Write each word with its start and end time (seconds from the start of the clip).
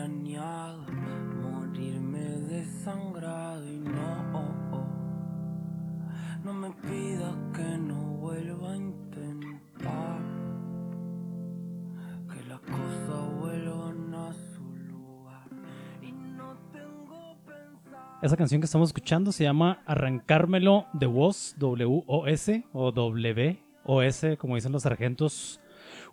planeado 0.00 0.86
morirme 1.42 2.20
desangrado 2.48 3.70
y 3.70 3.78
no, 3.80 4.80
no 6.42 6.54
me 6.54 6.70
pidas 6.70 7.34
que 7.54 7.76
no 7.76 8.16
vuelva 8.16 8.72
a 8.72 8.76
intentar 8.76 10.22
que 12.32 12.48
las 12.48 12.60
cosas 12.60 13.40
vuelvan 13.40 14.14
a 14.14 14.32
su 14.32 14.62
lugar 14.88 15.48
y 16.00 16.12
no 16.12 16.56
tengo 16.72 17.36
pensado. 17.44 18.20
Esa 18.22 18.36
canción 18.38 18.62
que 18.62 18.64
estamos 18.64 18.88
escuchando 18.88 19.32
se 19.32 19.44
llama 19.44 19.82
Arrancármelo 19.84 20.86
de 20.94 21.06
Woz, 21.08 21.56
W-O-S 21.58 22.64
o 22.72 22.90
W-O-S, 22.90 24.36
como 24.38 24.54
dicen 24.54 24.72
los 24.72 24.82
sargentos. 24.84 25.60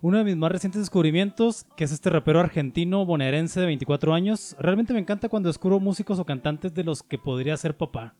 Uno 0.00 0.18
de 0.18 0.24
mis 0.24 0.36
más 0.36 0.52
recientes 0.52 0.80
descubrimientos, 0.80 1.66
que 1.76 1.82
es 1.82 1.90
este 1.90 2.08
rapero 2.08 2.38
argentino 2.38 3.04
bonaerense 3.04 3.58
de 3.58 3.66
24 3.66 4.14
años. 4.14 4.54
Realmente 4.60 4.92
me 4.92 5.00
encanta 5.00 5.28
cuando 5.28 5.48
descubro 5.48 5.80
músicos 5.80 6.20
o 6.20 6.24
cantantes 6.24 6.72
de 6.72 6.84
los 6.84 7.02
que 7.02 7.18
podría 7.18 7.56
ser 7.56 7.76
papá. 7.76 8.14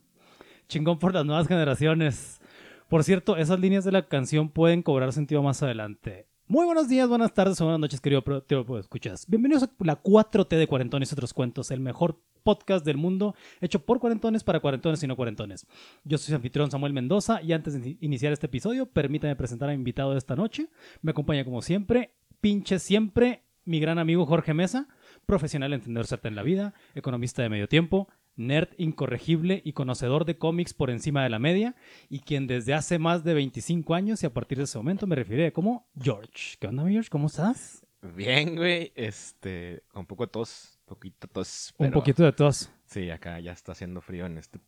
Chingón 0.68 0.98
por 0.98 1.14
las 1.14 1.24
nuevas 1.24 1.46
generaciones. 1.46 2.40
Por 2.88 3.04
cierto, 3.04 3.36
esas 3.36 3.60
líneas 3.60 3.84
de 3.84 3.92
la 3.92 4.02
canción 4.02 4.48
pueden 4.48 4.82
cobrar 4.82 5.12
sentido 5.12 5.42
más 5.42 5.62
adelante. 5.62 6.27
Muy 6.50 6.64
buenos 6.64 6.88
días, 6.88 7.06
buenas 7.08 7.34
tardes 7.34 7.60
o 7.60 7.64
buenas 7.64 7.80
noches, 7.80 8.00
querido 8.00 8.22
tío, 8.46 8.64
pues, 8.64 8.86
escuchas. 8.86 9.26
Bienvenidos 9.28 9.64
a 9.64 9.70
la 9.80 10.02
4T 10.02 10.56
de 10.56 10.66
Cuarentones 10.66 11.10
y 11.10 11.14
otros 11.14 11.34
cuentos, 11.34 11.70
el 11.70 11.80
mejor 11.80 12.22
podcast 12.42 12.86
del 12.86 12.96
mundo, 12.96 13.34
hecho 13.60 13.84
por 13.84 14.00
cuarentones 14.00 14.44
para 14.44 14.60
cuarentones 14.60 15.02
y 15.02 15.06
no 15.06 15.14
cuarentones. 15.14 15.66
Yo 16.04 16.16
soy 16.16 16.28
su 16.28 16.34
anfitrión 16.36 16.70
Samuel 16.70 16.94
Mendoza 16.94 17.42
y 17.42 17.52
antes 17.52 17.74
de 17.74 17.90
in- 17.90 17.98
iniciar 18.00 18.32
este 18.32 18.46
episodio, 18.46 18.86
permítame 18.86 19.36
presentar 19.36 19.68
a 19.68 19.72
mi 19.72 19.76
invitado 19.76 20.12
de 20.12 20.18
esta 20.18 20.36
noche. 20.36 20.70
Me 21.02 21.10
acompaña 21.10 21.44
como 21.44 21.60
siempre, 21.60 22.14
pinche 22.40 22.78
siempre, 22.78 23.42
mi 23.66 23.78
gran 23.78 23.98
amigo 23.98 24.24
Jorge 24.24 24.54
Mesa, 24.54 24.88
profesional 25.26 25.74
entendedor 25.74 26.06
certa 26.06 26.28
en 26.28 26.34
la 26.36 26.42
vida, 26.42 26.72
economista 26.94 27.42
de 27.42 27.50
medio 27.50 27.68
tiempo, 27.68 28.08
nerd 28.38 28.68
incorregible 28.78 29.60
y 29.64 29.72
conocedor 29.74 30.24
de 30.24 30.38
cómics 30.38 30.72
por 30.72 30.88
encima 30.90 31.22
de 31.22 31.28
la 31.28 31.38
media, 31.38 31.74
y 32.08 32.20
quien 32.20 32.46
desde 32.46 32.72
hace 32.72 32.98
más 32.98 33.24
de 33.24 33.34
25 33.34 33.94
años 33.94 34.22
y 34.22 34.26
a 34.26 34.32
partir 34.32 34.56
de 34.58 34.64
ese 34.64 34.78
momento 34.78 35.06
me 35.06 35.16
refiere 35.16 35.52
como 35.52 35.86
George. 36.00 36.56
¿Qué 36.58 36.66
onda, 36.68 36.84
mi 36.84 36.92
George? 36.92 37.10
¿Cómo 37.10 37.26
estás? 37.26 37.84
Bien, 38.14 38.56
güey. 38.56 38.92
Este, 38.94 39.82
con 39.92 40.00
un 40.00 40.06
poco 40.06 40.24
de 40.24 40.30
tos, 40.32 40.78
poquito 40.86 41.26
tos. 41.28 41.74
Un 41.78 41.90
poquito 41.90 42.22
de 42.22 42.32
tos. 42.32 42.70
Sí, 42.86 43.10
acá 43.10 43.38
ya 43.40 43.52
está 43.52 43.72
haciendo 43.72 44.00
frío 44.00 44.24
en 44.26 44.38
este 44.38 44.60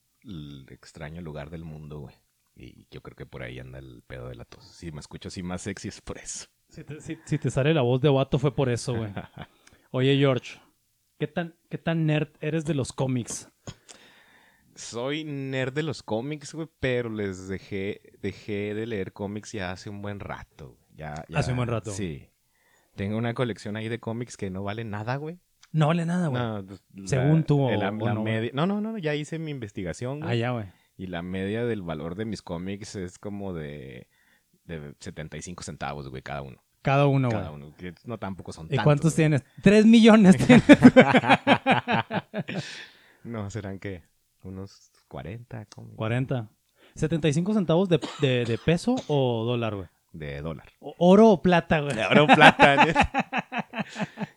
extraño 0.68 1.20
lugar 1.22 1.50
del 1.50 1.64
mundo, 1.64 2.00
güey. 2.00 2.14
Y 2.56 2.86
yo 2.90 3.00
creo 3.02 3.16
que 3.16 3.26
por 3.26 3.42
ahí 3.42 3.58
anda 3.58 3.78
el 3.78 4.02
pedo 4.06 4.28
de 4.28 4.34
la 4.34 4.44
tos. 4.44 4.64
Si 4.64 4.92
me 4.92 5.00
escucho 5.00 5.28
así 5.28 5.42
más 5.42 5.62
sexy 5.62 5.88
es 5.88 6.00
por 6.00 6.18
eso. 6.18 6.46
Si 6.68 6.84
te, 6.84 7.00
si- 7.00 7.18
si 7.24 7.38
te 7.38 7.50
sale 7.50 7.72
la 7.72 7.82
voz 7.82 8.00
de 8.00 8.08
vato 8.08 8.38
fue 8.38 8.54
por 8.54 8.68
eso, 8.68 8.94
güey. 8.94 9.10
Oye, 9.92 10.16
George, 10.18 10.58
¿qué 11.18 11.26
tan, 11.26 11.54
¿qué 11.68 11.78
tan 11.78 12.06
nerd 12.06 12.28
eres 12.40 12.64
de 12.64 12.74
los 12.74 12.92
cómics? 12.92 13.49
Soy 14.80 15.24
nerd 15.24 15.72
de 15.74 15.82
los 15.82 16.02
cómics, 16.02 16.54
güey, 16.54 16.68
pero 16.80 17.10
les 17.10 17.48
dejé, 17.48 18.00
dejé 18.22 18.74
de 18.74 18.86
leer 18.86 19.12
cómics 19.12 19.52
ya 19.52 19.72
hace 19.72 19.90
un 19.90 20.00
buen 20.02 20.20
rato. 20.20 20.78
Ya, 20.94 21.14
ya- 21.28 21.38
Hace 21.38 21.50
un 21.52 21.56
buen 21.58 21.68
rato. 21.68 21.90
Sí. 21.92 22.28
Tengo 22.96 23.16
una 23.16 23.34
colección 23.34 23.76
ahí 23.76 23.88
de 23.88 24.00
cómics 24.00 24.36
que 24.36 24.50
no 24.50 24.62
vale 24.62 24.84
nada, 24.84 25.16
güey. 25.16 25.38
No 25.72 25.86
vale 25.88 26.04
nada, 26.06 26.28
güey. 26.28 26.42
No, 26.42 26.64
Según 27.06 27.44
tú, 27.44 27.62
o- 27.62 27.70
la- 27.70 27.90
o 27.90 28.06
la 28.06 28.14
no, 28.14 28.22
media- 28.22 28.50
no, 28.54 28.66
no, 28.66 28.80
no, 28.80 28.98
ya 28.98 29.14
hice 29.14 29.38
mi 29.38 29.50
investigación, 29.50 30.20
güey. 30.20 30.32
ah, 30.32 30.34
ya, 30.34 30.50
güey. 30.50 30.66
Y 30.96 31.06
la 31.06 31.22
media 31.22 31.64
del 31.64 31.82
valor 31.82 32.14
de 32.16 32.24
mis 32.24 32.42
cómics 32.42 32.96
es 32.96 33.18
como 33.18 33.52
de, 33.54 34.08
de 34.64 34.94
75 35.00 35.62
centavos, 35.62 36.08
güey, 36.08 36.22
cada 36.22 36.42
uno. 36.42 36.62
Cada 36.82 37.06
uno, 37.06 37.28
güey. 37.28 37.40
cada 37.40 37.52
uno. 37.52 37.74
Que 37.76 37.94
no 38.04 38.18
tampoco 38.18 38.52
son 38.52 38.66
¿Y 38.66 38.70
tantos. 38.70 38.84
cuántos 38.84 39.12
güey. 39.12 39.16
tienes? 39.16 39.44
Tres 39.62 39.86
millones 39.86 40.36
tienes. 40.46 40.64
no, 43.24 43.50
serán 43.50 43.78
que 43.78 44.02
unos 44.42 44.90
40 45.08 45.64
cómics 45.66 45.96
40. 45.96 46.48
¿75 46.96 47.54
centavos 47.54 47.88
de, 47.88 48.00
de- 48.20 48.44
de 48.44 48.58
peso 48.58 48.96
o 49.08 49.44
dólar, 49.44 49.74
güey? 49.76 49.88
de 50.12 50.40
dólar. 50.42 50.66
O- 50.80 50.94
Oro 50.98 51.28
o 51.28 51.40
plata, 51.40 51.78
güey. 51.80 51.94
De 51.94 52.04
oro 52.04 52.24
o 52.24 52.26
plata. 52.26 52.74
¿eh? 52.88 52.94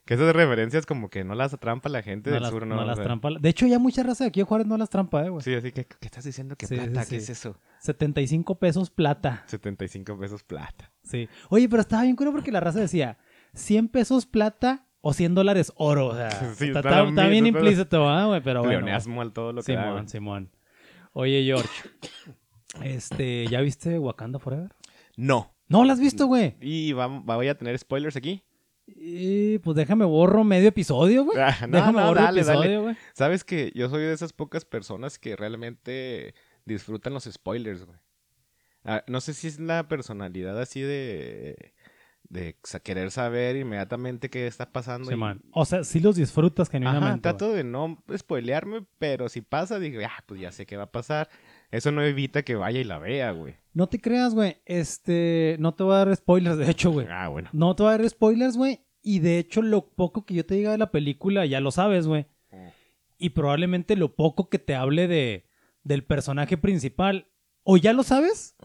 que 0.05 0.13
esas 0.13 0.33
referencias 0.35 0.85
como 0.85 1.09
que 1.09 1.23
no 1.23 1.33
las 1.33 1.53
atrampa 1.53 1.89
la 1.89 2.03
gente 2.03 2.29
No 2.29 2.35
del 2.35 2.43
las, 2.43 2.51
sur, 2.51 2.67
¿no? 2.67 2.75
no 2.75 2.81
O 2.81 2.85
las 2.85 2.97
sea, 2.97 3.05
trampa. 3.05 3.29
De 3.39 3.49
hecho, 3.49 3.65
ya 3.65 3.79
mucha 3.79 4.03
raza 4.03 4.23
de 4.23 4.27
aquí 4.29 4.39
de 4.41 4.45
Juárez 4.45 4.67
no 4.67 4.77
las 4.77 4.89
trampa, 4.89 5.25
eh, 5.25 5.29
güey. 5.29 5.41
Sí, 5.43 5.53
así 5.55 5.71
que, 5.71 5.85
¿qué 5.85 6.05
estás 6.05 6.23
diciendo? 6.25 6.55
¿Qué 6.55 6.67
Sí, 6.67 6.75
plata? 6.75 7.03
sí. 7.05 7.09
¿Qué 7.09 7.15
es 7.17 7.29
eso? 7.29 7.57
75 7.79 8.59
pesos 8.59 8.89
plata. 8.91 9.43
75 9.47 10.17
pesos 10.19 10.43
plata. 10.43 10.91
Sí. 11.03 11.27
Oye, 11.49 11.67
pero 11.67 11.81
estaba 11.81 12.03
bien 12.03 12.15
curioso 12.15 12.35
porque 12.35 12.51
la 12.51 12.59
raza 12.59 12.79
decía 12.79 13.17
100 13.55 13.87
pesos 13.87 14.25
plata 14.27 14.85
o 15.05 15.11
100 15.13 15.35
dólares 15.35 15.73
oro. 15.75 16.07
O 16.07 16.15
sea, 16.15 16.31
Sí, 16.55 16.67
está, 16.67 17.03
está 17.03 17.27
bien 17.27 17.45
implícito, 17.45 18.07
¿ah, 18.09 18.25
güey? 18.27 18.41
Pero 18.41 18.63
bueno. 18.63 18.79
Pleonasmo 18.79 19.21
al 19.21 19.33
todo 19.33 19.51
lo 19.51 19.61
que 19.61 19.73
da, 19.73 19.81
Simón, 19.83 19.93
güey. 19.97 20.07
Simón. 20.09 20.51
Oye, 21.11 21.43
George. 21.43 21.69
Este, 22.81 23.45
¿ya 23.47 23.61
viste 23.61 23.99
Wakanda 23.99 24.39
Forever? 24.39 24.71
No. 25.15 25.53
No, 25.67 25.83
la 25.83 25.93
has 25.93 25.99
visto, 25.99 26.25
güey. 26.25 26.55
Y 26.59 26.93
va- 26.93 27.05
voy 27.07 27.47
a 27.47 27.55
tener 27.57 27.77
spoilers 27.77 28.15
aquí. 28.15 28.43
Y 28.87 29.59
pues 29.59 29.77
déjame 29.77 30.05
borro 30.05 30.43
medio 30.43 30.69
episodio, 30.69 31.23
güey. 31.23 31.37
Ah, 31.39 31.55
no, 31.67 31.77
déjame 31.77 32.01
no, 32.01 32.07
borro 32.07 32.21
dale, 32.21 32.41
dale. 32.43 32.59
episodio, 32.59 32.81
güey. 32.81 32.95
Sabes 33.13 33.43
que 33.43 33.71
yo 33.75 33.89
soy 33.89 34.01
de 34.01 34.13
esas 34.13 34.33
pocas 34.33 34.65
personas 34.65 35.19
que 35.19 35.35
realmente 35.35 36.33
disfrutan 36.65 37.13
los 37.13 37.25
spoilers, 37.25 37.85
güey. 37.85 37.99
Ah, 38.85 39.03
no 39.07 39.21
sé 39.21 39.33
si 39.35 39.47
es 39.47 39.59
la 39.59 39.87
personalidad 39.87 40.59
así 40.59 40.81
de 40.81 41.73
de 42.33 42.55
querer 42.81 43.11
saber 43.11 43.55
inmediatamente 43.55 44.29
qué 44.29 44.47
está 44.47 44.71
pasando. 44.71 45.11
y-. 45.11 45.39
O 45.51 45.65
sea, 45.65 45.83
sí 45.83 45.99
los 45.99 46.15
disfrutas 46.15 46.67
Ajá, 46.67 46.79
genuinamente. 46.79 47.21
trato 47.21 47.53
de 47.53 47.63
no 47.63 48.03
spoilearme, 48.15 48.85
pero 48.97 49.29
si 49.29 49.41
pasa, 49.41 49.79
digo, 49.79 50.01
ah, 50.03 50.23
pues 50.25 50.41
ya 50.41 50.51
sé 50.51 50.65
qué 50.65 50.75
va 50.75 50.83
a 50.83 50.91
pasar. 50.91 51.29
Eso 51.71 51.91
no 51.91 52.01
evita 52.01 52.43
que 52.43 52.55
vaya 52.55 52.79
y 52.79 52.83
la 52.83 52.97
vea, 52.97 53.31
güey. 53.31 53.55
No 53.73 53.87
te 53.87 53.99
creas, 53.99 54.33
güey. 54.33 54.57
Este, 54.65 55.57
no 55.59 55.75
te 55.75 55.83
voy 55.83 55.93
a 55.93 56.05
dar 56.05 56.15
spoilers, 56.15 56.57
de 56.57 56.69
hecho, 56.69 56.91
güey. 56.91 57.07
Ah, 57.09 57.27
bueno. 57.27 57.49
No 57.53 57.75
te 57.75 57.83
voy 57.83 57.93
a 57.93 57.97
dar 57.97 58.09
spoilers, 58.09 58.57
güey. 58.57 58.81
Y 59.03 59.19
de 59.19 59.37
hecho, 59.37 59.61
lo 59.61 59.89
poco 59.89 60.25
que 60.25 60.33
yo 60.33 60.45
te 60.45 60.55
diga 60.55 60.71
de 60.71 60.77
la 60.77 60.91
película, 60.91 61.45
ya 61.45 61.59
lo 61.59 61.71
sabes, 61.71 62.07
güey. 62.07 62.25
Mm. 62.51 62.67
Y 63.19 63.29
probablemente 63.29 63.95
lo 63.95 64.15
poco 64.15 64.49
que 64.49 64.59
te 64.59 64.75
hable 64.75 65.07
de, 65.07 65.45
del 65.83 66.03
personaje 66.03 66.57
principal, 66.57 67.27
o 67.63 67.77
ya 67.77 67.93
lo 67.93 68.03
sabes. 68.03 68.55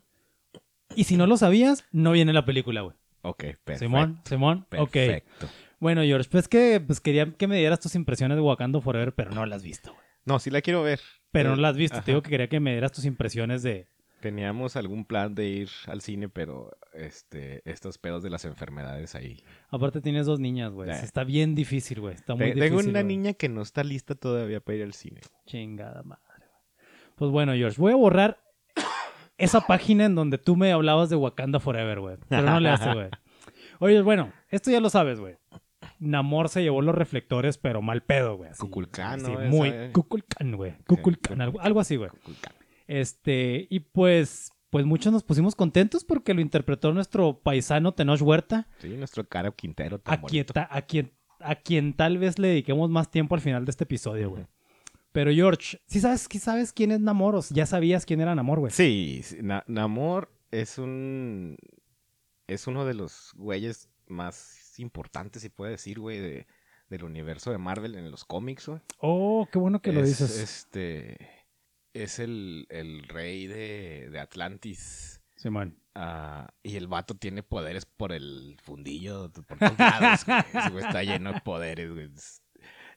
Y 0.94 1.04
si 1.04 1.16
no 1.16 1.26
lo 1.26 1.36
sabías, 1.36 1.84
no 1.92 2.12
viene 2.12 2.32
la 2.32 2.44
película, 2.44 2.80
güey. 2.80 2.96
Ok, 3.28 3.38
perfecto. 3.64 3.78
Simón, 3.78 4.20
Simón. 4.24 4.66
Ok. 4.76 4.90
Perfecto. 4.92 5.48
Bueno, 5.80 6.02
George, 6.02 6.28
pues 6.30 6.48
que 6.48 6.80
pues 6.84 7.00
quería 7.00 7.30
que 7.32 7.46
me 7.46 7.56
dieras 7.58 7.80
tus 7.80 7.94
impresiones 7.94 8.36
de 8.36 8.42
Wakanda 8.42 8.80
Forever, 8.80 9.14
pero 9.14 9.30
no 9.30 9.46
las 9.46 9.58
has 9.58 9.62
visto, 9.62 9.92
güey. 9.92 10.04
No, 10.24 10.38
sí 10.38 10.50
la 10.50 10.60
quiero 10.60 10.82
ver. 10.82 11.00
Pero 11.30 11.50
no 11.50 11.56
Eh, 11.56 11.60
las 11.60 11.70
has 11.72 11.76
visto. 11.76 11.96
ajá. 11.96 12.04
Te 12.04 12.10
digo 12.12 12.22
que 12.22 12.30
quería 12.30 12.48
que 12.48 12.60
me 12.60 12.72
dieras 12.72 12.92
tus 12.92 13.04
impresiones 13.04 13.62
de. 13.62 13.86
Teníamos 14.20 14.74
algún 14.74 15.04
plan 15.04 15.36
de 15.36 15.46
ir 15.46 15.68
al 15.86 16.00
cine, 16.00 16.28
pero 16.28 16.76
este, 16.92 17.62
estos 17.70 17.98
pedos 17.98 18.22
de 18.24 18.30
las 18.30 18.44
enfermedades 18.44 19.14
ahí. 19.14 19.44
Aparte 19.70 20.00
tienes 20.00 20.26
dos 20.26 20.40
niñas, 20.40 20.72
güey. 20.72 20.90
Eh. 20.90 20.94
Está 21.04 21.22
bien 21.22 21.54
difícil, 21.54 22.00
güey. 22.00 22.14
Está 22.16 22.34
muy 22.34 22.46
Te- 22.46 22.54
difícil. 22.54 22.68
Tengo 22.76 22.80
una 22.90 23.02
güey. 23.02 23.16
niña 23.16 23.32
que 23.34 23.48
no 23.48 23.62
está 23.62 23.84
lista 23.84 24.16
todavía 24.16 24.58
para 24.60 24.78
ir 24.78 24.82
al 24.84 24.94
cine. 24.94 25.20
Chingada 25.46 26.02
madre. 26.02 26.22
güey. 26.26 27.14
Pues 27.14 27.30
bueno, 27.30 27.52
George, 27.54 27.80
voy 27.80 27.92
a 27.92 27.96
borrar 27.96 28.40
esa 29.38 29.60
página 29.62 30.04
en 30.04 30.14
donde 30.14 30.36
tú 30.38 30.56
me 30.56 30.72
hablabas 30.72 31.08
de 31.10 31.16
Wakanda 31.16 31.60
Forever, 31.60 32.00
güey. 32.00 32.16
Pero 32.28 32.42
no 32.42 32.60
le 32.60 32.68
hace, 32.68 32.92
güey. 32.92 33.08
Oye, 33.80 34.02
bueno, 34.02 34.32
esto 34.50 34.70
ya 34.70 34.80
lo 34.80 34.90
sabes, 34.90 35.20
güey. 35.20 35.36
Namor 36.00 36.48
se 36.48 36.62
llevó 36.62 36.82
los 36.82 36.94
reflectores, 36.94 37.58
pero 37.58 37.80
mal 37.82 38.02
pedo, 38.02 38.36
güey. 38.36 38.50
así. 38.50 38.60
Kukulcán, 38.60 39.20
Sí, 39.20 39.32
muy 39.48 39.68
Esa- 39.68 39.92
Kukulcán, 39.92 40.56
güey. 40.56 40.74
Kukulcán, 40.86 41.40
algo, 41.40 41.60
algo 41.60 41.80
así, 41.80 41.96
güey. 41.96 42.10
Kukulcán. 42.10 42.52
Este, 42.86 43.66
y 43.70 43.80
pues, 43.80 44.52
pues 44.70 44.84
muchos 44.86 45.12
nos 45.12 45.22
pusimos 45.22 45.54
contentos 45.54 46.04
porque 46.04 46.34
lo 46.34 46.40
interpretó 46.40 46.92
nuestro 46.92 47.38
paisano 47.40 47.92
Tenoch 47.92 48.20
Huerta, 48.22 48.66
Sí, 48.78 48.88
nuestro 48.96 49.24
Caro 49.28 49.54
Quintero 49.54 49.98
tan 50.00 50.14
a 50.14 50.16
quien, 50.22 50.42
bonito. 50.44 50.54
ta- 50.54 50.68
a, 50.70 50.82
quien, 50.82 51.12
a 51.40 51.54
quien 51.56 51.92
tal 51.94 52.18
vez 52.18 52.38
le 52.38 52.48
dediquemos 52.48 52.90
más 52.90 53.10
tiempo 53.10 53.34
al 53.34 53.40
final 53.40 53.64
de 53.64 53.70
este 53.70 53.84
episodio, 53.84 54.30
güey. 54.30 54.46
Pero 55.18 55.32
George, 55.32 55.80
¿sí 55.88 55.98
sabes, 55.98 56.28
sí 56.30 56.38
sabes 56.38 56.72
quién 56.72 56.92
es 56.92 57.00
Namor? 57.00 57.34
O 57.34 57.42
sea, 57.42 57.52
ya 57.52 57.66
sabías 57.66 58.06
quién 58.06 58.20
era 58.20 58.36
Namor, 58.36 58.60
güey. 58.60 58.70
Sí, 58.70 59.22
sí, 59.24 59.38
Na- 59.42 59.64
Namor 59.66 60.30
es 60.52 60.78
un... 60.78 61.56
Es 62.46 62.68
uno 62.68 62.84
de 62.84 62.94
los 62.94 63.32
güeyes 63.34 63.88
más 64.06 64.78
importantes, 64.78 65.42
si 65.42 65.48
puede 65.48 65.72
decir, 65.72 65.98
güey, 65.98 66.20
de, 66.20 66.46
del 66.88 67.02
universo 67.02 67.50
de 67.50 67.58
Marvel 67.58 67.96
en 67.96 68.12
los 68.12 68.24
cómics, 68.24 68.68
güey. 68.68 68.80
Oh, 68.98 69.48
qué 69.50 69.58
bueno 69.58 69.82
que 69.82 69.92
lo 69.92 70.02
Es, 70.04 70.06
dices. 70.20 70.38
Este... 70.38 71.18
Es 71.94 72.20
el, 72.20 72.68
el 72.70 73.02
rey 73.08 73.48
de, 73.48 74.10
de 74.12 74.20
Atlantis. 74.20 75.20
Simón. 75.34 75.82
Ah, 75.96 76.46
y 76.62 76.76
el 76.76 76.86
vato 76.86 77.16
tiene 77.16 77.42
poderes 77.42 77.86
por 77.86 78.12
el 78.12 78.56
fundillo, 78.62 79.32
por 79.32 79.58
todos 79.58 79.76
lados, 79.80 80.24
güey. 80.24 80.38
Ese 80.54 80.70
güey 80.70 80.84
está 80.84 81.02
lleno 81.02 81.32
de 81.32 81.40
poderes, 81.40 81.90
güey. 81.92 82.04
Es, 82.14 82.40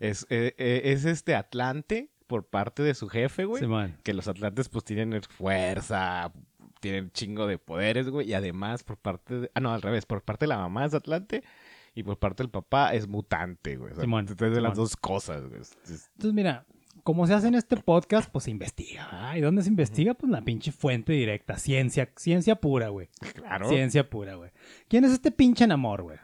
es, 0.01 0.25
eh, 0.30 0.53
eh, 0.57 0.81
es 0.86 1.06
este 1.06 1.36
Atlante 1.36 2.09
por 2.27 2.45
parte 2.48 2.83
de 2.83 2.94
su 2.94 3.07
jefe, 3.09 3.45
güey. 3.45 3.62
Simón. 3.62 3.98
Que 4.03 4.13
los 4.13 4.27
Atlantes 4.27 4.69
pues 4.69 4.83
tienen 4.83 5.21
fuerza, 5.24 6.31
tiene 6.80 7.01
un 7.01 7.12
chingo 7.12 7.45
de 7.48 7.57
poderes, 7.57 8.09
güey. 8.09 8.30
Y 8.30 8.33
además, 8.33 8.83
por 8.83 8.98
parte 8.98 9.39
de. 9.42 9.51
Ah, 9.53 9.59
no, 9.59 9.74
al 9.74 9.81
revés. 9.81 10.06
Por 10.06 10.24
parte 10.24 10.45
de 10.45 10.50
la 10.50 10.57
mamá 10.57 10.86
es 10.86 10.94
Atlante. 10.94 11.44
Y 11.94 12.03
por 12.03 12.18
parte 12.18 12.42
del 12.44 12.50
papá 12.50 12.94
es 12.94 13.07
mutante, 13.07 13.75
güey. 13.75 13.92
O 13.92 13.95
sea, 13.95 14.03
entonces 14.06 14.53
de 14.56 14.62
las 14.62 14.75
dos 14.77 14.95
cosas, 14.95 15.45
güey. 15.48 15.59
Es- 15.62 15.77
es- 15.83 16.09
Entonces, 16.15 16.33
mira, 16.33 16.65
como 17.04 17.27
se 17.27 17.33
hace 17.33 17.50
en 17.50 17.56
este 17.56 17.75
podcast, 17.75 18.31
pues 18.31 18.45
se 18.45 18.51
investiga. 18.51 19.09
¿verdad? 19.12 19.36
¿Y 19.36 19.42
dónde 19.42 19.62
se 19.62 19.68
investiga? 19.69 20.13
Pues 20.13 20.31
la 20.31 20.42
pinche 20.42 20.71
fuente 20.71 21.12
directa. 21.12 21.57
Ciencia, 21.57 22.09
ciencia 22.15 22.56
pura, 22.56 22.88
güey. 22.89 23.09
Claro. 23.36 23.68
Ciencia 23.68 24.09
pura, 24.09 24.36
güey. 24.36 24.51
¿Quién 24.88 25.04
es 25.04 25.12
este 25.12 25.31
pinche 25.31 25.68
Namor, 25.68 26.04
güey? 26.04 26.18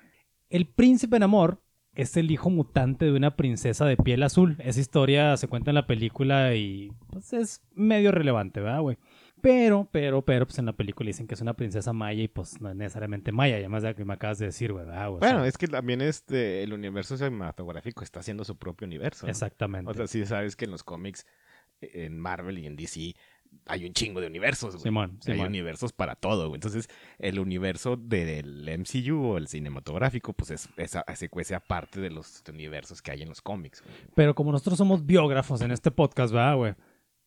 El 0.50 0.68
príncipe 0.68 1.20
Namor 1.20 1.62
es 1.98 2.16
el 2.16 2.30
hijo 2.30 2.52
mutante 2.52 3.06
de 3.06 3.12
una 3.12 3.36
princesa 3.36 3.86
de 3.86 3.98
piel 3.98 4.22
azul. 4.22 4.56
Esa 4.60 4.80
historia 4.80 5.36
se 5.36 5.48
cuenta 5.48 5.72
en 5.72 5.76
la 5.76 5.88
película 5.88 6.54
y 6.54 6.94
pues 7.10 7.34
es 7.34 7.64
medio 7.74 8.12
relevante, 8.12 8.62
¿verdad, 8.62 8.82
güey? 8.82 8.98
Pero, 9.42 9.88
pero, 9.92 10.22
pero, 10.22 10.46
pues 10.46 10.60
en 10.60 10.68
la 10.68 10.74
película 10.74 11.08
dicen 11.08 11.26
que 11.28 11.34
es 11.34 11.42
una 11.42 11.56
princesa 11.56 11.94
maya 11.94 12.24
y 12.24 12.28
pues 12.28 12.62
no 12.62 12.70
es 12.70 12.76
necesariamente 12.76 13.32
maya, 13.32 13.56
además 13.56 13.82
de 13.82 13.90
lo 13.90 13.96
que 13.96 14.06
me 14.06 14.14
acabas 14.14 14.38
de 14.38 14.46
decir, 14.46 14.74
güey, 14.74 14.86
¿verdad? 14.86 15.12
O 15.12 15.20
sea, 15.20 15.30
Bueno, 15.32 15.46
es 15.46 15.58
que 15.58 15.68
también 15.68 16.02
este, 16.02 16.64
el 16.64 16.74
universo 16.74 17.18
cinematográfico 17.18 18.04
está 18.04 18.20
haciendo 18.20 18.44
su 18.46 18.58
propio 18.58 18.86
universo. 18.86 19.26
¿no? 19.26 19.32
exactamente. 19.32 19.90
O 19.90 19.94
sea, 19.94 20.06
sí 20.06 20.26
sabes 20.26 20.56
que 20.56 20.66
en 20.66 20.72
los 20.72 20.84
cómics, 20.84 21.26
en 21.82 22.20
Marvel 22.20 22.60
y 22.60 22.68
en 22.68 22.76
DC, 22.76 23.16
hay 23.66 23.86
un 23.86 23.94
chingo 23.94 24.22
de 24.22 24.28
universos, 24.28 24.76
güey. 24.76 24.84
Simón, 24.84 25.20
Hay 25.28 25.40
universos 25.40 25.94
para 25.94 26.16
todo, 26.16 26.48
güey. 26.48 26.58
Entonces, 26.58 26.90
el 27.20 27.40
universo 27.40 27.98
del 27.98 28.70
MCU 28.80 29.34
o 29.34 29.38
el 29.38 29.48
cinematográfico, 29.48 30.34
pues 30.34 30.52
es 30.52 30.70
esa, 30.78 31.04
ese 31.08 31.30
esa 31.38 31.60
parte 31.60 32.00
de 32.00 32.10
los 32.10 32.44
universos 32.50 33.02
que 33.02 33.12
hay 33.12 33.22
en 33.22 33.30
los 33.30 33.42
cómics. 33.42 33.82
güey. 33.82 33.96
Pero 34.16 34.36
como 34.36 34.52
nosotros 34.52 34.78
somos 34.78 35.06
biógrafos 35.06 35.62
en 35.62 35.72
este 35.72 35.92
podcast, 35.92 36.34
¿verdad, 36.34 36.56
güey? 36.56 36.76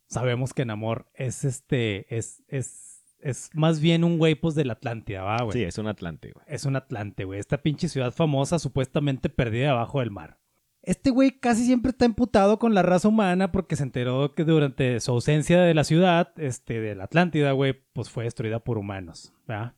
Sabemos 0.08 0.52
que 0.52 0.64
Namor 0.64 1.08
es 1.14 1.44
este, 1.44 2.14
es, 2.16 2.42
es, 2.48 3.04
es 3.20 3.50
más 3.54 3.80
bien 3.80 4.02
un 4.02 4.18
güey, 4.18 4.34
pues, 4.34 4.54
de 4.54 4.64
la 4.64 4.72
Atlántida, 4.72 5.22
¿verdad, 5.22 5.44
güey? 5.44 5.52
Sí, 5.52 5.62
es 5.64 5.78
un 5.78 5.86
Atlante, 5.86 6.32
güey. 6.32 6.44
Es 6.48 6.64
un 6.64 6.74
Atlante, 6.74 7.24
güey. 7.24 7.38
Esta 7.38 7.62
pinche 7.62 7.88
ciudad 7.88 8.12
famosa, 8.12 8.58
supuestamente 8.58 9.28
perdida 9.28 9.70
abajo 9.70 10.00
del 10.00 10.10
mar. 10.10 10.39
Este 10.82 11.10
güey 11.10 11.32
casi 11.38 11.64
siempre 11.66 11.90
está 11.90 12.06
emputado 12.06 12.58
con 12.58 12.72
la 12.74 12.82
raza 12.82 13.08
humana 13.08 13.52
porque 13.52 13.76
se 13.76 13.82
enteró 13.82 14.34
que 14.34 14.44
durante 14.44 14.98
su 15.00 15.10
ausencia 15.12 15.60
de 15.60 15.74
la 15.74 15.84
ciudad, 15.84 16.32
este, 16.38 16.80
de 16.80 16.94
la 16.94 17.04
Atlántida, 17.04 17.52
güey, 17.52 17.74
pues 17.92 18.08
fue 18.08 18.24
destruida 18.24 18.60
por 18.60 18.78
humanos, 18.78 19.32
¿verdad? 19.46 19.74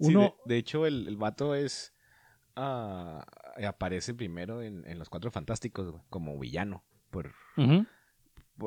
Sí, 0.00 0.08
Uno, 0.14 0.20
de, 0.46 0.54
de 0.54 0.56
hecho, 0.58 0.86
el, 0.86 1.06
el 1.06 1.16
vato 1.16 1.54
es. 1.54 1.94
ah, 2.56 3.24
aparece 3.66 4.14
primero 4.14 4.62
en, 4.62 4.84
en 4.88 4.98
Los 4.98 5.10
Cuatro 5.10 5.30
Fantásticos, 5.30 5.90
güey, 5.90 6.02
como 6.08 6.38
villano. 6.38 6.82
Por- 7.10 7.32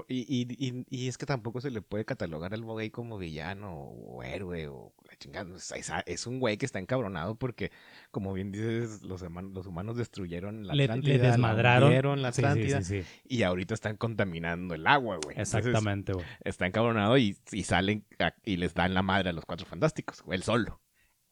y, 0.08 0.20
y, 0.28 0.48
y, 0.68 0.86
y 0.90 1.08
es 1.08 1.18
que 1.18 1.26
tampoco 1.26 1.62
se 1.62 1.70
le 1.72 1.82
puede 1.82 2.06
catalogar 2.06 2.54
al 2.54 2.64
güey 2.64 2.90
como 2.90 3.18
villano 3.18 3.72
o, 3.74 4.24
héroe 4.24 4.68
o 4.68 4.94
la 5.08 5.16
chingada. 5.18 5.54
O 5.54 5.60
sea, 5.60 6.00
es, 6.06 6.28
un 6.28 6.40
güey 6.40 6.58
que 6.58 6.66
está 6.66 6.80
encabronado 6.80 7.36
porque, 7.36 7.72
como 8.12 8.34
bien 8.34 8.52
dices, 8.52 9.04
los, 9.04 9.22
human- 9.22 9.54
los 9.54 9.68
humanos 9.68 9.96
destruyeron 9.98 10.66
la 10.68 10.74
Atlántida. 10.74 11.14
le 11.14 11.20
desmadraron. 11.20 12.22
la 12.22 12.32
sí, 12.32 12.42
Atlántida. 12.42 12.82
sí, 12.82 13.02
sí. 13.04 13.08
Y 13.28 13.44
ahorita 13.44 13.74
están 13.74 13.96
contaminando 13.98 14.74
el 14.76 14.86
agua, 14.88 15.20
güey. 15.24 15.40
Exactamente, 15.40 16.14
güey. 16.14 16.26
está 16.44 16.66
encabronado 16.66 17.18
y, 17.18 17.38
y 17.52 17.64
salen 17.64 18.06
a- 18.20 18.34
y 18.44 18.58
les 18.58 18.74
dan 18.74 18.94
la 18.94 19.02
madre 19.04 19.30
a 19.30 19.34
los 19.34 19.46
Cuatro 19.46 19.66
Fantásticos, 19.66 20.22
güey, 20.24 20.38
él 20.38 20.44
solo. 20.44 20.82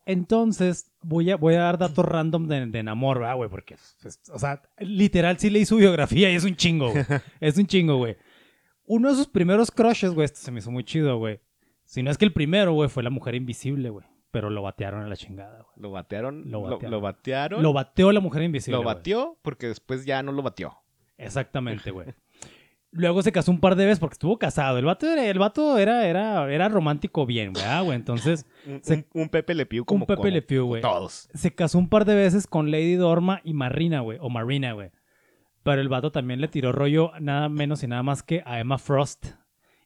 Entonces, 0.05 0.91
voy 1.01 1.31
a, 1.31 1.37
voy 1.37 1.55
a 1.55 1.59
dar 1.61 1.77
datos 1.77 2.03
random 2.05 2.47
de, 2.47 2.65
de 2.67 2.83
Namor, 2.83 3.19
¿verdad, 3.19 3.35
güey? 3.37 3.49
Porque, 3.49 3.77
pues, 4.01 4.19
o 4.33 4.37
sea, 4.37 4.61
literal 4.79 5.39
sí 5.39 5.49
leí 5.49 5.65
su 5.65 5.77
biografía 5.77 6.29
y 6.29 6.35
es 6.35 6.43
un 6.43 6.55
chingo, 6.57 6.91
güey. 6.91 7.05
es 7.39 7.57
un 7.57 7.65
chingo, 7.67 7.95
güey. 7.97 8.17
Uno 8.85 9.09
de 9.09 9.15
sus 9.15 9.27
primeros 9.27 9.71
crushes, 9.71 10.11
güey, 10.13 10.25
esto 10.25 10.39
se 10.39 10.51
me 10.51 10.59
hizo 10.59 10.71
muy 10.71 10.83
chido, 10.83 11.17
güey. 11.17 11.39
Si 11.85 12.03
no 12.03 12.11
es 12.11 12.17
que 12.17 12.25
el 12.25 12.33
primero, 12.33 12.73
güey, 12.73 12.89
fue 12.89 13.03
la 13.03 13.09
mujer 13.09 13.35
invisible, 13.35 13.89
güey. 13.89 14.05
Pero 14.31 14.49
lo 14.49 14.61
batearon 14.63 15.03
a 15.03 15.07
la 15.07 15.15
chingada, 15.15 15.57
güey. 15.61 15.73
Lo 15.77 15.91
batearon. 15.91 16.49
Lo 16.49 16.61
batearon. 16.61 16.91
lo 16.91 17.01
batearon. 17.01 17.61
Lo 17.63 17.73
bateó 17.73 18.11
la 18.11 18.19
mujer 18.19 18.41
invisible. 18.43 18.77
Lo 18.77 18.83
güey. 18.83 18.95
batió 18.95 19.37
porque 19.41 19.67
después 19.67 20.05
ya 20.05 20.23
no 20.23 20.31
lo 20.31 20.41
batió. 20.41 20.75
Exactamente, 21.17 21.91
güey. 21.91 22.07
Luego 22.91 23.23
se 23.23 23.31
casó 23.31 23.49
un 23.51 23.59
par 23.59 23.75
de 23.75 23.85
veces 23.85 23.99
porque 23.99 24.13
estuvo 24.13 24.37
casado. 24.37 24.77
El 24.77 24.85
vato 24.85 25.07
era, 25.11 25.25
el 25.25 25.39
vato 25.39 25.79
era, 25.79 26.05
era, 26.07 26.51
era 26.53 26.69
romántico 26.69 27.25
bien, 27.25 27.51
güey, 27.53 27.65
ah, 27.65 27.81
güey. 27.81 27.95
Entonces, 27.95 28.45
Un, 28.67 28.83
Se- 28.83 29.07
un- 29.13 29.21
un 29.23 29.29
Pepe 29.29 29.55
Le 29.55 29.65
Pew 29.65 29.83
como 29.83 30.03
un 30.03 30.07
Pepe 30.07 30.17
como 30.17 30.29
Le 30.29 30.41
Pew, 30.43 30.65
güey. 30.65 30.81
Todos. 30.81 31.27
se 31.33 31.53
casó 31.55 31.79
un 31.79 31.89
par 31.89 32.05
de 32.05 32.13
veces 32.15 32.45
con 32.45 32.69
Lady 32.69 32.93
Dorma 32.95 33.41
y 33.43 33.53
Marina, 33.53 34.01
güey. 34.01 34.19
O 34.21 34.29
Marina, 34.29 34.73
güey. 34.73 34.91
Pero 35.63 35.81
el 35.81 35.89
vato 35.89 36.11
también 36.11 36.41
le 36.41 36.47
tiró 36.47 36.71
rollo 36.71 37.11
nada 37.19 37.49
menos 37.49 37.83
y 37.83 37.87
nada 37.87 38.03
más 38.03 38.21
que 38.23 38.43
a 38.45 38.59
Emma 38.59 38.77
Frost. 38.77 39.27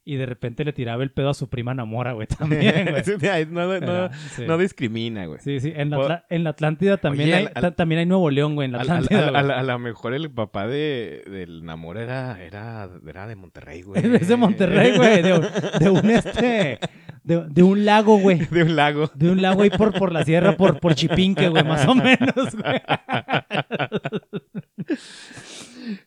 Y 0.04 0.16
de 0.16 0.24
repente 0.24 0.64
le 0.64 0.72
tiraba 0.72 1.02
el 1.02 1.10
pedo 1.10 1.28
a 1.28 1.34
su 1.34 1.50
prima 1.50 1.74
Namora, 1.74 2.12
güey, 2.12 2.26
también, 2.38 2.88
güey. 3.20 3.46
No, 3.50 3.66
no- 3.66 3.74
Era, 3.74 4.10
sí. 4.34 4.44
no 4.46 4.56
discrimina, 4.56 5.26
güey. 5.26 5.38
Sí, 5.40 5.60
sí. 5.60 5.70
En 5.76 5.90
la, 5.90 6.24
en 6.30 6.44
la 6.44 6.50
Atlántida 6.50 6.96
también, 6.96 7.24
Oye, 7.28 7.34
hay, 7.36 7.44
al- 7.44 7.52
al- 7.54 7.62
ta- 7.62 7.70
también 7.72 7.98
hay 7.98 8.06
Nuevo 8.06 8.30
León, 8.30 8.54
güey. 8.54 8.64
En 8.66 8.72
la 8.72 8.80
Atlántida, 8.80 9.28
a- 9.28 9.62
lo 9.62 9.78
mejor 9.78 10.14
el 10.14 10.30
papá 10.30 10.66
de, 10.66 11.24
del 11.30 11.62
Namor 11.62 11.98
era, 11.98 12.42
era, 12.42 12.88
era 13.06 13.26
de 13.26 13.36
Monterrey, 13.36 13.82
güey. 13.82 14.02
Es 14.16 14.28
de 14.28 14.36
Monterrey, 14.36 14.96
güey. 14.96 15.20
De, 15.22 15.34
un- 15.34 15.46
de 15.78 15.90
un 15.90 16.10
este. 16.10 16.78
De, 17.22 17.44
de 17.46 17.62
un 17.62 17.84
lago, 17.84 18.16
güey. 18.18 18.38
De 18.46 18.62
un 18.62 18.74
lago. 18.76 19.10
De 19.14 19.30
un 19.30 19.42
lago 19.42 19.60
ahí 19.60 19.68
por, 19.68 19.92
por 19.92 20.10
la 20.10 20.24
sierra, 20.24 20.56
por, 20.56 20.80
por 20.80 20.94
Chipinque, 20.94 21.50
güey, 21.50 21.62
más 21.64 21.86
o 21.86 21.94
menos, 21.94 22.56
güey. 22.56 22.80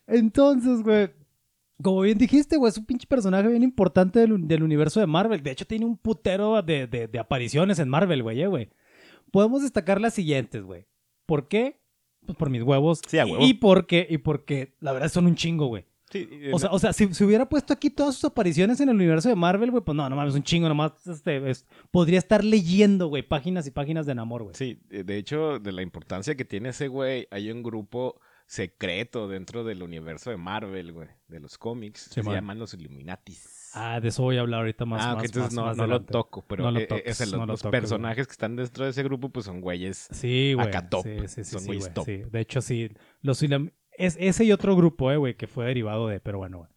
Entonces, 0.06 0.82
güey, 0.82 1.10
como 1.82 2.00
bien 2.02 2.18
dijiste, 2.18 2.56
güey, 2.56 2.70
es 2.70 2.78
un 2.78 2.86
pinche 2.86 3.06
personaje 3.06 3.48
bien 3.48 3.62
importante 3.62 4.20
del, 4.20 4.32
un- 4.32 4.48
del 4.48 4.62
universo 4.62 5.00
de 5.00 5.06
Marvel. 5.06 5.42
De 5.42 5.50
hecho, 5.50 5.66
tiene 5.66 5.84
un 5.84 5.96
putero 5.96 6.60
de, 6.62 6.86
de- 6.86 7.08
de 7.08 7.18
apariciones 7.18 7.78
en 7.78 7.88
Marvel, 7.88 8.22
güey, 8.22 8.40
eh, 8.42 8.46
güey. 8.46 8.70
Podemos 9.30 9.62
destacar 9.62 10.00
las 10.00 10.14
siguientes, 10.14 10.62
güey. 10.62 10.86
¿Por 11.26 11.48
qué? 11.48 11.80
Pues 12.26 12.36
por 12.38 12.50
mis 12.50 12.62
huevos. 12.62 13.00
Sí, 13.06 13.18
a 13.18 13.24
huevo. 13.26 13.44
Y 13.44 13.54
porque, 13.54 14.06
y 14.08 14.18
porque 14.18 14.74
la 14.80 14.92
verdad 14.92 15.08
son 15.08 15.26
un 15.26 15.34
chingo, 15.34 15.66
güey. 15.66 15.84
Sí, 16.12 16.28
O 16.52 16.58
sea, 16.58 16.70
o 16.70 16.78
sea 16.78 16.92
si, 16.92 17.12
si 17.14 17.24
hubiera 17.24 17.48
puesto 17.48 17.72
aquí 17.72 17.88
todas 17.88 18.14
sus 18.16 18.24
apariciones 18.26 18.78
en 18.82 18.90
el 18.90 18.96
universo 18.96 19.30
de 19.30 19.34
Marvel, 19.34 19.70
güey, 19.70 19.82
pues 19.82 19.96
no, 19.96 20.06
no 20.10 20.14
mames, 20.14 20.34
un 20.34 20.42
chingo, 20.42 20.68
nomás 20.68 21.06
este, 21.06 21.50
es- 21.50 21.66
podría 21.90 22.18
estar 22.18 22.44
leyendo, 22.44 23.06
güey, 23.08 23.22
páginas 23.26 23.66
y 23.66 23.70
páginas 23.70 24.04
de 24.04 24.14
Namor, 24.14 24.42
güey. 24.42 24.54
Sí, 24.54 24.78
de 24.90 25.16
hecho, 25.16 25.58
de 25.58 25.72
la 25.72 25.80
importancia 25.80 26.34
que 26.36 26.44
tiene 26.44 26.68
ese 26.68 26.88
güey, 26.88 27.26
hay 27.30 27.50
un 27.50 27.62
grupo 27.62 28.20
secreto 28.46 29.28
dentro 29.28 29.64
del 29.64 29.82
universo 29.82 30.30
de 30.30 30.36
Marvel, 30.36 30.92
güey, 30.92 31.08
de 31.28 31.40
los 31.40 31.58
cómics. 31.58 32.02
Sí, 32.02 32.14
se 32.14 32.22
man. 32.22 32.34
llaman 32.34 32.58
los 32.58 32.74
Illuminatis. 32.74 33.70
Ah, 33.74 34.00
de 34.00 34.08
eso 34.08 34.22
voy 34.22 34.36
a 34.36 34.40
hablar 34.40 34.60
ahorita 34.60 34.84
más. 34.84 35.02
ah, 35.04 35.14
más- 35.14 35.24
entonces 35.24 35.52
más- 35.52 35.54
no, 35.54 35.64
más 35.64 35.76
no 35.76 35.86
lo 35.86 36.02
toco, 36.02 36.44
pero 36.46 36.64
No 36.64 36.70
lo 36.72 36.80
eh, 36.80 36.86
toques, 36.86 37.20
ese, 37.20 37.24
los, 37.34 37.46
lo 37.46 37.56
güey. 37.56 37.70
personajes 37.70 38.26
que 38.26 38.32
están 38.32 38.56
dentro 38.56 38.84
de 38.84 38.90
ese 38.90 39.02
grupo, 39.02 39.30
pues 39.30 39.46
son 39.46 39.60
güeyes. 39.60 40.08
Sí, 40.12 40.52
güey. 40.54 40.66
Acá 40.66 40.88
top. 40.90 41.04
Sí, 41.04 41.16
sí, 41.28 41.44
sí, 41.44 41.44
Son 41.44 41.60
sí, 41.60 41.66
güey, 41.78 41.94
top. 41.94 42.04
sí. 42.04 42.22
De 42.30 42.40
hecho, 42.40 42.60
sí. 42.60 42.90
Los 43.22 43.42
es, 43.42 44.16
ese 44.20 44.44
y 44.44 44.52
otro 44.52 44.76
grupo, 44.76 45.10
eh, 45.10 45.16
güey, 45.16 45.34
que 45.36 45.46
fue 45.46 45.64
derivado 45.66 46.08
de, 46.08 46.20
pero 46.20 46.38
bueno, 46.38 46.58
güey. 46.58 46.70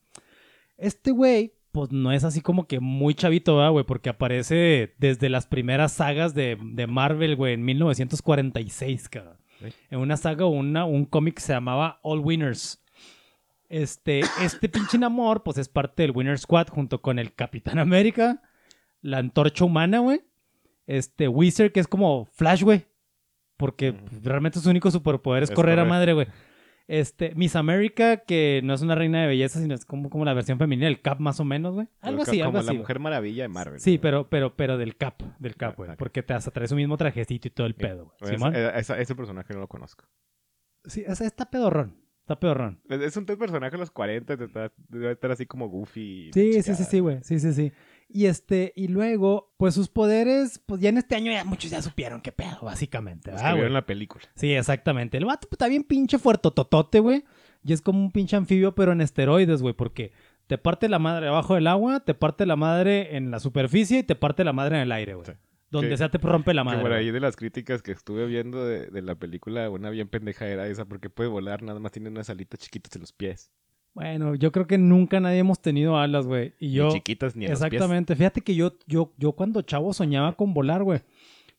Este 0.78 1.12
güey, 1.12 1.54
pues 1.72 1.92
no 1.92 2.12
es 2.14 2.24
así 2.24 2.40
como 2.42 2.68
que 2.68 2.80
muy 2.80 3.14
chavito, 3.14 3.58
¿verdad, 3.58 3.72
güey, 3.72 3.86
porque 3.86 4.10
aparece 4.10 4.94
desde 4.98 5.28
las 5.30 5.48
primeras 5.48 5.92
sagas 5.94 6.34
de, 6.34 6.58
de 6.62 6.88
Marvel, 6.88 7.36
güey, 7.36 7.54
en 7.54 7.64
1946, 7.66 9.10
cabrón. 9.10 9.38
En 9.90 10.00
una 10.00 10.18
saga, 10.18 10.46
una, 10.46 10.86
un 10.86 11.06
cómic 11.06 11.36
que 11.36 11.42
se 11.42 11.54
llamaba 11.54 12.00
All 12.04 12.20
Winners. 12.20 12.82
Este, 13.70 14.22
este 14.42 14.70
pinche 14.70 14.98
Namor, 14.98 15.44
pues 15.44 15.58
es 15.58 15.70
parte 15.70 16.04
del 16.04 16.12
Winner 16.12 16.38
Squad 16.38 16.68
junto 16.68 17.02
con 17.02 17.18
el 17.20 17.34
Capitán 17.34 17.80
América, 17.80 18.42
la 19.02 19.18
Antorcha 19.18 19.66
Humana, 19.66 20.00
güey. 20.00 20.22
Este, 20.88 21.28
Wizard, 21.28 21.72
que 21.72 21.80
es 21.80 21.88
como 21.88 22.26
Flash, 22.26 22.64
güey. 22.64 22.86
Porque 23.58 23.96
realmente 24.22 24.60
su 24.60 24.70
único 24.70 24.92
superpoder 24.92 25.44
es, 25.44 25.50
Es 25.50 25.56
correr 25.56 25.80
a 25.80 25.84
correr. 25.84 25.90
madre, 25.90 26.14
güey. 26.14 26.28
Este, 26.88 27.34
Miss 27.36 27.56
America, 27.56 28.18
que 28.18 28.62
no 28.64 28.76
es 28.76 28.82
una 28.84 28.94
reina 28.94 29.22
de 29.22 29.28
belleza, 29.28 29.60
sino 29.60 29.74
es 29.74 29.86
como, 29.86 30.10
como 30.12 30.24
la 30.24 30.34
versión 30.36 30.60
femenina 30.60 30.86
del 30.86 31.02
Cap, 31.02 31.20
más 31.20 31.40
o 31.40 31.46
menos, 31.46 31.74
güey. 31.74 31.88
Algo 32.02 32.20
Como 32.20 32.30
así, 32.32 32.42
algo 32.42 32.54
la 32.54 32.60
así. 32.60 32.68
güey. 32.68 32.78
Mujer 32.80 33.00
Maravilla 33.00 33.44
de 33.44 33.48
Marvel. 33.50 33.80
Sí, 33.80 33.92
güey. 33.92 34.02
pero, 34.02 34.30
pero, 34.30 34.56
pero 34.56 34.78
del 34.78 34.96
Cap, 34.96 35.22
del 35.40 35.56
Cap, 35.56 35.76
güey. 35.78 35.90
Ah. 35.90 35.96
Porque 35.98 36.22
te 36.22 36.34
hasta 36.36 36.52
trae 36.52 36.68
su 36.68 36.76
mismo 36.76 36.96
trajecito 36.98 37.48
y 37.48 37.52
todo 37.52 37.66
el 37.66 37.74
Sí. 37.74 37.80
pedo, 37.80 38.06
güey. 38.06 38.16
Esa- 38.22 38.34
¿Simón? 38.34 38.56
eh, 38.56 38.72
esa- 38.76 39.00
ese 39.00 39.16
personaje 39.16 39.54
no 39.54 39.62
lo 39.62 39.68
conozco. 39.68 40.06
Sí, 40.86 41.04
está 41.08 41.50
pedorrón. 41.50 41.98
Está 42.22 42.40
pedorrón. 42.40 42.82
Es- 42.90 43.02
Es 43.02 43.18
un 43.18 43.26
personaje 43.26 43.72
de 43.72 43.78
los 43.80 43.92
40, 43.92 44.38
te- 44.38 44.48
te- 44.48 44.72
debe 44.90 45.12
estar 45.12 45.32
así 45.32 45.46
como 45.48 45.68
goofy. 45.70 46.32
Sí, 46.34 46.62
sí, 46.62 46.76
sí, 46.76 46.84
sí, 46.84 47.00
güey. 47.00 47.20
Sí, 47.24 47.40
sí, 47.40 47.52
sí. 47.54 47.72
Y 48.08 48.28
este, 48.28 48.72
y 48.76 48.88
luego, 48.88 49.54
pues 49.58 49.74
sus 49.74 49.90
poderes, 49.90 50.62
pues 50.66 50.80
ya 50.80 50.90
en 50.90 50.98
este 50.98 51.16
año 51.16 51.32
ya 51.32 51.44
muchos 51.44 51.72
ya 51.72 51.82
supieron 51.82 52.22
qué 52.22 52.32
pedo, 52.32 52.60
básicamente. 52.62 53.32
¿verdad, 53.32 53.50
que 53.50 53.54
vieron 53.56 53.74
la 53.74 53.86
película. 53.86 54.24
Sí, 54.36 54.54
exactamente. 54.54 55.18
El 55.18 55.26
vato 55.26 55.48
pues, 55.48 55.54
está 55.54 55.68
bien 55.68 55.84
pinche 55.84 56.18
fuertototote, 56.20 57.00
güey. 57.00 57.24
Y 57.64 57.74
es 57.74 57.82
como 57.82 58.00
un 58.00 58.12
pinche 58.12 58.36
anfibio, 58.36 58.76
pero 58.76 58.92
en 58.92 59.02
esteroides, 59.02 59.62
güey. 59.62 59.74
Porque 59.74 60.12
te 60.48 60.58
parte 60.60 60.88
la 60.88 61.00
madre 61.00 61.28
abajo 61.28 61.56
del 61.56 61.66
agua, 61.68 62.02
te 62.02 62.14
parte 62.14 62.46
la 62.46 62.56
madre 62.56 63.18
en 63.18 63.32
la 63.32 63.40
superficie 63.40 64.00
y 64.00 64.04
te 64.04 64.16
parte 64.16 64.44
la 64.44 64.54
madre 64.54 64.76
en 64.78 64.84
el 64.84 64.92
aire, 64.92 65.16
güey. 65.16 65.26
Sí. 65.26 65.34
Donde 65.72 65.90
Que- 65.90 65.98
sea 65.98 66.10
te 66.10 66.20
rompe 66.20 66.54
la 66.54 66.62
Que 66.62 66.66
madre. 66.68 66.82
por 66.84 66.94
ahí 66.94 67.10
de 67.10 67.20
las 67.20 67.36
críticas 67.36 67.82
que 67.82 67.92
estuve 67.92 68.28
viendo 68.28 68.64
de, 68.64 68.86
de 68.86 69.02
la 69.02 69.16
película, 69.16 69.68
una 69.72 69.90
bien 69.90 70.08
pendeja 70.08 70.48
era 70.48 70.68
esa, 70.68 70.86
porque 70.86 71.10
puede 71.10 71.28
volar, 71.30 71.64
nada 71.64 71.80
más 71.80 71.92
tiene 71.92 72.10
unas 72.10 72.30
alitas 72.30 72.60
chiquitas 72.60 72.96
en 72.96 73.02
los 73.02 73.12
pies. 73.12 73.52
Bueno, 73.96 74.36
yo 74.36 74.52
creo 74.52 74.68
que 74.68 74.78
nunca 74.78 75.22
nadie 75.22 75.40
hemos 75.40 75.62
tenido 75.62 75.98
alas, 75.98 76.28
güey. 76.28 76.54
Y 76.60 76.74
yo. 76.74 76.88
Ni 76.88 76.96
chiquitas 76.96 77.36
ni 77.36 77.46
a 77.46 77.50
los 77.50 77.60
pies. 77.60 77.74
Exactamente. 77.74 78.16
Fíjate 78.16 78.42
que 78.42 78.54
yo, 78.54 78.74
yo, 78.88 79.14
yo 79.18 79.32
cuando 79.32 79.62
chavo 79.62 79.94
soñaba 79.94 80.34
con 80.34 80.54
volar, 80.54 80.84
güey. 80.84 81.00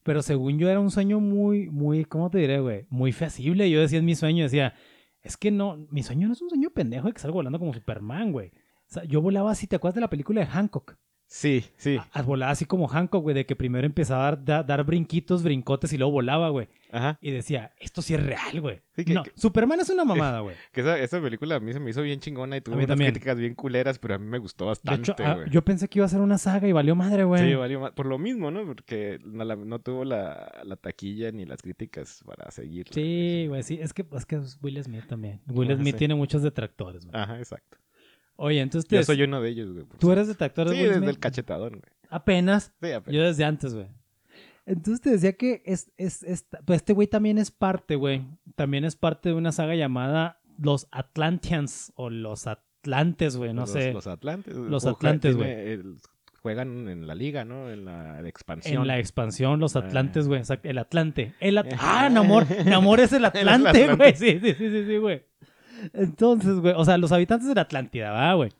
Pero 0.02 0.22
según 0.22 0.58
yo 0.58 0.68
era 0.68 0.78
un 0.78 0.90
sueño 0.90 1.18
muy, 1.18 1.70
muy, 1.70 2.04
¿cómo 2.04 2.30
te 2.30 2.38
diré, 2.38 2.60
güey? 2.60 2.84
Muy 2.90 3.12
feasible. 3.12 3.68
Yo 3.70 3.80
decía 3.80 3.98
en 3.98 4.04
mi 4.04 4.14
sueño, 4.14 4.44
decía, 4.44 4.74
es 5.22 5.38
que 5.38 5.50
no, 5.50 5.86
mi 5.90 6.02
sueño 6.02 6.28
no 6.28 6.34
es 6.34 6.42
un 6.42 6.50
sueño 6.50 6.70
pendejo 6.70 7.08
de 7.08 7.14
que 7.14 7.20
salgo 7.20 7.36
volando 7.36 7.58
como 7.58 7.72
Superman, 7.72 8.32
güey. 8.32 8.48
O 8.48 8.92
sea, 8.92 9.04
yo 9.04 9.22
volaba 9.22 9.50
así, 9.50 9.66
¿te 9.66 9.76
acuerdas 9.76 9.96
de 9.96 10.02
la 10.02 10.10
película 10.10 10.42
de 10.42 10.46
Hancock? 10.46 10.96
Sí, 11.38 11.66
sí. 11.76 11.98
Ah, 12.14 12.22
volaba 12.22 12.50
así 12.52 12.64
como 12.64 12.88
Hancock, 12.88 13.22
güey, 13.22 13.34
de 13.34 13.44
que 13.44 13.54
primero 13.54 13.84
empezaba 13.86 14.22
a 14.22 14.30
dar, 14.30 14.44
da- 14.46 14.62
dar 14.62 14.84
brinquitos, 14.84 15.42
brincotes 15.42 15.92
y 15.92 15.98
luego 15.98 16.12
volaba, 16.12 16.48
güey. 16.48 16.66
Ajá. 16.90 17.18
Y 17.20 17.30
decía, 17.30 17.72
esto 17.78 18.00
sí 18.00 18.14
es 18.14 18.24
real, 18.24 18.58
güey. 18.62 18.80
Sí, 18.96 19.04
no, 19.12 19.22
que- 19.22 19.32
Superman 19.34 19.78
es 19.80 19.90
una 19.90 20.04
mamada, 20.32 20.40
güey. 20.40 20.56
Que 20.72 20.80
esa, 20.80 20.98
esa 20.98 21.20
película 21.20 21.56
a 21.56 21.60
mí 21.60 21.74
se 21.74 21.78
me 21.80 21.90
hizo 21.90 22.00
bien 22.00 22.20
chingona 22.20 22.56
y 22.56 22.62
tuvo 22.62 22.76
A 22.76 22.78
unas 22.78 22.88
también. 22.88 23.10
críticas 23.10 23.36
bien 23.36 23.54
culeras, 23.54 23.98
pero 23.98 24.14
a 24.14 24.18
mí 24.18 24.24
me 24.24 24.38
gustó 24.38 24.64
De 24.64 24.68
bastante, 24.70 25.12
hecho, 25.12 25.14
ah, 25.26 25.34
güey. 25.34 25.50
yo 25.50 25.62
pensé 25.62 25.88
que 25.88 25.98
iba 25.98 26.06
a 26.06 26.08
ser 26.08 26.22
una 26.22 26.38
saga 26.38 26.68
y 26.68 26.72
valió 26.72 26.94
madre, 26.94 27.24
güey. 27.24 27.46
Sí, 27.46 27.54
valió 27.54 27.80
más- 27.80 27.90
Por 27.92 28.06
lo 28.06 28.16
mismo, 28.16 28.50
¿no? 28.50 28.64
Porque 28.64 29.18
no, 29.22 29.44
la- 29.44 29.56
no 29.56 29.78
tuvo 29.80 30.06
la, 30.06 30.50
la 30.64 30.76
taquilla 30.76 31.32
ni 31.32 31.44
las 31.44 31.60
críticas 31.60 32.22
para 32.24 32.50
seguir. 32.50 32.86
Sí, 32.92 33.44
güey, 33.46 33.62
sí. 33.62 33.78
Es 33.78 33.92
que, 33.92 34.06
es 34.16 34.24
que 34.24 34.40
Will 34.62 34.82
Smith 34.82 35.06
también. 35.06 35.42
Will 35.48 35.76
Smith 35.76 35.96
tiene 35.96 36.14
muchos 36.14 36.42
detractores, 36.42 37.04
güey. 37.04 37.14
Ajá, 37.20 37.36
exacto. 37.36 37.76
Oye, 38.36 38.60
entonces 38.60 38.88
Yo 38.90 38.98
te- 38.98 39.04
soy 39.04 39.22
uno 39.22 39.40
de 39.40 39.48
ellos, 39.50 39.72
güey. 39.72 39.86
tú 39.98 40.12
eres 40.12 40.28
detractor 40.28 40.68
de 40.68 40.76
Sí, 40.76 40.82
desde 40.84 41.06
el 41.10 41.18
cachetadón, 41.18 41.70
güey. 41.70 41.82
Apenas. 42.10 42.72
Sí, 42.80 42.92
apenas. 42.92 43.14
Yo 43.16 43.22
desde 43.22 43.44
antes, 43.44 43.74
güey. 43.74 43.86
Entonces 44.66 45.00
te 45.00 45.10
decía 45.10 45.32
que 45.34 45.62
es, 45.64 45.90
es, 45.96 46.22
es- 46.24 46.46
pues 46.64 46.78
este 46.78 46.92
güey 46.92 47.06
también 47.08 47.38
es 47.38 47.50
parte, 47.50 47.94
güey. 47.96 48.26
También 48.56 48.84
es 48.84 48.96
parte 48.96 49.28
de 49.30 49.34
una 49.34 49.52
saga 49.52 49.74
llamada 49.74 50.40
Los 50.58 50.88
Atlanteans 50.90 51.92
o 51.96 52.10
Los 52.10 52.46
Atlantes, 52.46 53.36
güey. 53.36 53.52
No 53.54 53.62
los, 53.62 53.70
sé. 53.70 53.92
Los 53.92 54.06
Atlantes. 54.06 54.54
Los 54.56 54.86
Atlantes, 54.86 55.36
el- 55.36 55.96
Juegan 56.42 56.88
en 56.88 57.08
la 57.08 57.16
liga, 57.16 57.44
¿no? 57.44 57.70
En 57.70 57.84
la 57.84 58.20
expansión. 58.28 58.82
En 58.82 58.86
la 58.86 59.00
expansión, 59.00 59.58
los 59.58 59.74
Ah. 59.74 59.80
Atlantes, 59.80 60.28
güey. 60.28 60.42
El 60.62 60.78
Atlante. 60.78 61.34
El 61.40 61.58
At- 61.58 61.66
ah, 61.80 62.08
Namor. 62.08 62.46
Namor 62.64 63.00
es 63.00 63.12
el 63.12 63.24
Atlante, 63.24 63.94
güey. 63.96 64.14
Sí, 64.14 64.38
sí, 64.40 64.54
sí, 64.54 64.70
sí, 64.70 64.84
sí, 64.86 64.96
güey. 64.98 65.24
Entonces, 65.92 66.56
güey. 66.60 66.74
O 66.76 66.84
sea, 66.84 66.98
los 66.98 67.12
habitantes 67.12 67.48
de 67.48 67.54
la 67.54 67.62
Atlántida, 67.62 68.10
¿va, 68.10 68.34
güey? 68.34 68.50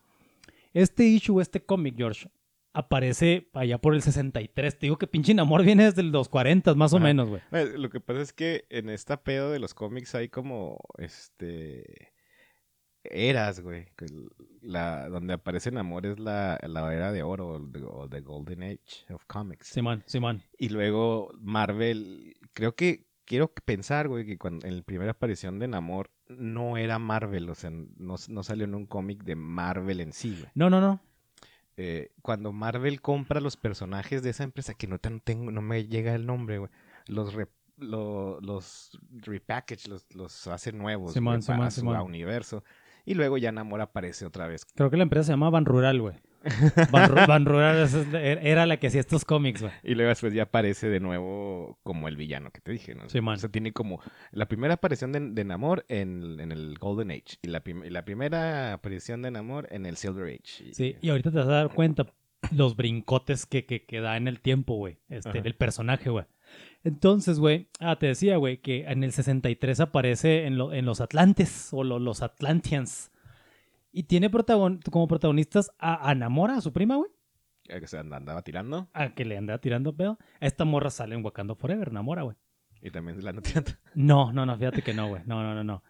Este 0.73 1.05
issue, 1.05 1.41
este 1.41 1.65
cómic, 1.65 1.95
George, 1.97 2.29
aparece 2.73 3.49
allá 3.55 3.79
por 3.79 3.95
el 3.95 4.03
63. 4.03 4.79
Te 4.79 4.87
digo 4.87 4.99
que 4.99 5.07
pinche 5.07 5.33
Namor 5.33 5.65
viene 5.65 5.85
desde 5.85 6.03
los 6.03 6.29
40, 6.29 6.75
más 6.75 6.93
o 6.93 6.97
Ajá. 6.97 7.05
menos, 7.05 7.29
güey. 7.29 7.41
Eh, 7.53 7.73
Lo 7.77 7.89
que 7.89 8.01
pasa 8.01 8.21
es 8.21 8.33
que 8.33 8.65
en 8.69 8.91
esta 8.91 9.23
pedo 9.23 9.51
de 9.51 9.59
los 9.59 9.73
cómics 9.73 10.15
hay 10.15 10.29
como, 10.29 10.79
este, 10.99 12.13
eras, 13.03 13.61
güey. 13.61 13.87
La, 14.61 15.09
donde 15.09 15.33
aparece 15.35 15.71
Namor 15.71 16.05
es 16.05 16.19
la, 16.19 16.59
la 16.63 16.93
era 16.93 17.13
de 17.13 17.23
oro, 17.23 17.49
o 17.89 18.09
the 18.11 18.21
Golden 18.21 18.63
Age 18.63 19.07
of 19.15 19.25
Comics. 19.27 19.69
Simón, 19.69 20.03
Simón. 20.07 20.43
Y 20.59 20.69
luego 20.69 21.31
Marvel, 21.41 22.35
creo 22.53 22.75
que, 22.75 23.06
quiero 23.27 23.49
pensar, 23.49 24.09
güey, 24.09 24.25
que 24.25 24.39
cuando, 24.39 24.67
en 24.67 24.77
la 24.79 24.83
primera 24.83 25.11
aparición 25.11 25.59
de 25.59 25.69
Namor 25.69 26.11
no 26.29 26.77
era 26.79 26.99
Marvel, 26.99 27.51
o 27.51 27.55
sea, 27.55 27.71
no, 27.71 28.15
no 28.29 28.43
salió 28.43 28.65
en 28.65 28.75
un 28.75 28.87
cómic 28.87 29.23
de 29.25 29.37
Marvel 29.37 30.01
en 30.01 30.13
sí, 30.13 30.37
güey. 30.39 30.51
No, 30.55 30.71
no, 30.71 30.81
no. 30.81 31.01
Eh, 31.77 32.13
cuando 32.23 32.53
Marvel 32.53 33.03
compra 33.03 33.41
los 33.41 33.57
personajes 33.59 34.23
de 34.23 34.31
esa 34.31 34.45
empresa, 34.45 34.73
que 34.75 34.87
no, 34.87 34.99
te- 34.99 35.21
tengo, 35.21 35.51
no 35.51 35.61
me 35.61 35.87
llega 35.87 36.15
el 36.15 36.25
nombre, 36.25 36.59
güey, 36.59 36.71
los, 37.07 37.35
re- 37.35 37.49
lo- 37.77 38.41
los 38.41 38.99
repackage, 39.11 39.87
los, 39.89 40.07
los 40.15 40.47
hace 40.47 40.73
nuevos 40.73 41.13
Simón, 41.13 41.35
güey, 41.41 41.47
para 41.47 41.57
Simón, 41.71 41.71
su 41.71 41.81
Simón. 41.81 42.01
universo. 42.07 42.65
Y 43.05 43.15
luego 43.15 43.37
ya 43.39 43.53
Namor 43.53 43.83
aparece 43.83 44.25
otra 44.27 44.49
vez. 44.49 44.65
Creo 44.65 44.91
que 44.91 44.97
la 44.97 45.03
empresa 45.05 45.27
se 45.27 45.33
llama 45.33 45.51
Van 45.51 45.65
Rural, 45.65 46.01
güey. 46.01 46.17
Van, 46.91 47.11
Ru- 47.11 47.27
Van 47.27 47.45
Rural 47.45 47.89
la- 48.13 48.23
era 48.23 48.67
la 48.67 48.77
que 48.79 48.87
hacía 48.89 49.01
estos 49.01 49.25
cómics, 49.25 49.63
güey. 49.63 49.73
Y 49.83 49.95
luego 49.95 50.09
después 50.11 50.33
ya 50.33 50.45
aparece 50.45 50.89
de 50.89 51.01
nuevo 51.01 51.79
como 51.83 52.09
el 52.09 52.17
villano 52.17 52.51
que 52.51 52.61
te 52.61 52.73
dije, 52.73 52.95
¿no? 52.95 53.09
Simón. 53.09 53.35
O 53.35 53.39
sea, 53.39 53.49
tiene 53.51 53.73
como 53.73 54.01
la 54.33 54.47
primera 54.47 54.75
aparición 54.75 55.13
de, 55.13 55.21
de 55.21 55.45
Namor 55.45 55.85
en, 55.89 56.39
en 56.41 56.53
el 56.53 56.79
Golden 56.79 57.11
Age. 57.11 57.39
Y 57.43 57.49
la, 57.49 57.61
prim- 57.61 57.85
y 57.85 57.91
la 57.91 58.05
primera 58.05 58.73
aparición 58.75 59.23
de 59.23 59.31
Namor 59.31 59.69
en 59.71 59.87
el 59.87 59.97
Silver 59.97 60.27
Age. 60.27 60.65
Y- 60.65 60.75
Sí, 60.75 60.97
y 61.01 61.09
ahorita 61.11 61.31
te 61.31 61.39
vas 61.39 61.49
a 61.49 61.53
dar 61.53 61.69
cuenta 61.75 62.07
los 62.53 62.77
brincotes 62.77 63.47
que, 63.47 63.65
que, 63.67 63.85
que 63.85 64.01
da 64.01 64.17
en 64.17 64.29
el 64.29 64.41
tiempo, 64.41 64.75
güey. 64.77 64.99
Este, 65.09 65.41
del 65.43 65.55
personaje, 65.55 66.11
güey. 66.11 66.27
Entonces, 66.85 67.39
güey, 67.41 67.69
ah, 67.81 67.97
te 67.99 68.07
decía, 68.07 68.37
güey, 68.37 68.59
que 68.59 68.85
en 68.85 69.03
el 69.03 69.13
63 69.13 69.81
aparece 69.81 70.47
en, 70.47 70.57
lo- 70.57 70.73
en 70.73 70.85
los 70.87 71.01
Atlantes 71.01 71.71
o 71.73 71.83
lo- 71.83 71.99
los 71.99 72.23
Atlanteans. 72.23 73.11
Y 73.93 74.05
tiene 74.05 74.31
protagon- 74.31 74.81
como 74.91 75.07
protagonistas 75.09 75.71
a, 75.79 76.09
a 76.11 76.15
Namora, 76.15 76.57
a 76.57 76.61
su 76.61 76.73
prima, 76.73 76.97
güey. 76.97 77.11
eh, 77.69 77.81
que 77.81 77.87
se 77.87 77.99
and- 77.99 78.13
andaba 78.15 78.43
tirando. 78.43 78.89
A 78.93 79.15
que 79.15 79.25
le 79.25 79.37
anda 79.37 79.59
tirando 79.59 79.97
pedo. 79.97 80.19
A 80.41 80.47
esta 80.47 80.65
morra 80.65 80.91
sale 80.91 81.15
en 81.15 81.25
Wakanda 81.25 81.55
Forever, 81.55 81.93
Namora, 81.93 82.23
güey. 82.23 82.37
Y 82.83 82.91
también 82.91 83.17
se 83.17 83.23
la 83.23 83.31
anda 83.31 83.43
tirando. 83.43 83.73
No, 83.95 84.33
no, 84.33 84.45
no, 84.47 84.57
fíjate 84.57 84.83
que 84.83 84.93
no, 84.95 85.09
güey. 85.09 85.23
No, 85.27 85.43
no, 85.43 85.55
no, 85.55 85.65
no. 85.65 85.83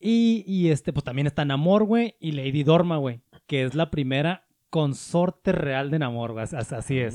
Y, 0.00 0.42
y 0.46 0.70
este, 0.70 0.92
pues 0.92 1.04
también 1.04 1.26
está 1.28 1.44
Namor, 1.44 1.84
güey, 1.84 2.16
y 2.18 2.32
Lady 2.32 2.64
Dorma, 2.64 2.96
güey, 2.96 3.20
que 3.46 3.62
es 3.64 3.74
la 3.76 3.90
primera 3.90 4.44
consorte 4.68 5.52
real 5.52 5.90
de 5.92 6.00
Namor, 6.00 6.32
güey. 6.32 6.42
As- 6.42 6.54
as- 6.54 6.72
Así 6.72 6.98
es. 6.98 7.14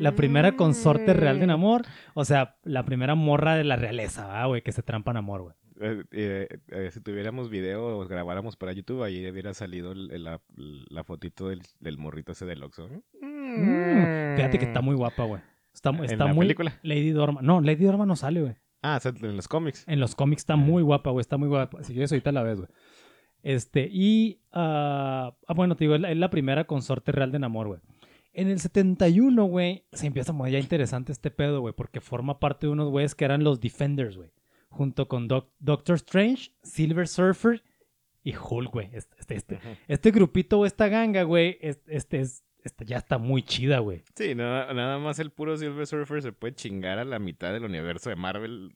La 0.00 0.12
primera 0.12 0.56
consorte 0.56 1.12
real 1.12 1.38
de 1.38 1.46
Namor, 1.46 1.82
o 2.14 2.24
sea, 2.24 2.56
la 2.64 2.84
primera 2.84 3.14
morra 3.14 3.54
de 3.56 3.64
la 3.64 3.76
realeza, 3.76 4.26
¿va, 4.26 4.46
güey, 4.46 4.62
que 4.62 4.72
se 4.72 4.82
trampa 4.82 5.10
a 5.10 5.14
Namor, 5.14 5.42
güey. 5.42 5.54
Eh, 5.82 6.04
eh, 6.12 6.48
eh, 6.68 6.90
si 6.92 7.00
tuviéramos 7.00 7.50
video 7.50 7.98
o 7.98 8.06
grabáramos 8.06 8.56
para 8.56 8.72
YouTube, 8.72 9.02
ahí 9.02 9.26
hubiera 9.28 9.52
salido 9.54 9.94
la, 9.94 10.40
la 10.56 11.04
fotito 11.04 11.48
del, 11.48 11.62
del 11.80 11.98
morrito 11.98 12.32
ese 12.32 12.46
del 12.46 12.62
Oxxo. 12.62 12.88
Mm, 13.20 14.36
Fíjate 14.36 14.58
que 14.58 14.64
está 14.64 14.80
muy 14.80 14.94
guapa, 14.94 15.24
güey. 15.24 15.42
Está, 15.74 15.90
mu- 15.92 16.04
¿En 16.04 16.10
está 16.10 16.24
la 16.26 16.34
muy. 16.34 16.44
película? 16.46 16.78
Lady 16.82 17.10
Dorma. 17.10 17.42
No, 17.42 17.60
Lady 17.60 17.84
Dorma 17.84 18.06
no 18.06 18.16
sale, 18.16 18.40
güey. 18.42 18.54
Ah, 18.82 19.00
en 19.04 19.36
los 19.36 19.48
cómics. 19.48 19.84
En 19.86 20.00
los 20.00 20.14
cómics 20.14 20.42
está 20.42 20.56
muy 20.56 20.82
guapa, 20.82 21.10
güey. 21.10 21.20
Está 21.20 21.36
muy 21.36 21.48
guapa. 21.48 21.82
Si 21.84 21.92
quieres, 21.92 22.12
ahorita 22.12 22.32
la 22.32 22.42
ves, 22.42 22.58
güey. 22.58 22.68
Este, 23.42 23.88
y. 23.90 24.40
ah, 24.52 25.34
ah, 25.46 25.54
bueno, 25.54 25.76
te 25.76 25.84
digo, 25.84 25.94
es 25.94 26.00
la, 26.00 26.10
es 26.10 26.16
la 26.16 26.30
primera 26.30 26.64
consorte 26.64 27.12
real 27.12 27.32
de 27.32 27.38
Namor, 27.38 27.66
güey. 27.68 27.80
En 28.34 28.48
el 28.48 28.60
71, 28.60 29.44
güey, 29.44 29.84
se 29.92 30.06
empieza 30.06 30.32
a 30.32 30.36
poner 30.36 30.54
ya 30.54 30.58
interesante 30.58 31.12
este 31.12 31.30
pedo, 31.30 31.60
güey, 31.60 31.74
porque 31.74 32.00
forma 32.00 32.38
parte 32.40 32.66
de 32.66 32.72
unos 32.72 32.88
güeyes 32.88 33.14
que 33.14 33.24
eran 33.24 33.44
los 33.44 33.60
Defenders, 33.60 34.16
güey. 34.16 34.30
Junto 34.72 35.06
con 35.06 35.28
Doc- 35.28 35.52
Doctor 35.58 35.96
Strange, 35.96 36.50
Silver 36.62 37.06
Surfer 37.06 37.62
y 38.24 38.34
Hulk, 38.34 38.72
güey. 38.72 38.88
Este, 38.92 39.16
este, 39.18 39.34
este, 39.36 39.60
este 39.86 40.10
grupito 40.10 40.58
o 40.60 40.66
esta 40.66 40.88
ganga, 40.88 41.22
güey, 41.24 41.58
es- 41.60 41.80
este, 41.86 42.20
es, 42.20 42.42
este 42.64 42.84
ya 42.86 42.96
está 42.96 43.18
muy 43.18 43.42
chida, 43.42 43.78
güey. 43.80 44.02
Sí, 44.16 44.34
nada, 44.34 44.72
nada 44.72 44.98
más 44.98 45.18
el 45.18 45.30
puro 45.30 45.56
Silver 45.56 45.86
Surfer 45.86 46.22
se 46.22 46.32
puede 46.32 46.54
chingar 46.54 46.98
a 46.98 47.04
la 47.04 47.18
mitad 47.18 47.52
del 47.52 47.64
universo 47.64 48.08
de 48.10 48.16
Marvel 48.16 48.74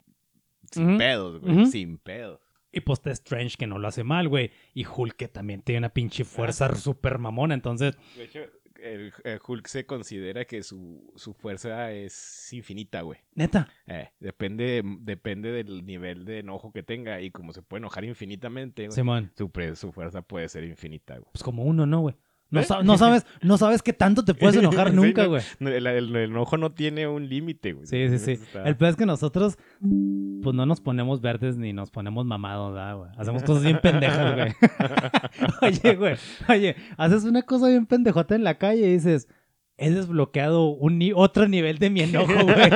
sin 0.70 0.98
pedos, 0.98 1.40
güey. 1.40 1.66
Sin 1.66 1.98
pedos. 1.98 2.40
Y 2.72 2.80
pues 2.80 2.98
está 2.98 3.10
Strange 3.12 3.56
que 3.56 3.66
no 3.66 3.78
lo 3.78 3.88
hace 3.88 4.04
mal, 4.04 4.28
güey. 4.28 4.50
Y 4.74 4.84
Hulk 4.84 5.16
que 5.16 5.28
también 5.28 5.62
tiene 5.62 5.78
una 5.78 5.88
pinche 5.88 6.24
fuerza 6.24 6.74
súper 6.74 7.18
mamona. 7.18 7.54
Entonces, 7.54 7.96
De 8.16 8.24
hecho, 8.24 8.40
el, 8.83 9.12
el 9.25 9.40
Hulk 9.47 9.66
se 9.66 9.87
considera 9.87 10.45
que 10.45 10.62
su, 10.62 11.12
su 11.16 11.35
fuerza 11.35 11.92
es 11.92 12.52
infinita, 12.52 13.02
güey. 13.02 13.18
neta. 13.35 13.68
Eh, 13.87 14.09
depende, 14.21 14.83
depende 15.00 15.50
del 15.52 15.85
nivel 15.85 16.25
de 16.25 16.40
enojo 16.40 16.73
que 16.73 16.83
tenga 16.83 17.21
y 17.21 17.30
como 17.30 17.52
se 17.52 17.62
puede 17.62 17.78
enojar 17.80 18.04
infinitamente, 18.04 18.87
güey, 18.87 18.95
Simón. 18.95 19.33
su, 19.37 19.50
pre- 19.50 19.76
su 19.76 19.92
fuerza 19.92 20.23
puede 20.23 20.49
ser 20.49 20.64
infinita, 20.64 21.14
güey. 21.18 21.28
Pues 21.33 21.42
como 21.42 21.64
uno, 21.64 21.87
¿no, 21.87 22.00
güey? 22.00 22.16
No, 22.48 22.60
¿Eh? 22.60 22.66
no 22.84 22.96
sabes, 22.96 23.26
no 23.42 23.58
sabes 23.58 23.82
qué 23.82 23.92
tanto 23.92 24.24
te 24.24 24.32
puedes 24.32 24.56
enojar 24.60 24.94
nunca, 24.94 25.26
güey. 25.26 25.42
no, 25.58 25.68
El, 25.68 25.86
el- 25.86 26.14
el 26.14 26.30
enojo 26.30 26.56
no 26.56 26.70
tiene 26.72 27.08
un 27.08 27.28
límite, 27.28 27.72
güey. 27.72 27.86
Sí, 27.86 28.08
sí, 28.08 28.18
sí. 28.18 28.32
Está- 28.32 28.62
El 28.68 28.76
peor 28.76 28.90
es 28.92 28.96
que 28.96 29.04
nosotros, 29.06 29.58
pues 29.80 30.54
no 30.54 30.64
nos 30.64 30.80
ponemos 30.80 31.20
verdes 31.20 31.56
ni 31.56 31.72
nos 31.72 31.90
ponemos 31.90 32.24
mamados, 32.24 32.72
¿verdad, 32.72 32.96
güey? 32.96 33.10
Hacemos 33.18 33.42
cosas 33.42 33.64
bien 33.64 33.80
pendejas, 33.82 34.34
güey. 34.36 34.52
oye, 35.62 35.96
güey, 35.96 36.14
oye, 36.48 36.76
haces 36.96 37.24
una 37.24 37.42
cosa 37.42 37.68
bien 37.68 37.86
pendejota 37.86 38.34
en 38.36 38.44
la 38.44 38.58
calle 38.58 38.86
y 38.88 38.92
dices, 38.92 39.28
he 39.76 39.90
desbloqueado 39.90 40.68
un 40.68 40.98
ni- 40.98 41.12
otro 41.12 41.48
nivel 41.48 41.78
de 41.78 41.90
mi 41.90 42.00
enojo, 42.02 42.32
güey. 42.44 42.70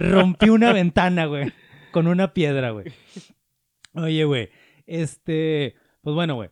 Rompí 0.00 0.48
una 0.50 0.72
ventana, 0.72 1.26
güey, 1.26 1.52
con 1.92 2.08
una 2.08 2.34
piedra, 2.34 2.70
güey. 2.70 2.86
Oye, 3.94 4.24
güey, 4.24 4.48
este, 4.86 5.76
pues 6.02 6.14
bueno, 6.14 6.34
güey. 6.34 6.50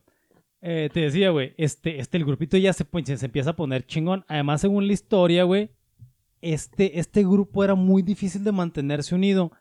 Eh, 0.61 0.91
te 0.93 1.00
decía, 1.00 1.31
güey, 1.31 1.55
este, 1.57 2.00
este, 2.00 2.17
el 2.17 2.25
grupito 2.25 2.57
ya 2.57 2.73
se, 2.73 2.85
pon- 2.85 3.05
se 3.07 3.25
empieza 3.25 3.50
a 3.50 3.57
poner 3.57 3.87
chingón. 3.87 4.25
Además, 4.29 4.61
según 4.61 4.87
la 4.87 4.93
historia, 4.93 5.45
güey, 5.45 5.71
este, 6.41 6.99
este 6.99 7.23
grupo 7.23 7.65
era 7.65 7.75
muy 7.75 8.03
difícil 8.03 8.43
de 8.45 8.53
mantenerse 8.53 9.15
unido. 9.15 9.53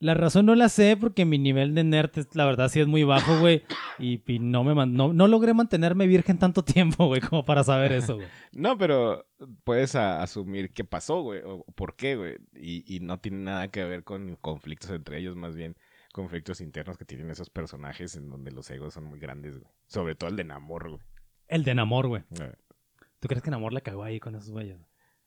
La 0.00 0.14
razón 0.14 0.46
no 0.46 0.54
la 0.54 0.68
sé 0.68 0.96
porque 0.96 1.24
mi 1.24 1.38
nivel 1.38 1.74
de 1.74 1.82
nerd, 1.82 2.12
la 2.34 2.44
verdad, 2.46 2.68
sí 2.68 2.78
es 2.78 2.86
muy 2.86 3.02
bajo, 3.02 3.40
güey. 3.40 3.64
Y, 3.98 4.22
no, 4.38 4.62
me 4.62 4.86
no, 4.86 5.12
no 5.12 5.26
logré 5.26 5.54
mantenerme 5.54 6.06
virgen 6.06 6.38
tanto 6.38 6.62
tiempo, 6.62 7.06
güey, 7.08 7.20
como 7.20 7.44
para 7.44 7.64
saber 7.64 7.90
eso, 7.92 8.14
güey. 8.14 8.28
No, 8.52 8.78
pero 8.78 9.26
puedes 9.64 9.96
asumir 9.96 10.70
qué 10.70 10.84
pasó, 10.84 11.22
güey, 11.22 11.40
o 11.44 11.64
por 11.74 11.96
qué, 11.96 12.14
güey. 12.14 12.36
Y 12.54 13.00
no 13.00 13.18
tiene 13.18 13.38
nada 13.38 13.68
que 13.72 13.82
ver 13.84 14.04
con 14.04 14.36
conflictos 14.36 14.90
entre 14.90 15.18
ellos, 15.18 15.34
más 15.34 15.56
bien. 15.56 15.76
Conflictos 16.12 16.60
internos 16.60 16.96
que 16.98 17.04
tienen 17.04 17.30
esos 17.30 17.50
personajes 17.50 18.16
en 18.16 18.28
donde 18.30 18.50
los 18.50 18.70
egos 18.70 18.94
son 18.94 19.04
muy 19.04 19.18
grandes, 19.18 19.58
güey. 19.58 19.70
Sobre 19.86 20.14
todo 20.14 20.30
el 20.30 20.36
de 20.36 20.44
Namor, 20.44 20.88
güey. 20.90 21.02
El 21.48 21.64
de 21.64 21.74
Namor, 21.74 22.08
güey. 22.08 22.22
Eh, 22.40 22.52
¿Tú 23.20 23.28
crees 23.28 23.42
que 23.42 23.50
Namor 23.50 23.72
la 23.72 23.80
cagó 23.80 24.04
ahí 24.04 24.20
con 24.20 24.34
esos 24.34 24.50
güeyes? 24.50 24.78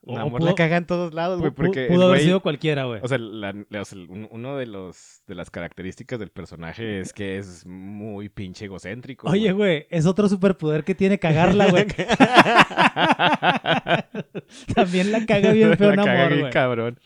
O- 0.04 0.16
Namor 0.18 0.40
pudo- 0.42 0.50
la 0.50 0.56
caga 0.56 0.78
en 0.78 0.88
todos 0.88 1.14
lados, 1.14 1.40
güey, 1.40 1.52
porque 1.52 1.86
pudo 1.86 2.08
haber 2.08 2.22
güey- 2.22 2.26
sido 2.26 2.42
cualquiera, 2.42 2.86
güey. 2.86 3.00
O 3.04 3.08
sea, 3.08 3.20
la- 3.20 3.54
la- 3.70 3.82
o 3.82 3.86
sea, 3.86 4.00
un- 4.00 4.28
uno 4.32 4.58
de 4.58 4.66
los 4.66 5.22
de 5.28 5.36
las 5.36 5.52
características 5.52 6.20
del 6.20 6.32
personaje 6.32 7.00
es 7.00 7.14
que 7.14 7.38
es 7.38 7.66
muy 7.68 8.28
pinche 8.30 8.66
egocéntrico. 8.66 9.30
Oye, 9.30 9.52
güey, 9.52 9.86
es 9.92 10.08
otro 10.08 10.28
superpoder 10.28 10.84
que 10.84 10.96
tiene 10.96 11.20
cagarla, 11.20 11.70
güey. 11.70 11.86
También 14.76 15.12
la 15.12 15.26
caga 15.26 15.52
bien 15.52 15.74
feo 15.78 15.90
La 15.92 15.96
caga 15.98 16.14
Namor, 16.14 16.28
bien 16.30 16.40
güey. 16.42 16.54
cabrón. 16.54 17.00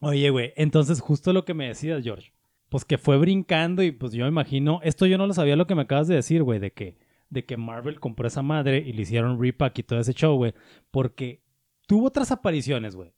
Oye, 0.00 0.30
güey, 0.30 0.52
entonces 0.56 1.00
justo 1.00 1.32
lo 1.32 1.44
que 1.44 1.54
me 1.54 1.68
decías, 1.68 2.02
George, 2.04 2.32
pues 2.68 2.84
que 2.84 2.98
fue 2.98 3.18
brincando 3.18 3.82
y 3.82 3.92
pues 3.92 4.12
yo 4.12 4.24
me 4.24 4.28
imagino, 4.28 4.80
esto 4.82 5.06
yo 5.06 5.18
no 5.18 5.26
lo 5.26 5.34
sabía 5.34 5.56
lo 5.56 5.66
que 5.66 5.74
me 5.74 5.82
acabas 5.82 6.08
de 6.08 6.16
decir, 6.16 6.42
güey, 6.42 6.58
de 6.58 6.72
que, 6.72 6.98
de 7.30 7.44
que 7.44 7.56
Marvel 7.56 8.00
compró 8.00 8.26
esa 8.26 8.42
madre 8.42 8.78
y 8.78 8.92
le 8.92 9.02
hicieron 9.02 9.40
repack 9.40 9.78
y 9.78 9.82
todo 9.82 10.00
ese 10.00 10.14
show, 10.14 10.36
güey, 10.36 10.54
porque 10.90 11.42
tuvo 11.86 12.06
otras 12.06 12.32
apariciones, 12.32 12.96
güey, 12.96 13.12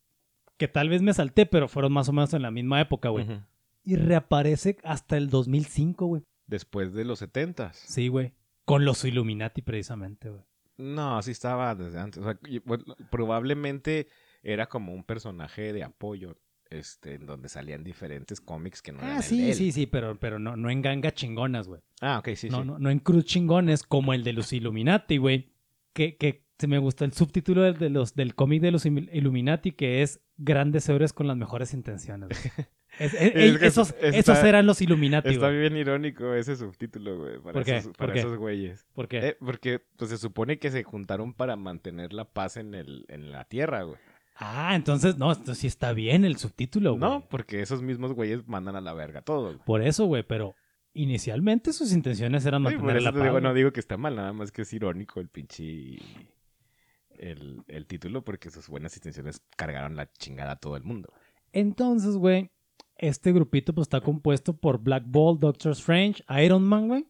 que 0.57 0.69
tal 0.69 0.89
vez 0.89 1.03
me 1.03 1.15
salté, 1.15 1.47
pero 1.47 1.69
fueron 1.69 1.93
más 1.93 2.09
o 2.09 2.13
menos 2.13 2.35
en 2.35 2.43
la 2.43 2.51
misma 2.51 2.81
época, 2.81 3.09
güey. 3.09 3.27
Y 3.85 3.97
reaparece 3.97 4.77
hasta 4.83 5.17
el 5.17 5.31
2005, 5.31 6.07
güey. 6.07 6.23
Después 6.47 6.93
de 6.93 7.05
los 7.05 7.21
setentas. 7.21 7.77
Sí, 7.77 8.09
güey. 8.09 8.35
Con 8.65 8.85
los 8.85 9.05
Illuminati 9.05 9.63
precisamente, 9.63 10.29
güey. 10.29 10.43
No, 10.77 11.23
sí 11.23 11.31
estaba 11.31 11.75
desde 11.75 11.99
antes. 11.99 12.23
O 12.23 12.25
sea, 12.25 12.39
probablemente 13.11 14.09
era 14.43 14.69
como 14.69 14.93
un 14.93 15.05
personaje 15.05 15.73
de 15.73 15.85
apoyo, 15.85 16.37
este, 16.71 17.15
en 17.15 17.27
donde 17.27 17.49
salían 17.49 17.83
diferentes 17.85 18.41
cómics 18.41 18.83
que 18.83 18.93
no 18.93 18.99
eran 18.99 19.13
Ah, 19.13 19.17
el 19.19 19.23
sí, 19.23 19.41
de 19.43 19.49
él. 19.51 19.55
sí, 19.55 19.73
sí, 19.73 19.87
pero, 19.87 20.19
pero 20.19 20.39
no, 20.39 20.57
no 20.57 20.71
en 20.71 20.83
ganga 20.83 21.13
chingonas, 21.13 21.69
güey. 21.69 21.81
Ah, 22.01 22.19
ok, 22.19 22.31
sí, 22.37 22.49
no, 22.51 22.61
sí. 22.63 22.67
no, 22.67 22.79
no 22.79 22.91
en 22.91 22.99
cruz 22.99 23.25
chingones 23.25 23.83
como 23.83 24.13
el 24.15 24.25
de 24.25 24.33
los 24.33 24.53
Illuminati, 24.53 25.17
güey. 25.19 25.53
Que, 25.95 26.17
que 26.17 26.45
se 26.59 26.67
me 26.67 26.79
gusta 26.79 27.05
el 27.05 27.13
subtítulo 27.13 27.63
del, 27.63 27.79
de 27.79 27.91
los, 27.91 28.15
del 28.15 28.35
cómic 28.35 28.61
de 28.63 28.71
los 28.71 28.85
Illuminati, 28.87 29.73
que 29.73 30.03
es 30.03 30.21
Grandes 30.37 30.89
héroes 30.89 31.13
con 31.13 31.27
las 31.27 31.37
mejores 31.37 31.73
intenciones. 31.75 32.29
güey. 32.29 32.67
Es- 32.99 33.13
es- 33.15 33.33
Es 33.35 33.59
que 33.59 33.67
esos, 33.67 33.91
está- 34.01 34.09
esos 34.09 34.39
eran 34.45 34.67
los 34.67 34.81
Illuminati, 34.81 35.29
Está 35.29 35.49
güey. 35.49 35.61
bien 35.61 35.77
irónico 35.77 36.33
ese 36.35 36.57
subtítulo, 36.57 37.19
güey, 37.19 37.39
para, 37.39 37.53
¿Por 37.53 37.65
qué? 37.65 37.77
esos, 37.77 37.89
¿Por 37.93 37.97
para 37.99 38.13
qué? 38.15 38.19
esos 38.21 38.37
güeyes. 38.39 38.87
¿Por 38.95 39.07
qué? 39.09 39.19
Eh, 39.29 39.37
porque 39.39 39.81
pues, 39.97 40.11
se 40.11 40.17
supone 40.19 40.59
que 40.59 40.71
se 40.71 40.83
juntaron 40.83 41.33
para 41.35 41.55
mantener 41.55 42.13
la 42.13 42.25
paz 42.25 42.57
en, 42.57 42.75
el, 42.75 43.05
en 43.09 43.31
la 43.31 43.45
Tierra, 43.45 43.83
güey. 43.83 43.99
Ah, 44.41 44.75
entonces, 44.77 45.19
no, 45.19 45.33
esto 45.33 45.55
sí 45.55 45.67
está 45.67 45.93
bien 45.93 46.25
el 46.25 46.37
subtítulo, 46.37 46.91
güey. 46.93 47.01
No, 47.01 47.27
porque 47.29 47.61
esos 47.61 47.83
mismos 47.83 48.13
güeyes 48.13 48.47
mandan 48.47 48.77
a 48.77 48.81
la 48.81 48.95
verga 48.95 49.23
todo. 49.23 49.47
güey. 49.55 49.59
Por 49.67 49.83
eso, 49.83 50.07
güey, 50.07 50.23
pero 50.23 50.55
inicialmente 50.95 51.73
sus 51.73 51.93
intenciones 51.93 52.47
eran 52.47 52.61
Sí, 52.63 52.65
mantener 52.77 52.85
por 52.87 52.97
eso 52.97 53.05
la 53.05 53.13
te 53.13 53.19
paz. 53.19 53.27
digo, 53.29 53.41
no 53.41 53.55
digo 53.55 53.73
que 53.73 53.81
está 53.81 53.97
mal, 53.97 54.15
nada 54.17 54.33
más 54.33 54.53
que 54.53 54.63
es 54.63 54.73
irónico 54.73 55.21
el 55.21 55.29
pinche... 55.29 55.99
El, 57.19 57.65
el 57.67 57.87
título 57.87 58.23
porque 58.23 58.49
sus 58.51 58.69
buenas 58.69 58.97
intenciones 58.97 59.43
cargaron 59.57 59.97
la 59.97 60.09
chingada 60.13 60.53
a 60.53 60.57
todo 60.57 60.77
el 60.77 60.85
mundo. 60.85 61.13
Entonces, 61.53 62.17
güey, 62.17 62.53
este 62.97 63.33
grupito 63.33 63.75
pues 63.75 63.87
está 63.87 64.01
compuesto 64.01 64.57
por 64.57 64.79
Black 64.81 65.03
Bolt, 65.07 65.41
Doctor 65.41 65.73
Strange, 65.73 66.23
Iron 66.41 66.63
Man, 66.63 66.87
güey, 66.87 67.09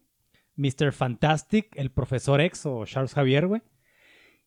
Mr. 0.55 0.93
Fantastic, 0.93 1.67
el 1.75 1.91
Profesor 1.91 2.41
X 2.41 2.65
o 2.65 2.83
Charles 2.85 3.13
Javier, 3.13 3.45
güey. 3.45 3.61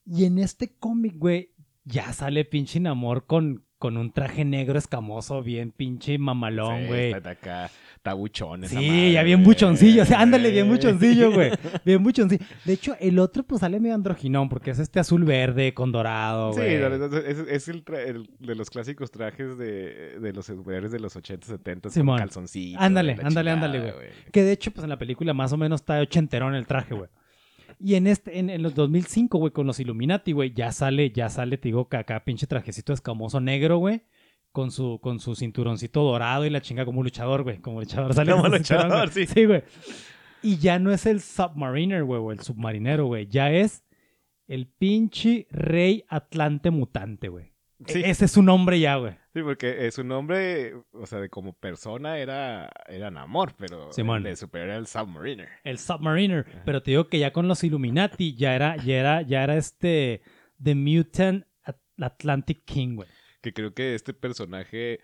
Y 0.04 0.24
en 0.24 0.38
este 0.38 0.74
cómic, 0.74 1.14
güey, 1.16 1.51
ya 1.84 2.12
sale 2.12 2.44
pinche 2.44 2.78
Namor 2.80 3.26
con, 3.26 3.64
con 3.78 3.96
un 3.96 4.12
traje 4.12 4.44
negro 4.44 4.78
escamoso, 4.78 5.42
bien 5.42 5.72
pinche 5.72 6.16
mamalón, 6.18 6.82
Sí, 6.82 6.86
güey. 6.86 7.12
está 7.12 7.30
acá, 7.30 7.70
está 7.96 8.14
buchón 8.14 8.62
esa 8.64 8.78
Sí, 8.78 8.86
madre, 8.86 9.12
ya 9.12 9.22
bien 9.24 9.42
buchoncillo. 9.42 10.02
O 10.02 10.06
sea, 10.06 10.20
ándale, 10.20 10.50
bien 10.52 10.68
buchoncillo, 10.68 11.32
güey. 11.32 11.50
Bien 11.84 12.00
buchoncillo. 12.02 12.44
De 12.64 12.72
hecho, 12.72 12.94
el 13.00 13.18
otro 13.18 13.42
pues 13.42 13.60
sale 13.60 13.80
medio 13.80 13.94
androginón 13.96 14.48
porque 14.48 14.70
es 14.70 14.78
este 14.78 15.00
azul 15.00 15.24
verde 15.24 15.74
con 15.74 15.90
dorado, 15.90 16.52
Sí, 16.52 16.60
güey. 16.60 16.78
verdad, 16.78 17.12
es, 17.26 17.38
es 17.38 17.68
el, 17.68 17.82
el 18.06 18.28
de 18.38 18.54
los 18.54 18.70
clásicos 18.70 19.10
trajes 19.10 19.58
de, 19.58 20.20
de 20.20 20.32
los 20.32 20.46
superhéroes 20.46 20.92
de 20.92 21.00
los 21.00 21.16
80, 21.16 21.46
70 21.48 21.90
Simón. 21.90 22.18
con 22.18 22.26
calzoncillos. 22.26 22.80
Ándale, 22.80 23.16
ándale, 23.22 23.50
ándale, 23.50 23.80
güey. 23.80 23.92
Que 24.32 24.44
de 24.44 24.52
hecho, 24.52 24.70
pues 24.70 24.84
en 24.84 24.90
la 24.90 24.98
película 24.98 25.34
más 25.34 25.52
o 25.52 25.56
menos 25.56 25.80
está 25.80 26.00
ochenterón 26.00 26.54
el 26.54 26.66
traje, 26.68 26.94
güey. 26.94 27.08
Y 27.84 27.96
en 27.96 28.06
este, 28.06 28.38
en, 28.38 28.48
en 28.48 28.62
los 28.62 28.74
2005, 28.76 29.38
güey, 29.38 29.52
con 29.52 29.66
los 29.66 29.80
Illuminati, 29.80 30.30
güey, 30.30 30.54
ya 30.54 30.70
sale, 30.70 31.10
ya 31.10 31.28
sale, 31.28 31.58
te 31.58 31.68
digo, 31.68 31.88
que 31.88 31.96
acá 31.96 32.24
pinche 32.24 32.46
trajecito 32.46 32.92
escamoso 32.92 33.40
negro, 33.40 33.78
güey. 33.78 34.02
Con 34.52 34.70
su, 34.70 35.00
con 35.02 35.18
su 35.18 35.34
cinturoncito 35.34 36.02
dorado 36.02 36.44
y 36.44 36.50
la 36.50 36.60
chinga 36.60 36.84
como 36.84 37.02
luchador, 37.02 37.42
güey. 37.42 37.58
Como 37.58 37.80
luchador 37.80 38.14
sale 38.14 38.32
Como 38.32 38.48
luchador, 38.48 39.08
sí. 39.10 39.26
Sí, 39.26 39.46
güey. 39.46 39.64
Y 40.42 40.58
ya 40.58 40.78
no 40.78 40.92
es 40.92 41.06
el 41.06 41.20
Submariner, 41.20 42.04
güey, 42.04 42.20
o 42.20 42.32
el 42.32 42.40
submarinero, 42.40 43.06
güey. 43.06 43.26
Ya 43.26 43.50
es 43.50 43.84
el 44.46 44.66
pinche 44.66 45.46
rey 45.50 46.04
Atlante 46.08 46.70
mutante, 46.70 47.28
güey. 47.28 47.51
Sí. 47.86 48.00
E- 48.00 48.10
Ese 48.10 48.24
es 48.26 48.30
su 48.32 48.42
nombre 48.42 48.78
ya, 48.80 48.96
güey. 48.96 49.14
Sí, 49.32 49.42
porque 49.42 49.86
eh, 49.86 49.90
su 49.90 50.04
nombre, 50.04 50.74
o 50.92 51.06
sea, 51.06 51.18
de 51.20 51.28
como 51.28 51.52
persona 51.54 52.18
era, 52.18 52.70
era 52.86 53.10
Namor, 53.10 53.54
pero 53.56 53.92
Simón. 53.92 54.24
superhéroe 54.36 54.72
era 54.72 54.78
el 54.78 54.86
Submariner. 54.86 55.48
El 55.64 55.78
Submariner. 55.78 56.44
Pero 56.64 56.82
te 56.82 56.90
digo 56.92 57.08
que 57.08 57.18
ya 57.18 57.32
con 57.32 57.48
los 57.48 57.64
Illuminati 57.64 58.34
ya 58.34 58.54
era, 58.54 58.76
ya 58.76 58.94
era, 59.00 59.22
ya 59.22 59.42
era 59.44 59.56
este 59.56 60.22
The 60.62 60.74
Mutant 60.74 61.46
At- 61.64 61.80
Atlantic 61.98 62.64
King, 62.64 62.96
güey. 62.96 63.08
Que 63.40 63.52
creo 63.52 63.72
que 63.74 63.94
este 63.94 64.12
personaje 64.14 65.00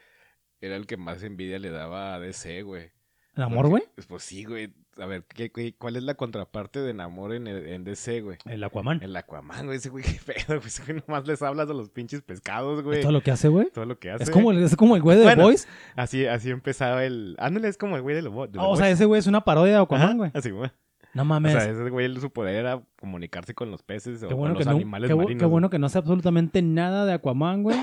era 0.60 0.76
el 0.76 0.86
que 0.86 0.96
más 0.96 1.22
envidia 1.22 1.58
le 1.58 1.70
daba 1.70 2.14
a 2.14 2.20
DC, 2.20 2.62
güey. 2.62 2.90
¿Namor, 3.34 3.68
güey? 3.68 3.84
Pues 4.08 4.22
sí, 4.24 4.44
güey. 4.44 4.74
A 5.00 5.06
ver, 5.06 5.24
¿qué, 5.24 5.50
qué- 5.50 5.74
cuál 5.76 5.96
es 5.96 6.02
la 6.02 6.14
contraparte 6.14 6.80
de 6.80 6.92
Namor 6.94 7.32
en, 7.34 7.46
el- 7.46 7.66
en 7.68 7.84
DC, 7.84 8.20
güey? 8.20 8.38
El 8.46 8.62
Aquaman. 8.64 9.02
El 9.02 9.16
Aquaman, 9.16 9.66
güey. 9.66 9.78
Ese 9.78 9.88
güey, 9.90 10.04
qué 10.04 10.18
pedo, 10.24 10.56
güey. 10.56 10.66
Ese 10.66 10.82
güey 10.84 11.02
nomás 11.06 11.26
les 11.26 11.40
hablas 11.42 11.68
a 11.70 11.72
los 11.72 11.90
pinches 11.90 12.22
pescados, 12.22 12.82
güey. 12.82 12.98
¿Es 12.98 13.02
todo 13.02 13.12
lo 13.12 13.20
que 13.22 13.30
hace, 13.30 13.48
güey? 13.48 13.70
Todo 13.70 13.84
lo 13.86 13.98
que 13.98 14.10
hace. 14.10 14.24
Es 14.24 14.30
como, 14.30 14.50
el, 14.52 14.62
es 14.62 14.76
como 14.76 14.96
el 14.96 15.02
güey 15.02 15.18
de 15.18 15.26
The 15.34 15.40
Boys. 15.40 15.68
Así, 15.96 16.26
así 16.26 16.50
empezaba 16.50 17.04
el... 17.04 17.36
Ándale, 17.38 17.68
es 17.68 17.78
como 17.78 17.96
el 17.96 18.02
güey 18.02 18.16
de 18.16 18.22
los 18.22 18.32
de 18.34 18.48
The 18.48 18.58
o 18.58 18.76
sea, 18.76 18.86
Boys. 18.86 18.94
ese 18.94 19.04
güey 19.04 19.18
es 19.20 19.26
una 19.26 19.42
parodia 19.42 19.74
de 19.74 19.82
Aquaman, 19.82 20.04
Ajá, 20.06 20.14
güey. 20.16 20.30
Así, 20.34 20.50
güey. 20.50 20.70
No 21.14 21.22
O 21.22 21.24
mames. 21.24 21.52
sea, 21.52 21.64
ese 21.70 21.88
güey, 21.90 22.14
su 22.20 22.30
poder 22.30 22.54
era 22.56 22.82
comunicarse 23.00 23.54
con 23.54 23.70
los 23.70 23.82
peces 23.82 24.22
o 24.22 24.28
bueno, 24.36 24.54
con 24.54 24.58
los 24.58 24.66
no, 24.66 24.72
animales 24.72 25.08
qué 25.08 25.14
marinos. 25.16 25.40
qué 25.40 25.46
bueno 25.46 25.70
que 25.70 25.78
no 25.78 25.88
sé 25.88 25.98
absolutamente 25.98 26.60
nada 26.60 27.06
de 27.06 27.14
Aquaman, 27.14 27.62
güey. 27.62 27.78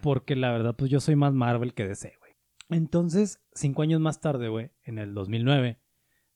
Porque 0.00 0.36
la 0.36 0.50
verdad, 0.50 0.74
pues 0.76 0.90
yo 0.90 1.00
soy 1.00 1.16
más 1.16 1.32
Marvel 1.34 1.74
que 1.74 1.86
DC, 1.86 2.14
güey. 2.18 2.32
Entonces, 2.70 3.40
cinco 3.52 3.82
años 3.82 4.00
más 4.00 4.20
tarde, 4.20 4.48
güey, 4.48 4.70
en 4.84 4.98
el 4.98 5.12
2009, 5.12 5.78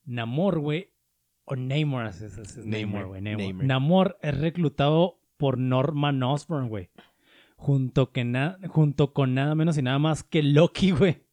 Namor, 0.05 0.59
güey, 0.59 0.91
o 1.45 1.55
Namor, 1.55 2.07
es, 2.07 2.21
es- 2.21 2.37
es 2.37 2.65
Namor, 2.65 3.07
güey, 3.07 3.21
Namor. 3.21 3.41
Namor. 3.47 3.65
Namor 3.65 4.17
es 4.21 4.37
reclutado 4.39 5.19
por 5.37 5.57
Norman 5.57 6.21
Osborn, 6.23 6.69
güey. 6.69 6.89
Junto, 7.57 8.11
que 8.11 8.23
na- 8.25 8.57
junto 8.67 9.13
con 9.13 9.33
nada 9.33 9.55
menos 9.55 9.77
y 9.77 9.81
nada 9.81 9.99
más 9.99 10.23
que 10.23 10.43
Loki, 10.43 10.91
güey. 10.91 11.23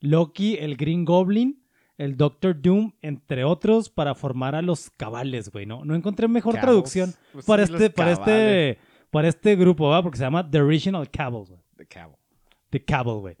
Loki, 0.00 0.56
el 0.60 0.76
Green 0.76 1.04
Goblin, 1.04 1.62
el 1.96 2.16
Doctor 2.16 2.60
Doom, 2.60 2.92
entre 3.00 3.44
otros, 3.44 3.88
para 3.90 4.14
formar 4.14 4.54
a 4.54 4.62
los 4.62 4.90
cabales, 4.90 5.50
güey. 5.50 5.66
No, 5.66 5.84
no 5.84 5.94
encontré 5.94 6.28
mejor 6.28 6.54
traducción 6.56 7.12
Pues 7.32 7.44
para, 7.46 7.66
sí, 7.66 7.72
este, 7.72 7.90
para, 7.90 8.12
este, 8.12 8.78
para 9.10 9.28
este 9.28 9.56
grupo, 9.56 9.88
¿va? 9.88 10.02
Porque 10.02 10.18
se 10.18 10.24
llama 10.24 10.48
The 10.48 10.60
Original 10.60 11.08
Cabals, 11.10 11.50
güey. 11.50 11.62
De 11.76 11.86
cabo. 11.86 12.18
The 12.70 12.84
Cabal, 12.84 13.18
güey. 13.20 13.36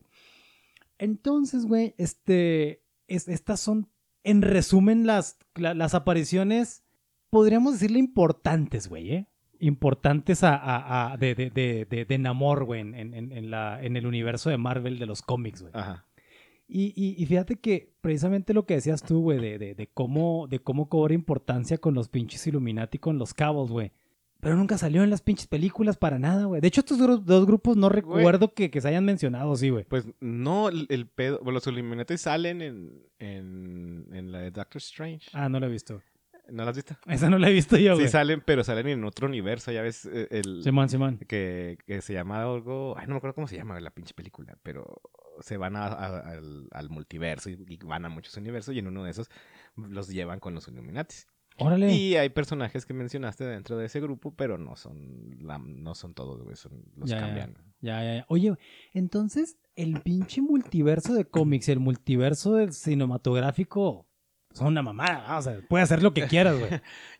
Entonces, 0.98 1.66
güey, 1.66 1.94
este, 1.98 2.82
es- 3.08 3.28
estas 3.28 3.60
son, 3.60 3.88
en 4.24 4.42
resumen, 4.42 5.06
las, 5.06 5.38
la- 5.54 5.74
las 5.74 5.94
apariciones, 5.94 6.82
podríamos 7.30 7.74
decirle 7.74 7.98
importantes, 7.98 8.88
güey, 8.88 9.12
¿eh? 9.12 9.26
Importantes 9.60 10.42
a, 10.42 10.56
a- 10.56 11.12
a- 11.12 11.16
de, 11.16 11.34
de, 11.34 11.50
de, 11.50 11.86
de, 11.88 12.04
de 12.04 12.18
Namor, 12.18 12.64
güey, 12.64 12.80
en, 12.80 12.94
en, 12.94 13.14
en 13.32 13.50
la, 13.50 13.82
en 13.82 13.96
el 13.96 14.06
universo 14.06 14.50
de 14.50 14.58
Marvel 14.58 14.98
de 14.98 15.06
los 15.06 15.22
cómics, 15.22 15.62
güey. 15.62 15.72
Ajá. 15.74 16.06
Y, 16.66 16.92
y, 16.96 17.22
y 17.22 17.26
fíjate 17.26 17.56
que 17.56 17.92
precisamente 18.00 18.54
lo 18.54 18.64
que 18.66 18.74
decías 18.74 19.02
tú, 19.02 19.20
güey, 19.20 19.38
de, 19.38 19.90
cómo, 19.92 20.46
de 20.48 20.58
cómo 20.60 20.88
cobra 20.88 21.12
importancia 21.14 21.76
con 21.78 21.94
los 21.94 22.08
pinches 22.08 22.46
Illuminati, 22.46 22.98
con 22.98 23.18
los 23.18 23.34
Cabals, 23.34 23.70
güey. 23.70 23.92
Pero 24.40 24.56
nunca 24.56 24.76
salió 24.76 25.02
en 25.02 25.08
las 25.10 25.22
pinches 25.22 25.46
películas 25.46 25.96
para 25.96 26.18
nada, 26.18 26.44
güey. 26.44 26.60
De 26.60 26.68
hecho, 26.68 26.80
estos 26.82 26.98
dos 27.24 27.46
grupos 27.46 27.76
no 27.78 27.88
recuerdo 27.88 28.52
que, 28.52 28.70
que 28.70 28.80
se 28.82 28.88
hayan 28.88 29.04
mencionado, 29.04 29.56
sí, 29.56 29.70
güey. 29.70 29.84
Pues 29.84 30.06
no, 30.20 30.68
el, 30.68 30.86
el 30.90 31.06
pedo... 31.06 31.38
Bueno, 31.38 31.52
los 31.52 31.66
Illuminati 31.66 32.18
salen 32.18 32.60
en, 32.60 33.02
en, 33.18 34.06
en 34.12 34.32
la 34.32 34.40
de 34.40 34.50
Doctor 34.50 34.82
Strange. 34.82 35.30
Ah, 35.32 35.48
no 35.48 35.58
lo 35.60 35.66
he 35.66 35.70
visto. 35.70 36.02
¿No 36.50 36.62
la 36.64 36.70
has 36.72 36.76
visto? 36.76 36.94
Esa 37.06 37.30
no 37.30 37.38
la 37.38 37.48
he 37.48 37.52
visto 37.54 37.78
yo, 37.78 37.94
güey. 37.94 38.04
Sí 38.06 38.12
salen, 38.12 38.42
pero 38.44 38.62
salen 38.64 38.86
en 38.88 39.02
otro 39.04 39.26
universo, 39.26 39.72
ya 39.72 39.80
ves, 39.80 40.04
eh, 40.04 40.28
el... 40.30 40.62
Simón, 40.62 40.90
Simón. 40.90 41.16
que, 41.26 41.78
que 41.86 42.02
se 42.02 42.12
llama 42.12 42.42
algo... 42.42 42.94
Ay, 42.98 43.06
no 43.06 43.14
me 43.14 43.16
acuerdo 43.16 43.34
cómo 43.34 43.48
se 43.48 43.56
llama 43.56 43.80
la 43.80 43.90
pinche 43.92 44.12
película, 44.12 44.58
pero 44.62 45.00
se 45.40 45.56
van 45.56 45.74
a- 45.74 45.86
a- 45.86 46.18
al, 46.32 46.68
al 46.70 46.90
multiverso 46.90 47.48
y, 47.48 47.64
y 47.66 47.78
van 47.78 48.04
a 48.04 48.10
muchos 48.10 48.36
universos 48.36 48.74
y 48.74 48.78
en 48.80 48.88
uno 48.88 49.04
de 49.04 49.12
esos 49.12 49.30
los 49.74 50.08
llevan 50.08 50.38
con 50.38 50.52
los 50.54 50.68
Illuminatis. 50.68 51.26
Órale. 51.58 51.92
Y 51.94 52.16
hay 52.16 52.28
personajes 52.30 52.84
que 52.86 52.94
mencionaste 52.94 53.44
dentro 53.44 53.76
de 53.76 53.86
ese 53.86 54.00
grupo, 54.00 54.34
pero 54.34 54.58
no 54.58 54.74
son 54.76 55.36
la, 55.40 55.58
no 55.58 55.94
son 55.94 56.12
todos, 56.14 56.42
güey, 56.42 56.56
son, 56.56 56.82
los 56.96 57.08
Ya, 57.08 57.20
cambian. 57.20 57.54
Ya, 57.80 58.02
ya, 58.02 58.14
ya. 58.16 58.26
Oye, 58.28 58.54
entonces, 58.92 59.56
el 59.76 60.00
pinche 60.02 60.40
multiverso 60.42 61.14
de 61.14 61.24
cómics 61.26 61.68
el 61.68 61.78
multiverso 61.80 62.54
del 62.54 62.72
cinematográfico 62.72 64.06
son 64.52 64.68
una 64.68 64.82
mamada, 64.82 65.26
¿no? 65.28 65.38
O 65.38 65.42
sea, 65.42 65.58
puede 65.68 65.82
hacer 65.84 66.02
lo 66.02 66.14
que 66.14 66.22
quieras, 66.28 66.58
güey. 66.58 66.70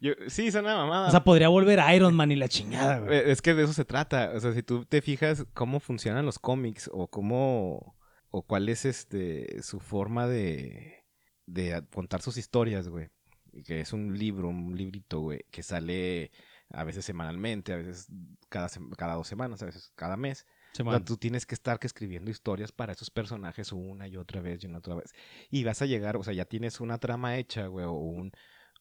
Yo- 0.00 0.12
sí, 0.28 0.50
son 0.52 0.64
una 0.64 0.76
mamada. 0.76 1.08
O 1.08 1.10
sea, 1.10 1.24
podría 1.24 1.48
volver 1.48 1.80
Iron 1.94 2.14
Man 2.14 2.30
y 2.30 2.36
la 2.36 2.48
chingada, 2.48 3.00
güey. 3.00 3.16
Eh, 3.18 3.30
Es 3.32 3.42
que 3.42 3.54
de 3.54 3.64
eso 3.64 3.72
se 3.72 3.84
trata. 3.84 4.32
O 4.34 4.40
sea, 4.40 4.52
si 4.52 4.62
tú 4.62 4.84
te 4.84 5.02
fijas 5.02 5.44
cómo 5.52 5.80
funcionan 5.80 6.24
los 6.26 6.38
cómics 6.38 6.88
o 6.92 7.08
cómo. 7.08 7.96
o 8.30 8.42
cuál 8.42 8.68
es 8.68 8.84
este. 8.84 9.62
su 9.62 9.80
forma 9.80 10.26
de. 10.28 11.04
de 11.46 11.74
a- 11.74 11.82
contar 11.82 12.22
sus 12.22 12.36
historias, 12.36 12.88
güey. 12.88 13.08
Que 13.62 13.80
es 13.80 13.92
un 13.92 14.18
libro, 14.18 14.48
un 14.48 14.76
librito, 14.76 15.20
güey, 15.20 15.44
que 15.50 15.62
sale 15.62 16.30
a 16.70 16.84
veces 16.84 17.04
semanalmente, 17.04 17.72
a 17.72 17.76
veces 17.76 18.08
cada, 18.48 18.68
cada 18.96 19.14
dos 19.14 19.28
semanas, 19.28 19.62
a 19.62 19.66
veces 19.66 19.92
cada 19.94 20.16
mes. 20.16 20.46
O 20.72 20.76
sea, 20.76 20.84
Simón. 20.84 21.04
tú 21.04 21.16
tienes 21.16 21.46
que 21.46 21.54
estar 21.54 21.78
que 21.78 21.86
escribiendo 21.86 22.30
historias 22.30 22.72
para 22.72 22.92
esos 22.92 23.10
personajes 23.10 23.70
una 23.70 24.08
y 24.08 24.16
otra 24.16 24.40
vez 24.40 24.64
y 24.64 24.66
una 24.66 24.78
otra 24.78 24.96
vez. 24.96 25.12
Y 25.50 25.62
vas 25.64 25.82
a 25.82 25.86
llegar, 25.86 26.16
o 26.16 26.24
sea, 26.24 26.34
ya 26.34 26.46
tienes 26.46 26.80
una 26.80 26.98
trama 26.98 27.36
hecha, 27.36 27.66
güey, 27.66 27.86
o 27.86 27.92
un, 27.92 28.32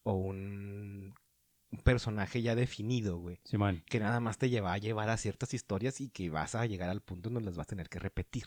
o 0.01 0.13
un, 0.13 1.13
personaje 1.83 2.41
ya 2.41 2.55
definido, 2.55 3.17
güey. 3.17 3.41
Que 3.89 3.99
nada 3.99 4.19
más 4.19 4.37
te 4.37 4.49
lleva 4.49 4.73
a 4.73 4.77
llevar 4.77 5.09
a 5.09 5.17
ciertas 5.17 5.53
historias 5.53 6.01
y 6.01 6.09
que 6.09 6.29
vas 6.29 6.55
a 6.55 6.65
llegar 6.65 6.89
al 6.89 7.01
punto 7.01 7.29
en 7.29 7.35
donde 7.35 7.49
las 7.49 7.57
vas 7.57 7.65
a 7.65 7.69
tener 7.69 7.89
que 7.89 7.99
repetir. 7.99 8.45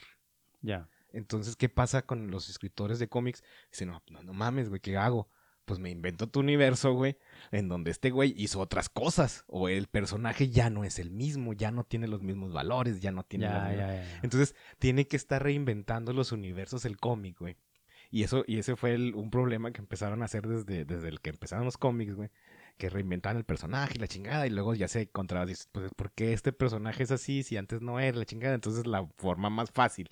Ya. 0.60 0.88
Entonces, 1.12 1.56
¿qué 1.56 1.68
pasa 1.68 2.02
con 2.02 2.30
los 2.30 2.48
escritores 2.48 2.98
de 2.98 3.08
cómics? 3.08 3.42
Dicen, 3.70 3.88
no, 3.88 4.02
no, 4.10 4.22
no 4.22 4.32
mames, 4.32 4.68
güey, 4.68 4.80
¿qué 4.80 4.96
hago? 4.96 5.28
Pues 5.66 5.78
me 5.80 5.90
invento 5.90 6.28
tu 6.28 6.40
universo, 6.40 6.92
güey, 6.94 7.18
en 7.50 7.68
donde 7.68 7.90
este 7.90 8.10
güey 8.10 8.32
hizo 8.36 8.60
otras 8.60 8.88
cosas. 8.88 9.44
O 9.48 9.68
el 9.68 9.88
personaje 9.88 10.48
ya 10.48 10.70
no 10.70 10.84
es 10.84 10.98
el 11.00 11.10
mismo, 11.10 11.52
ya 11.52 11.72
no 11.72 11.82
tiene 11.84 12.06
los 12.06 12.22
mismos 12.22 12.52
valores, 12.52 13.00
ya 13.00 13.10
no 13.10 13.24
tiene... 13.24 13.46
las 13.46 13.54
Ya, 13.54 13.68
mismas- 13.70 13.78
ya, 13.88 13.94
ya. 14.14 14.20
Entonces, 14.22 14.54
tiene 14.78 15.08
que 15.08 15.16
estar 15.16 15.42
reinventando 15.42 16.12
los 16.12 16.30
universos 16.32 16.84
el 16.84 16.96
cómic, 16.96 17.38
güey. 17.40 17.56
Y 18.12 18.22
eso, 18.22 18.44
y 18.46 18.58
ese 18.58 18.76
fue 18.76 18.94
el- 18.94 19.16
un 19.16 19.30
problema 19.30 19.72
que 19.72 19.80
empezaron 19.80 20.22
a 20.22 20.26
hacer 20.26 20.46
desde, 20.46 20.84
desde 20.84 21.08
el 21.08 21.20
que 21.20 21.30
empezaron 21.30 21.64
los 21.64 21.76
cómics, 21.76 22.14
güey. 22.14 22.30
Que 22.78 22.88
reinventaban 22.88 23.36
el 23.36 23.44
personaje 23.44 23.94
y 23.96 23.98
la 23.98 24.06
chingada. 24.06 24.46
Y 24.46 24.50
luego 24.50 24.72
ya 24.74 24.86
se 24.86 25.02
encontraba, 25.02 25.46
dices, 25.46 25.68
pues, 25.72 25.90
¿por 25.96 26.12
qué 26.12 26.32
este 26.32 26.52
personaje 26.52 27.02
es 27.02 27.10
así 27.10 27.42
si 27.42 27.56
antes 27.56 27.80
no 27.82 27.98
era 27.98 28.16
la 28.18 28.24
chingada? 28.24 28.54
Entonces, 28.54 28.86
la 28.86 29.04
forma 29.16 29.50
más 29.50 29.72
fácil 29.72 30.08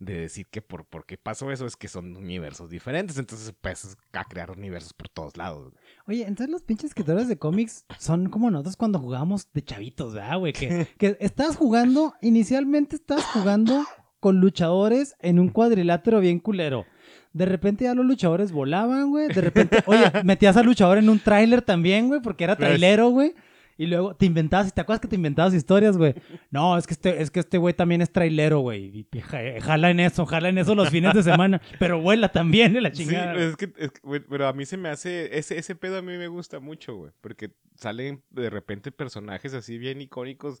de 0.00 0.14
decir 0.18 0.46
que 0.46 0.62
por, 0.62 0.86
por 0.86 1.04
qué 1.06 1.16
pasó 1.18 1.52
eso 1.52 1.66
es 1.66 1.76
que 1.76 1.86
son 1.86 2.16
universos 2.16 2.70
diferentes. 2.70 3.18
Entonces, 3.18 3.54
pues, 3.60 3.96
a 4.12 4.24
crear 4.24 4.50
universos 4.50 4.92
por 4.94 5.08
todos 5.08 5.36
lados. 5.36 5.72
Oye, 6.08 6.22
entonces 6.22 6.50
los 6.50 6.62
pinches 6.62 6.86
escritores 6.90 7.28
de 7.28 7.38
cómics 7.38 7.84
son 7.98 8.30
como 8.30 8.50
nosotros 8.50 8.76
cuando 8.76 8.98
jugábamos 8.98 9.52
de 9.52 9.62
chavitos, 9.62 10.14
¿verdad, 10.14 10.38
güey? 10.38 10.52
Que, 10.54 10.88
que 10.98 11.16
estás 11.20 11.56
jugando, 11.56 12.14
inicialmente 12.22 12.96
estás 12.96 13.24
jugando 13.26 13.84
con 14.20 14.40
luchadores 14.40 15.16
en 15.20 15.38
un 15.38 15.50
cuadrilátero 15.50 16.20
bien 16.20 16.40
culero. 16.40 16.86
De 17.32 17.44
repente 17.44 17.84
ya 17.84 17.94
los 17.94 18.04
luchadores 18.06 18.52
volaban, 18.52 19.10
güey. 19.10 19.28
De 19.28 19.40
repente, 19.40 19.82
oye, 19.86 20.00
metías 20.24 20.56
al 20.56 20.66
luchador 20.66 20.98
en 20.98 21.08
un 21.10 21.20
tráiler 21.20 21.62
también, 21.62 22.08
güey, 22.08 22.20
porque 22.20 22.44
era 22.44 22.56
Pues- 22.56 22.68
trailero, 22.68 23.10
güey. 23.10 23.34
Y 23.80 23.86
luego 23.86 24.14
te 24.14 24.26
inventabas, 24.26 24.68
¿y 24.68 24.72
te 24.72 24.80
acuerdas 24.82 25.00
que 25.00 25.08
te 25.08 25.16
inventabas 25.16 25.54
historias, 25.54 25.96
güey? 25.96 26.14
No, 26.50 26.76
es 26.76 26.86
que 26.86 26.92
este, 26.92 27.22
es 27.22 27.30
que 27.30 27.40
este 27.40 27.56
güey 27.56 27.72
también 27.72 28.02
es 28.02 28.12
trailero, 28.12 28.58
güey. 28.60 29.06
Y 29.10 29.20
ja- 29.20 29.58
jala 29.62 29.90
en 29.90 30.00
eso, 30.00 30.26
jala 30.26 30.50
en 30.50 30.58
eso 30.58 30.74
los 30.74 30.90
fines 30.90 31.14
de 31.14 31.22
semana. 31.22 31.62
Pero 31.78 31.98
vuela 31.98 32.30
también, 32.30 32.76
¿eh? 32.76 32.82
la 32.82 32.92
chingada. 32.92 33.34
Sí, 33.36 33.40
es 33.42 33.56
que, 33.56 33.72
es 33.78 33.90
que, 33.92 34.00
güey, 34.02 34.20
pero 34.20 34.46
a 34.48 34.52
mí 34.52 34.66
se 34.66 34.76
me 34.76 34.90
hace, 34.90 35.38
ese, 35.38 35.56
ese 35.58 35.76
pedo 35.76 35.96
a 35.96 36.02
mí 36.02 36.12
me 36.18 36.28
gusta 36.28 36.60
mucho, 36.60 36.94
güey, 36.94 37.12
porque 37.22 37.52
salen 37.74 38.22
de 38.28 38.50
repente 38.50 38.92
personajes 38.92 39.54
así 39.54 39.78
bien 39.78 40.02
icónicos 40.02 40.60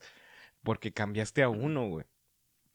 porque 0.62 0.92
cambiaste 0.92 1.42
a 1.42 1.50
uno, 1.50 1.88
güey. 1.88 2.06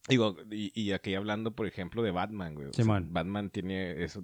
Digo, 0.07 0.35
y, 0.51 0.71
y 0.79 0.91
aquí 0.91 1.15
hablando, 1.15 1.55
por 1.55 1.65
ejemplo, 1.65 2.03
de 2.03 2.11
Batman, 2.11 2.53
güey. 2.53 2.67
o 2.67 2.73
sea, 2.73 2.83
Simón. 2.83 3.07
Batman 3.11 3.49
tiene 3.49 4.03
eso, 4.03 4.23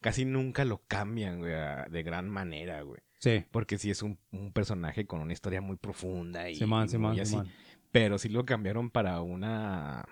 casi 0.00 0.24
nunca 0.24 0.64
lo 0.64 0.82
cambian, 0.88 1.38
güey, 1.38 1.52
a- 1.54 1.86
de 1.88 2.02
gran 2.02 2.28
manera, 2.28 2.82
güey. 2.82 3.00
Sí. 3.20 3.44
Porque 3.52 3.78
sí 3.78 3.90
es 3.90 4.02
un, 4.02 4.18
un 4.32 4.52
personaje 4.52 5.06
con 5.06 5.20
una 5.20 5.32
historia 5.32 5.60
muy 5.60 5.76
profunda 5.76 6.50
y, 6.50 6.56
Simón, 6.56 6.86
y 6.86 6.88
Simón, 6.88 7.10
muy 7.12 7.20
así. 7.20 7.30
Simón. 7.30 7.48
Pero 7.92 8.18
sí 8.18 8.28
lo 8.28 8.44
cambiaron 8.44 8.90
para 8.90 9.20
una. 9.22 10.04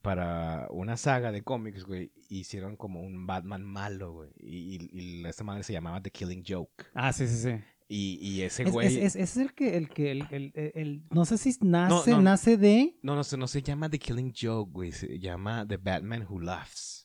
Para 0.00 0.68
una 0.70 0.96
saga 0.96 1.32
de 1.32 1.42
cómics, 1.42 1.84
güey. 1.84 2.12
Hicieron 2.28 2.76
como 2.76 3.00
un 3.02 3.26
Batman 3.26 3.64
malo, 3.64 4.12
güey. 4.12 4.30
Y, 4.38 4.76
y, 4.76 4.88
y 4.92 5.24
esta 5.26 5.42
madre 5.44 5.64
se 5.64 5.72
llamaba 5.72 6.00
The 6.00 6.10
Killing 6.10 6.44
Joke. 6.46 6.84
Ah, 6.94 7.12
sí, 7.12 7.26
sí, 7.26 7.36
sí. 7.36 7.60
Y, 7.88 8.18
y 8.22 8.42
ese 8.42 8.62
Es, 8.64 8.70
güey. 8.72 8.86
es, 8.86 8.96
es- 8.96 9.16
es 9.16 9.36
el 9.38 9.54
que, 9.54 9.76
el 9.76 9.88
que, 9.88 10.10
el, 10.12 10.22
el- 10.30 10.52
el- 10.54 10.72
el- 10.74 11.02
no 11.10 11.24
sé 11.24 11.36
si 11.38 11.56
nace, 11.62 12.10
no. 12.12 12.20
nace 12.22 12.56
de, 12.56 12.96
No, 13.02 13.16
no, 13.16 13.24
se- 13.24 13.36
no 13.38 13.48
se 13.48 13.62
llama 13.62 13.88
The 13.90 13.98
Killing 13.98 14.32
Joke, 14.38 14.70
güey. 14.70 14.92
Se 14.92 15.18
llama 15.18 15.66
The 15.66 15.78
Batman 15.78 16.24
Who 16.28 16.40
Laughs. 16.40 16.97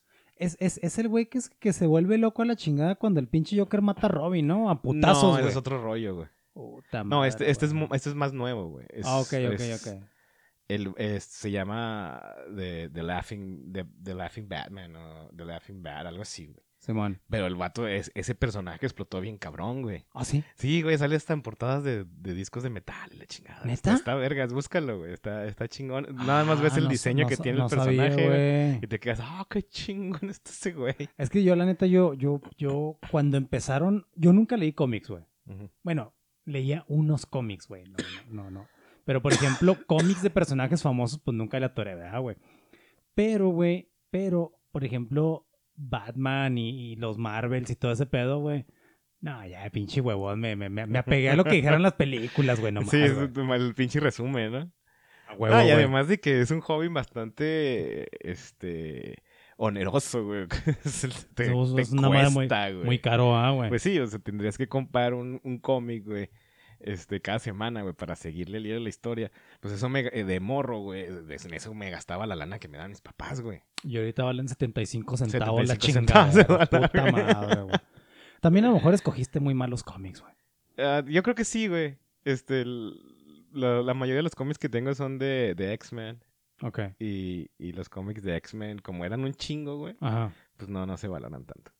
Es, 0.44 0.58
es, 0.60 0.80
es 0.84 0.98
el 1.00 1.08
güey 1.08 1.26
que, 1.28 1.38
es- 1.40 1.50
que 1.50 1.74
se 1.74 1.88
vuelve 1.88 2.18
loco 2.18 2.42
a 2.42 2.46
la 2.46 2.56
chingada 2.56 2.96
cuando 2.96 3.20
el 3.20 3.28
pinche 3.28 3.58
Joker 3.58 3.82
mata 3.82 4.08
a 4.08 4.10
Robin, 4.10 4.46
¿no? 4.48 4.70
A 4.70 4.82
putazos, 4.82 5.24
no, 5.24 5.32
güey. 5.38 5.48
es 5.48 5.56
otro 5.56 5.82
rollo, 5.82 6.16
güey. 6.16 6.28
Puta 6.54 7.04
No, 7.04 7.26
este, 7.26 7.50
este, 7.50 7.66
es, 7.66 7.74
güey. 7.74 7.88
mu- 7.88 7.96
este 7.96 8.10
es 8.10 8.16
más 8.16 8.32
nuevo, 8.34 8.70
güey. 8.70 8.86
Es- 8.90 9.06
Ah, 9.08 9.20
ok, 9.20 9.34
ok, 9.54 9.60
es- 9.60 9.88
ok. 9.88 10.04
el- 10.68 10.94
es- 10.98 11.24
se 11.24 11.50
llama 11.52 12.22
The, 12.56 12.90
The 12.90 13.04
Laughing 13.04 13.72
The, 13.74 13.86
The 14.04 14.14
Laughing 14.14 14.48
Batman 14.48 14.96
o 14.96 15.30
The 15.36 15.46
Laughing 15.46 15.82
Bat, 15.82 16.06
algo 16.08 16.22
así, 16.22 16.46
güey. 16.48 16.64
Simón. 16.86 17.22
Pero 17.30 17.48
el 17.48 17.56
vato, 17.56 17.88
es, 17.88 18.12
ese 18.13 18.36
personaje 18.36 18.86
explotó 18.86 19.22
bien 19.22 19.38
cabrón, 19.38 19.84
güey. 19.84 20.04
¿Ah, 20.13 20.26
sí? 20.26 20.43
Sí, 20.56 20.82
güey, 20.82 20.98
sale 20.98 21.15
hasta 21.15 21.32
en 21.32 21.41
portadas 21.41 21.82
de, 21.86 22.04
de 22.04 22.34
discos 22.34 22.62
de 22.62 22.69
metal 22.69 23.10
la 23.17 23.26
chingada. 23.26 23.62
¿Neta? 23.62 23.74
Está, 23.74 23.93
está 23.93 24.15
vergas, 24.15 24.52
búscalo, 24.52 25.00
güey. 25.00 25.13
Está, 25.13 25.46
está 25.46 25.69
chingón. 25.69 26.08
Nada 26.13 26.43
más 26.43 26.62
ves 26.62 26.74
Ah, 26.74 26.80
el 26.80 26.84
no 26.86 26.89
diseño 26.89 27.24
no 27.24 27.30
que 27.30 27.38
tiene 27.38 27.62
el 27.63 27.67
personaje, 27.69 28.13
güey. 28.13 28.28
güey. 28.28 28.80
Y 28.84 28.88
te 28.88 29.00
quedas, 29.00 29.19
ah, 29.22 29.48
qué 29.50 29.63
chingón 29.63 30.30
está 30.30 30.52
ese 30.52 30.74
güey. 30.74 30.96
Es 31.17 31.30
que 31.30 31.41
yo, 31.41 31.56
la 31.56 31.65
neta, 31.65 31.86
yo, 31.86 32.13
yo, 32.15 32.41
yo, 32.58 32.98
cuando 33.10 33.38
empezaron, 33.38 34.06
yo 34.15 34.34
nunca 34.34 34.58
leí 34.58 34.74
cómics, 34.74 35.08
güey. 35.10 35.24
Bueno, 35.84 36.13
leía 36.43 36.84
unos 36.89 37.26
cómics, 37.26 37.67
güey. 37.67 37.86
No, 37.86 37.96
no, 38.43 38.52
no. 38.52 38.67
Pero, 39.06 39.22
por 39.22 39.32
ejemplo, 39.32 39.78
cómics 39.86 40.22
de 40.22 40.30
personajes 40.32 40.82
famosos, 40.82 41.19
pues 41.24 41.36
nunca 41.36 41.60
la 41.62 41.67
atoré, 41.67 41.96
¿verdad, 41.96 42.19
güey? 42.19 42.36
Pero, 43.15 43.50
güey, 43.50 43.89
pero, 44.10 44.60
por 44.72 44.84
ejemplo, 44.84 45.46
Batman 45.76 46.58
y, 46.58 46.94
y 46.94 46.96
los 46.96 47.18
Marvels 47.18 47.70
y 47.70 47.76
todo 47.76 47.92
ese 47.92 48.06
pedo, 48.06 48.40
güey. 48.40 48.66
No, 49.22 49.46
ya, 49.48 49.70
pinche 49.70 50.02
huevón, 50.02 50.42
me, 50.42 50.56
me, 50.58 50.70
me, 50.70 51.00
apegué 51.00 51.30
a 51.30 51.36
lo 51.38 51.46
que 51.46 51.56
dijeron 51.56 51.82
las 51.82 51.94
películas, 51.94 52.60
güey, 52.60 52.74
no 52.74 52.82
sí, 52.82 53.02
es 53.02 53.14
el 53.18 53.74
pinche 53.74 54.02
resumen, 54.02 54.52
¿no? 54.52 54.72
A 55.28 55.36
huevo, 55.36 55.56
Ah, 55.56 55.66
y 55.66 55.72
además 55.72 56.10
de 56.10 56.20
que 56.20 56.42
es 56.42 56.52
un 56.52 56.60
hobby 56.60 56.90
bastante, 56.90 58.10
este, 58.20 59.24
oneroso, 59.56 60.26
güey. 60.26 60.48
Te, 61.36 61.46
te 61.46 61.82
es 61.82 61.92
una 61.92 62.10
madre 62.10 62.30
muy, 62.32 62.48
güey. 62.48 62.84
muy 62.84 63.00
caro, 63.00 63.34
ah, 63.34 63.52
güey. 63.52 63.70
Pues 63.70 63.82
sí, 63.82 63.98
o 63.98 64.08
sea, 64.08 64.20
tendrías 64.20 64.58
que 64.58 64.68
comprar 64.68 65.14
un, 65.14 65.40
un 65.46 65.58
cómic, 65.58 66.04
güey, 66.06 66.30
este, 66.84 67.22
cada 67.22 67.39
semana, 67.39 67.82
güey, 67.82 67.93
para 67.93 68.15
seguirle 68.15 68.58
el 68.60 68.65
hilo 68.65 68.76
de 68.76 68.82
la 68.82 68.89
historia. 68.89 69.32
Pues 69.60 69.74
eso 69.74 69.89
me, 69.89 70.02
eh, 70.12 70.24
de 70.24 70.39
morro, 70.39 70.80
güey, 70.80 71.06
en 71.06 71.54
eso 71.54 71.74
me 71.74 71.89
gastaba 71.89 72.26
la 72.28 72.36
lana 72.36 72.60
que 72.60 72.67
me 72.67 72.78
daban 72.78 72.91
mis 72.91 73.02
papás, 73.02 73.41
güey. 73.41 73.62
Y 73.84 73.98
ahorita 73.98 74.24
valen 74.24 74.48
75 74.48 75.17
centavos 75.17 75.67
75 75.67 75.67
la 75.67 75.78
chingada. 75.78 76.32
centavos 76.32 76.69
dólar, 76.69 76.91
Puta 76.91 77.12
madre, 77.12 77.62
güey. 77.63 77.76
También 78.41 78.65
a 78.65 78.69
lo 78.69 78.76
mejor 78.76 78.93
escogiste 78.93 79.39
muy 79.39 79.54
malos 79.54 79.84
cómics, 79.84 80.22
güey. 80.22 80.34
Ah, 80.78 81.04
yo 81.08 81.24
creo 81.24 81.36
que 81.36 81.46
sí, 81.46 81.67
güey. 81.67 81.98
Este, 82.26 82.62
el- 82.62 83.00
la, 83.52 83.82
la 83.84 83.93
mayoría 83.93 84.17
de 84.17 84.24
los 84.24 84.36
cómics 84.36 84.58
que 84.58 84.69
tengo 84.69 84.93
son 84.96 85.19
de, 85.19 85.54
de 85.56 85.74
X-Men. 85.74 86.24
Ok. 86.62 86.80
Y, 87.00 87.50
y 87.58 87.74
los 87.74 87.89
cómics 87.89 88.24
de 88.24 88.36
X-Men, 88.38 88.80
como 88.80 89.06
eran 89.06 89.24
un 89.24 89.34
chingo, 89.34 89.78
güey, 89.78 89.96
Ajá. 90.00 90.32
pues 90.58 90.69
no, 90.69 90.86
no 90.86 90.98
se 90.98 91.08
valoran 91.08 91.46
tanto. 91.46 91.72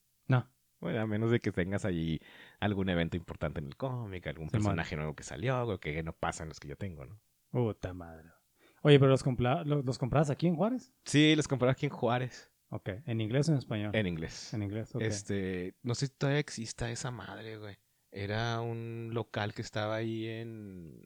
Bueno, 0.84 1.02
a 1.02 1.08
menos 1.08 1.32
de 1.32 1.40
que 1.40 1.52
tengas 1.52 1.86
allí 1.86 2.20
algún 2.60 2.90
evento 2.90 3.18
importante 3.18 3.60
en 3.60 3.68
el 3.68 3.76
cómic, 3.78 4.28
algún 4.28 4.50
personaje 4.50 4.96
nuevo 4.96 5.16
que 5.16 5.24
salió, 5.24 5.66
güey, 5.66 5.80
que 5.80 6.04
no 6.04 6.14
pasa 6.14 6.44
en 6.44 6.50
los 6.50 6.60
que 6.60 6.68
yo 6.68 6.76
tengo, 6.76 7.06
¿no? 7.06 7.20
Puta 7.52 7.94
madre. 7.94 8.30
Oye, 8.82 9.00
pero 9.00 9.10
los, 9.12 9.24
compla- 9.26 9.64
los, 9.66 9.86
los 9.86 9.98
comprabas 9.98 10.30
aquí 10.30 10.48
en 10.48 10.56
Juárez. 10.56 10.92
Sí, 11.06 11.36
los 11.36 11.48
compré 11.48 11.70
aquí 11.70 11.86
en 11.86 11.92
Juárez, 11.92 12.52
Ok. 12.70 12.90
¿En 13.06 13.22
inglés 13.22 13.48
o 13.50 13.52
en 13.54 13.60
español? 13.60 13.96
en 13.96 14.08
inglés. 14.08 14.54
En 14.54 14.64
inglés, 14.64 14.94
ok. 14.96 15.02
Este, 15.04 15.76
no 15.84 15.94
sé 15.96 16.08
si 16.08 16.14
todavía 16.14 16.40
exista 16.40 16.90
esa 16.92 17.12
madre, 17.12 17.58
güey. 17.58 17.78
Era 18.12 18.60
un 18.62 19.10
local 19.14 19.54
que 19.54 19.62
estaba 19.62 19.96
ahí 19.96 20.28
en... 20.28 21.02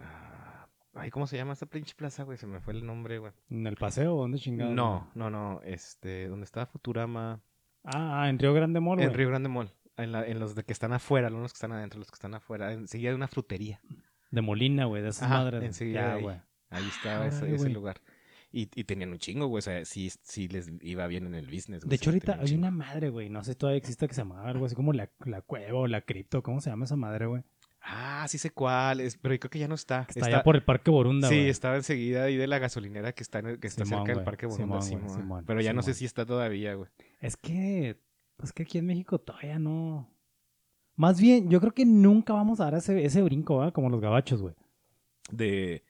ah, 0.00 0.68
Ay, 0.94 1.10
¿cómo 1.10 1.26
se 1.26 1.36
llama 1.36 1.52
esa 1.54 1.66
pinche 1.66 1.94
plaza, 1.94 2.22
güey? 2.22 2.38
Se 2.38 2.46
me 2.46 2.60
fue 2.60 2.72
el 2.74 2.86
nombre, 2.86 3.18
güey. 3.18 3.32
¿En 3.50 3.66
el 3.66 3.76
paseo 3.76 4.14
o 4.16 4.20
dónde 4.22 4.38
chingado? 4.38 4.70
No, 4.72 5.10
no, 5.14 5.28
no. 5.30 5.60
Este, 5.64 6.28
donde 6.28 6.44
estaba 6.44 6.66
Futurama. 6.66 7.42
Ah, 7.84 8.22
ah, 8.22 8.28
en 8.28 8.38
Río 8.38 8.54
Grande 8.54 8.80
Mall, 8.80 8.98
En 9.00 9.06
güey. 9.06 9.16
Río 9.16 9.28
Grande 9.28 9.48
Mall. 9.48 9.70
En, 9.96 10.10
la- 10.12 10.26
en 10.26 10.40
los 10.40 10.54
de 10.54 10.64
que 10.64 10.72
están 10.72 10.92
afuera, 10.92 11.30
los 11.30 11.52
que 11.52 11.56
están 11.56 11.72
adentro, 11.72 11.98
los 12.00 12.10
que 12.10 12.14
están 12.16 12.34
afuera. 12.34 12.72
Enseguida 12.72 13.10
hay 13.10 13.14
una 13.14 13.28
frutería. 13.28 13.80
De 14.30 14.40
Molina, 14.40 14.86
güey, 14.86 15.02
de 15.02 15.10
esas 15.10 15.24
Ajá, 15.24 15.34
madres. 15.44 15.62
enseguida 15.62 16.00
Ya, 16.00 16.14
ahí. 16.14 16.22
güey. 16.22 16.36
Ahí 16.70 16.88
estaba 16.88 17.26
ese, 17.28 17.54
güey. 17.56 17.72
lugar. 17.72 18.00
Y, 18.50 18.68
y 18.74 18.84
tenían 18.84 19.10
un 19.12 19.18
chingo, 19.18 19.46
güey. 19.46 19.58
O 19.58 19.62
sea, 19.62 19.84
sí, 19.84 20.10
sí 20.22 20.48
les 20.48 20.70
iba 20.80 21.06
bien 21.06 21.26
en 21.26 21.34
el 21.34 21.46
business. 21.46 21.84
güey, 21.84 21.90
De 21.90 21.96
hecho, 21.96 22.10
ahorita 22.10 22.34
un 22.34 22.40
hay 22.40 22.54
una 22.54 22.70
madre, 22.72 23.10
güey. 23.10 23.28
No 23.28 23.44
sé 23.44 23.52
si 23.52 23.58
todavía 23.58 23.78
existe 23.78 24.08
que 24.08 24.14
se 24.14 24.22
llamaba 24.22 24.48
algo 24.48 24.66
así 24.66 24.74
como 24.74 24.92
la, 24.92 25.10
la 25.24 25.40
cueva 25.42 25.78
o 25.80 25.86
la 25.86 26.00
cripto. 26.00 26.42
¿Cómo 26.42 26.60
se 26.60 26.70
llama 26.70 26.86
esa 26.86 26.96
madre, 26.96 27.26
güey? 27.26 27.42
Ah, 27.86 28.24
sí 28.28 28.38
sé 28.38 28.50
cuál 28.50 29.00
es, 29.00 29.18
pero 29.18 29.38
creo 29.38 29.50
que 29.50 29.58
ya 29.58 29.68
no 29.68 29.74
está. 29.74 30.06
Está, 30.08 30.24
allá 30.26 30.42
por 30.42 30.56
el 30.56 30.62
Parque 30.64 30.90
Borunda, 30.90 31.28
Sí, 31.28 31.34
güey. 31.36 31.50
estaba 31.50 31.76
enseguida 31.76 32.24
ahí 32.24 32.36
de 32.36 32.46
la 32.46 32.58
gasolinera 32.58 33.12
que 33.12 33.22
está, 33.22 33.40
en 33.40 33.46
el- 33.46 33.60
que 33.60 33.66
está 33.66 33.84
Simón, 33.84 34.00
cerca 34.00 34.06
del 34.08 34.14
güey. 34.16 34.24
Parque 34.24 34.46
Borunda. 34.46 34.80
Simón, 34.80 35.00
güey, 35.02 35.08
Simón. 35.10 35.22
Simón, 35.22 35.44
pero 35.46 35.60
ya 35.60 35.74
no 35.74 35.82
sé 35.82 35.92
si 35.92 36.06
está 36.06 36.24
todavía, 36.24 36.74
güey. 36.74 36.88
Es 37.24 37.36
que, 37.36 37.96
pues 38.36 38.52
que 38.52 38.64
aquí 38.64 38.76
en 38.78 38.86
México 38.86 39.18
todavía 39.18 39.58
no. 39.58 40.10
Más 40.96 41.20
bien, 41.20 41.48
yo 41.48 41.58
creo 41.60 41.72
que 41.72 41.86
nunca 41.86 42.34
vamos 42.34 42.60
a 42.60 42.64
dar 42.64 42.74
ese, 42.74 43.04
ese 43.04 43.22
brinco, 43.22 43.58
¿verdad? 43.58 43.72
Como 43.72 43.88
los 43.88 44.00
gabachos, 44.00 44.42
güey. 44.42 44.54
De, 45.30 45.82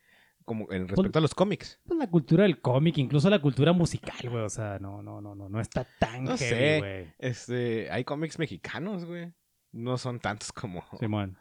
como 0.44 0.70
en 0.70 0.86
respecto 0.88 1.18
a 1.18 1.22
los 1.22 1.34
cómics. 1.34 1.80
Pues 1.86 1.98
la 1.98 2.08
cultura 2.08 2.44
del 2.44 2.60
cómic, 2.60 2.98
incluso 2.98 3.28
la 3.28 3.40
cultura 3.42 3.72
musical, 3.72 4.30
güey. 4.30 4.44
O 4.44 4.48
sea, 4.48 4.78
no, 4.78 5.02
no, 5.02 5.20
no, 5.20 5.34
no, 5.34 5.48
no 5.48 5.60
está 5.60 5.84
tan 5.98 6.24
No 6.24 6.36
heavy, 6.36 6.38
sé. 6.38 6.78
güey. 6.78 7.14
Este, 7.18 7.90
hay 7.90 8.04
cómics 8.04 8.38
mexicanos, 8.38 9.04
güey. 9.04 9.32
No 9.72 9.98
son 9.98 10.20
tantos 10.20 10.52
como, 10.52 10.84
Simón. 11.00 11.36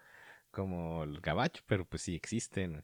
como 0.50 1.04
el 1.04 1.22
gabacho, 1.22 1.62
pero 1.68 1.86
pues 1.86 2.02
sí 2.02 2.16
existen. 2.16 2.84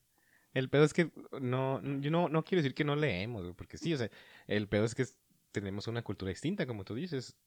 El 0.54 0.70
pedo 0.70 0.84
es 0.84 0.94
que 0.94 1.12
no, 1.42 1.82
yo 2.00 2.12
no, 2.12 2.30
no 2.30 2.44
quiero 2.44 2.62
decir 2.62 2.76
que 2.76 2.84
no 2.84 2.96
leemos, 2.96 3.42
güey, 3.42 3.54
porque 3.56 3.78
sí, 3.78 3.94
o 3.94 3.98
sea, 3.98 4.10
el 4.48 4.68
pedo 4.68 4.86
es 4.86 4.94
que 4.96 5.02
es- 5.04 5.18
tenemos 5.60 5.88
una 5.88 6.02
cultura 6.02 6.30
distinta, 6.30 6.66
como 6.66 6.84
tú 6.84 6.96
dices. 6.96 7.38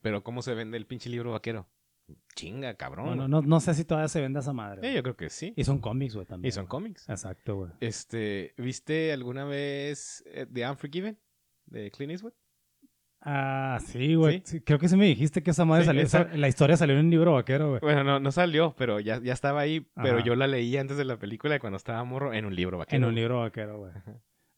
Pero 0.00 0.22
¿cómo 0.22 0.42
se 0.42 0.54
vende 0.54 0.76
el 0.76 0.86
pinche 0.86 1.08
libro 1.10 1.32
vaquero? 1.32 1.68
Chinga, 2.34 2.74
cabrón. 2.74 3.18
No, 3.18 3.28
no, 3.28 3.42
no, 3.42 3.60
sé 3.60 3.74
si 3.74 3.84
todavía 3.84 4.08
se 4.08 4.20
vende 4.20 4.40
esa 4.40 4.52
madre. 4.52 4.88
Eh, 4.88 4.94
yo 4.94 5.02
creo 5.02 5.16
que 5.16 5.28
sí. 5.28 5.52
Y 5.56 5.64
son 5.64 5.78
cómics, 5.78 6.14
güey, 6.14 6.26
también. 6.26 6.48
Y 6.48 6.52
son 6.52 6.66
cómics. 6.66 7.08
Exacto, 7.08 7.56
güey. 7.56 7.72
Este, 7.80 8.54
¿viste 8.56 9.12
alguna 9.12 9.44
vez 9.44 10.24
eh, 10.26 10.46
The 10.50 10.68
Unforgiven? 10.70 11.18
De 11.66 11.90
Clint 11.90 12.12
Eastwood. 12.12 12.32
Ah, 13.20 13.78
sí, 13.84 14.14
güey. 14.14 14.42
Creo 14.64 14.78
que 14.78 14.88
sí 14.88 14.96
me 14.96 15.06
dijiste 15.06 15.42
que 15.42 15.50
esa 15.50 15.64
madre 15.64 15.82
Sí, 15.82 15.86
salió, 15.88 16.02
esa- 16.02 16.24
la 16.36 16.48
historia 16.48 16.76
salió 16.76 16.94
en 16.98 17.06
un 17.06 17.10
libro 17.10 17.34
vaquero, 17.34 17.70
güey. 17.70 17.80
Bueno, 17.80 18.04
no, 18.04 18.20
no 18.20 18.30
salió, 18.32 18.74
pero 18.78 19.00
ya, 19.00 19.20
ya 19.20 19.32
estaba 19.32 19.60
ahí. 19.60 19.86
Pero 19.96 20.20
yo 20.20 20.34
la 20.36 20.46
leí 20.46 20.76
antes 20.76 20.96
de 20.96 21.04
la 21.04 21.18
película 21.18 21.58
cuando 21.58 21.76
estaba 21.76 22.02
morro 22.04 22.32
en 22.32 22.44
un 22.46 22.54
libro 22.54 22.78
vaquero. 22.78 22.96
En 22.96 23.08
un 23.08 23.14
libro 23.14 23.40
vaquero, 23.40 23.78
güey. 23.78 23.92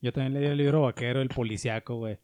Yo 0.02 0.12
también 0.12 0.34
leí 0.34 0.50
el 0.50 0.58
libro 0.58 0.82
vaquero, 0.82 1.20
el 1.20 1.28
policiaco, 1.30 1.96
güey. 1.96 2.18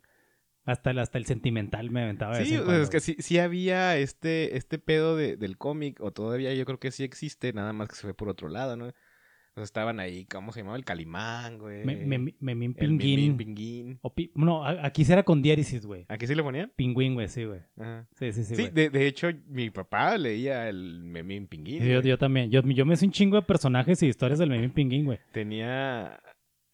Hasta 0.66 0.90
el, 0.90 0.98
hasta 0.98 1.16
el 1.16 1.24
sentimental 1.24 1.90
me 1.90 2.02
aventaba 2.02 2.37
de 2.37 2.44
Sí, 2.44 2.55
es 2.83 2.90
que 2.90 3.00
sí, 3.00 3.16
sí 3.18 3.38
había 3.38 3.96
este, 3.96 4.57
este 4.57 4.79
pedo 4.79 5.16
de- 5.16 5.37
del 5.37 5.57
cómic, 5.57 6.00
o 6.00 6.11
todavía 6.12 6.52
yo 6.55 6.64
creo 6.66 6.79
que 6.79 6.90
sí 6.90 7.05
existe, 7.05 7.52
nada 7.52 7.72
más 7.72 7.88
que 7.88 7.94
se 7.94 8.02
fue 8.02 8.14
por 8.14 8.29
otro 8.29 8.48
lado, 8.48 8.76
¿no? 8.76 8.87
O 8.88 9.61
sea, 9.61 9.64
estaban 9.64 10.00
ahí, 10.00 10.26
¿cómo 10.26 10.52
se 10.52 10.61
llamaba? 10.61 10.76
El 10.76 10.85
Calimán, 10.85 11.59
güey. 11.59 11.83
Me- 11.87 11.96
me- 12.05 12.35
Memín 12.40 12.74
el 12.76 12.90
Mimín 12.90 12.96
Pinguín. 12.98 13.37
Pinguín. 13.38 13.98
O 14.02 14.12
pi- 14.14 14.31
no, 14.35 14.66
aquí 14.66 15.02
sí 15.07 15.12
era 15.12 15.22
con 15.22 15.40
diéresis, 15.40 15.87
güey. 15.87 16.05
¿Aquí 16.09 16.26
sí 16.26 16.35
le 16.35 16.42
ponían? 16.42 16.70
Pingüín, 16.76 17.14
güey, 17.14 17.29
sí, 17.29 17.44
güey. 17.44 17.61
Ajá. 17.79 18.07
Sí, 18.18 18.33
sí, 18.33 18.44
sí. 18.44 18.55
Sí, 18.55 18.68
de, 18.70 18.90
de 18.90 19.07
hecho, 19.07 19.29
mi 19.48 19.70
papá 19.70 20.18
leía 20.18 20.68
el 20.68 21.05
Memín 21.05 21.46
Pinguín. 21.46 21.81
Sí, 21.83 21.88
yo, 22.07 22.18
también. 22.18 22.50
Yo, 22.50 22.61
yo 22.64 22.85
me 22.85 22.96
sé 22.96 23.07
un 23.07 23.12
chingo 23.12 23.37
de 23.37 23.42
personajes 23.46 24.02
y 24.02 24.09
historias 24.09 24.38
del 24.38 24.50
Memín 24.50 24.72
Pinguín, 24.72 25.07
güey. 25.07 25.20
Tenía. 25.33 26.20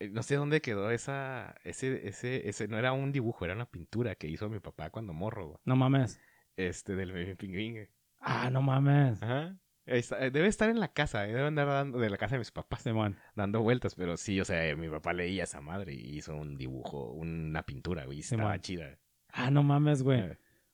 Eh, 0.05 0.11
No 0.11 0.23
sé 0.23 0.37
dónde 0.37 0.61
quedó 0.61 0.91
esa. 0.91 1.55
Ese, 1.65 2.07
ese, 2.09 2.49
ese. 2.49 2.69
No 2.69 2.79
era 2.79 2.93
un 2.93 3.13
dibujo, 3.13 3.45
era 3.45 3.55
una 3.55 3.67
pintura 3.71 4.15
que 4.15 4.29
hizo 4.29 4.49
mi 4.49 4.61
papá 4.61 4.91
cuando 4.91 5.13
morro, 5.13 5.47
güey. 5.47 5.59
No 5.65 5.77
mames. 5.77 6.21
Este, 6.57 6.95
del 6.95 7.37
Pinguín, 7.37 7.73
güey. 7.73 7.89
Ah, 8.21 8.51
no 8.51 8.63
mames. 8.63 9.23
Ajá. 9.23 9.57
Eh, 9.87 10.03
Debe 10.33 10.47
estar 10.47 10.71
en 10.71 10.79
la 10.79 10.93
casa, 10.93 11.27
eh, 11.27 11.33
debe 11.33 11.47
andar 11.49 11.67
dando, 11.67 11.99
de 11.99 12.09
la 12.09 12.17
casa 12.17 12.37
de 12.37 12.39
mis 12.41 12.53
papás, 12.53 12.83
Simón. 12.83 13.17
dando 13.35 13.63
vueltas, 13.63 13.97
pero 13.97 14.17
sí, 14.17 14.41
o 14.41 14.45
sea, 14.45 14.77
mi 14.77 14.89
papá 14.89 15.13
leía 15.13 15.43
esa 15.43 15.61
madre 15.61 15.93
y 15.95 16.19
hizo 16.19 16.37
un 16.37 16.57
dibujo, 16.57 17.11
una 17.11 17.65
pintura, 17.65 18.05
güey, 18.05 18.21
estaba 18.21 18.43
Simón. 18.45 18.61
chida. 18.61 18.99
Ah, 19.33 19.51
no 19.51 19.65
mames, 19.65 20.05
güey. 20.05 20.23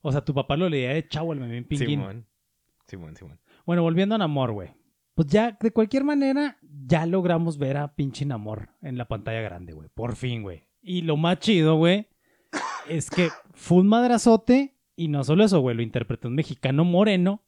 O 0.02 0.12
sea, 0.12 0.22
tu 0.24 0.34
papá 0.34 0.56
lo 0.58 0.68
leía 0.68 0.90
de 0.92 1.08
chavo 1.08 1.32
el 1.32 1.40
Memín 1.40 1.64
Pinguín. 1.64 1.88
Simón. 1.88 2.26
Simón, 2.86 3.16
Simón. 3.16 3.40
Bueno, 3.64 3.82
volviendo 3.82 4.14
a 4.14 4.18
Namor, 4.18 4.52
güey. 4.52 4.74
Pues 5.18 5.26
ya, 5.26 5.58
de 5.60 5.72
cualquier 5.72 6.04
manera, 6.04 6.58
ya 6.86 7.04
logramos 7.04 7.58
ver 7.58 7.76
a 7.76 7.92
pinche 7.96 8.24
Namor 8.24 8.68
en 8.80 8.96
la 8.96 9.08
pantalla 9.08 9.40
grande, 9.40 9.72
güey. 9.72 9.88
Por 9.92 10.14
fin, 10.14 10.44
güey. 10.44 10.62
Y 10.80 11.02
lo 11.02 11.16
más 11.16 11.40
chido, 11.40 11.74
güey, 11.74 12.06
es 12.88 13.10
que 13.10 13.30
fue 13.52 13.78
un 13.78 13.88
madrazote. 13.88 14.76
Y 14.94 15.08
no 15.08 15.24
solo 15.24 15.42
eso, 15.42 15.58
güey, 15.58 15.74
lo 15.74 15.82
interpretó 15.82 16.28
un 16.28 16.36
mexicano 16.36 16.84
moreno. 16.84 17.42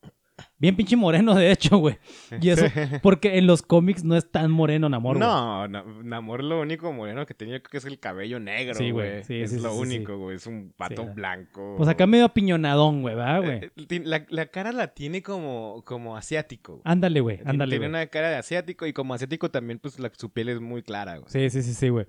Bien 0.59 0.77
pinche 0.77 0.97
moreno, 0.97 1.35
de 1.35 1.51
hecho, 1.53 1.79
güey. 1.79 1.99
Y 2.41 2.51
eso, 2.51 2.65
porque 3.03 3.39
en 3.39 3.47
los 3.47 3.63
cómics 3.63 4.05
no 4.05 4.17
es 4.17 4.31
tan 4.31 4.51
moreno 4.51 4.89
Namor, 4.89 5.17
güey. 5.17 5.29
No, 5.29 5.69
na- 5.69 5.85
Namor 6.03 6.45
lo 6.45 6.61
único 6.61 6.93
moreno 6.93 7.27
que 7.27 7.35
tenía 7.35 7.61
que 7.61 7.77
es 7.79 7.85
el 7.85 7.99
cabello 7.99 8.39
negro, 8.41 8.75
Sí, 8.75 8.91
güey. 8.91 9.25
Sí, 9.25 9.41
es 9.41 9.51
sí, 9.53 9.61
lo 9.61 9.75
único, 9.75 10.17
güey. 10.19 10.37
Es 10.37 10.47
un 10.47 10.73
pato 10.77 11.05
Sí. 11.05 11.09
blanco. 11.15 11.75
Pues 11.77 11.89
acá 11.89 12.07
medio 12.07 12.27
apiñonadón, 12.27 13.03
güey, 13.03 13.15
¿verdad, 13.15 13.43
güey? 13.43 13.61
Eh, 13.77 14.03
La, 14.05 14.25
la 14.29 14.47
cara 14.47 14.73
la 14.73 14.89
tiene 14.89 15.23
como, 15.23 15.83
como 15.85 16.17
asiático. 16.17 16.73
güey. 16.75 16.83
Ándale, 16.85 17.21
güey, 17.21 17.41
ándale, 17.45 17.71
Tiene 17.79 17.89
una 17.89 18.07
cara 18.09 18.29
de 18.31 18.37
asiático 18.37 18.87
y 18.87 18.93
como 18.93 19.15
asiático 19.15 19.51
también, 19.51 19.79
pues 19.79 19.99
la, 19.99 20.11
su 20.17 20.31
piel 20.33 20.49
es 20.51 20.61
muy 20.61 20.83
clara, 20.83 21.19
güey. 21.19 21.31
Sí, 21.31 21.51
sí, 21.51 21.63
sí, 21.63 21.75
sí, 21.75 21.89
güey. 21.89 22.07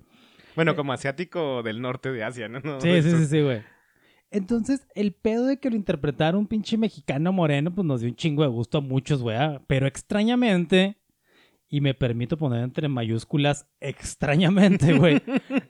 Bueno, 0.54 0.76
como 0.76 0.92
asiático 0.92 1.62
del 1.62 1.80
norte 1.80 2.12
de 2.12 2.24
Asia, 2.24 2.46
¿no? 2.48 2.60
No, 2.60 2.78
Sí, 2.80 3.00
sí, 3.02 3.10
sí, 3.10 3.24
sí, 3.26 3.40
güey. 3.40 3.62
Entonces, 4.32 4.86
el 4.94 5.12
pedo 5.12 5.46
de 5.46 5.58
que 5.60 5.70
lo 5.70 5.76
interpretara 5.76 6.36
un 6.38 6.46
pinche 6.46 6.76
mexicano 6.78 7.32
moreno, 7.32 7.74
pues 7.74 7.86
nos 7.86 8.00
dio 8.00 8.10
un 8.10 8.16
chingo 8.16 8.42
de 8.42 8.48
gusto 8.48 8.78
a 8.78 8.80
muchos, 8.80 9.22
güey. 9.22 9.36
ah. 9.36 9.62
Pero 9.66 9.86
extrañamente, 9.86 10.96
y 11.68 11.80
me 11.80 11.94
permito 11.94 12.36
poner 12.36 12.62
entre 12.64 12.88
mayúsculas, 12.88 13.66
extrañamente, 13.80 14.92
güey. 14.98 15.22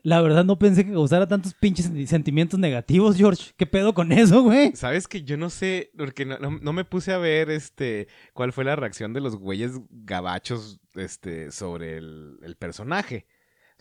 la 0.03 0.21
verdad 0.21 0.45
no 0.45 0.59
pensé 0.59 0.85
que 0.85 0.93
causara 0.93 1.27
tantos 1.29 1.55
pinches 1.55 1.87
senti- 1.91 2.07
sentimientos 2.07 2.59
negativos, 2.59 3.17
George. 3.17 3.53
¿Qué 3.57 3.67
pedo 3.67 3.95
con 3.95 4.11
eso, 4.13 4.43
güey? 4.43 4.73
Sabes 4.75 5.07
que 5.09 5.23
yo 5.23 5.37
no 5.37 5.51
sé, 5.51 5.91
porque 5.97 6.25
no, 6.25 6.39
no- 6.39 6.73
me 6.73 6.85
puse 6.85 7.13
a 7.13 7.19
ver 7.19 7.51
este 7.51 8.09
cuál 8.33 8.53
fue 8.53 8.65
la 8.65 8.77
reacción 8.77 9.13
de 9.13 9.21
los 9.21 9.37
güeyes 9.37 9.73
gabachos 9.91 10.81
este, 10.95 11.51
sobre 11.51 11.99
el 11.99 12.57
personaje. 12.59 13.27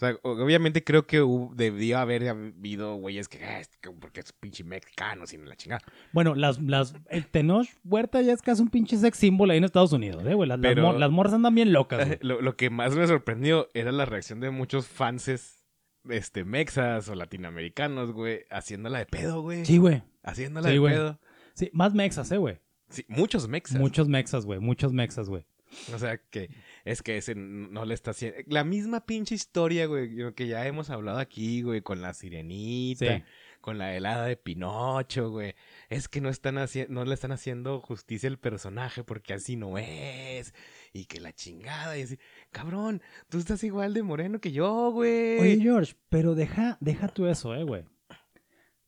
O 0.01 0.05
sea, 0.07 0.17
obviamente 0.23 0.83
creo 0.83 1.05
que 1.05 1.21
hubo- 1.21 1.53
debió 1.53 1.99
haber 1.99 2.27
habido 2.27 2.95
güeyes 2.95 3.27
que, 3.29 3.43
"Ah, 3.45 3.59
es 3.59 3.67
que 3.77 3.91
porque 3.91 4.21
es 4.21 4.33
pinche 4.33 4.63
mexicano, 4.63 5.27
sin 5.27 5.47
la 5.47 5.55
chingada. 5.55 5.81
Bueno, 6.11 6.33
las, 6.33 6.59
las, 6.59 6.95
el 7.09 7.27
Tenoch 7.27 7.67
Huerta 7.83 8.19
ya 8.23 8.33
es 8.33 8.41
casi 8.41 8.63
un 8.63 8.69
pinche 8.69 8.97
sex 8.97 9.15
symbol 9.17 9.51
ahí 9.51 9.59
en 9.59 9.63
Estados 9.63 9.93
Unidos, 9.93 10.23
¿eh, 10.25 10.33
güey? 10.33 10.49
Las, 10.49 10.59
las 10.59 10.71
Pero- 10.71 10.81
mor- 10.87 10.99
las 10.99 11.11
morras 11.11 11.33
andan 11.33 11.53
bien 11.53 11.71
locas, 11.71 12.05
güey. 12.07 12.17
Lo, 12.21 12.41
lo 12.41 12.55
que 12.57 12.71
más 12.71 12.95
me 12.95 13.05
sorprendió 13.05 13.67
era 13.75 13.91
la 13.91 14.05
reacción 14.05 14.39
de 14.39 14.49
muchos 14.49 14.87
fanses 14.87 15.63
este, 16.09 16.45
mexas 16.45 17.07
o 17.09 17.13
latinoamericanos, 17.15 18.11
güey, 18.11 18.45
haciéndola 18.49 18.97
de 18.97 19.05
pedo, 19.05 19.41
güey. 19.43 19.65
Sí, 19.65 19.77
güey. 19.77 20.01
Haciéndola 20.23 20.67
Sí, 20.67 20.73
de 20.73 20.79
güey. 20.79 20.93
pedo. 20.95 21.19
Sí, 21.53 21.69
más 21.73 21.93
mexas, 21.93 22.31
¿eh, 22.31 22.37
güey? 22.37 22.59
Sí, 22.89 23.05
muchos 23.07 23.47
mexas. 23.47 23.79
Muchos 23.79 24.07
mexas, 24.07 24.45
güey. 24.47 24.59
Muchos 24.59 24.93
mexas, 24.93 25.29
güey. 25.29 25.45
O 25.93 25.99
sea, 25.99 26.17
que 26.17 26.49
es 26.85 27.01
que 27.01 27.17
ese 27.17 27.35
no 27.35 27.85
le 27.85 27.93
está 27.93 28.11
haciendo. 28.11 28.37
La 28.47 28.63
misma 28.63 29.05
pinche 29.05 29.35
historia, 29.35 29.85
güey, 29.85 30.33
que 30.33 30.47
ya 30.47 30.65
hemos 30.67 30.89
hablado 30.89 31.19
aquí, 31.19 31.61
güey, 31.61 31.81
con 31.81 32.01
la 32.01 32.13
sirenita, 32.13 33.17
Sí. 33.17 33.23
con 33.61 33.77
la 33.77 33.95
helada 33.95 34.25
de 34.25 34.37
Pinocho, 34.37 35.29
güey. 35.29 35.53
Es 35.89 36.07
que 36.07 36.21
no 36.21 36.29
están 36.29 36.55
no 36.89 37.05
le 37.05 37.13
están 37.13 37.31
haciendo 37.31 37.79
justicia 37.81 38.27
al 38.29 38.39
personaje 38.39 39.03
porque 39.03 39.33
así 39.33 39.55
no 39.55 39.77
es. 39.77 40.53
Y 40.93 41.05
que 41.05 41.19
la 41.19 41.33
chingada. 41.33 41.97
Y 41.97 42.01
así, 42.01 42.17
cabrón, 42.51 43.01
tú 43.29 43.37
estás 43.37 43.63
igual 43.63 43.93
de 43.93 44.03
moreno 44.03 44.39
que 44.39 44.51
yo, 44.51 44.91
güey. 44.91 45.39
Oye, 45.39 45.59
George, 45.61 45.93
pero 46.09 46.33
deja, 46.35 46.77
deja 46.81 47.07
tú 47.07 47.27
eso, 47.27 47.53
eh, 47.55 47.63
güey. 47.63 47.85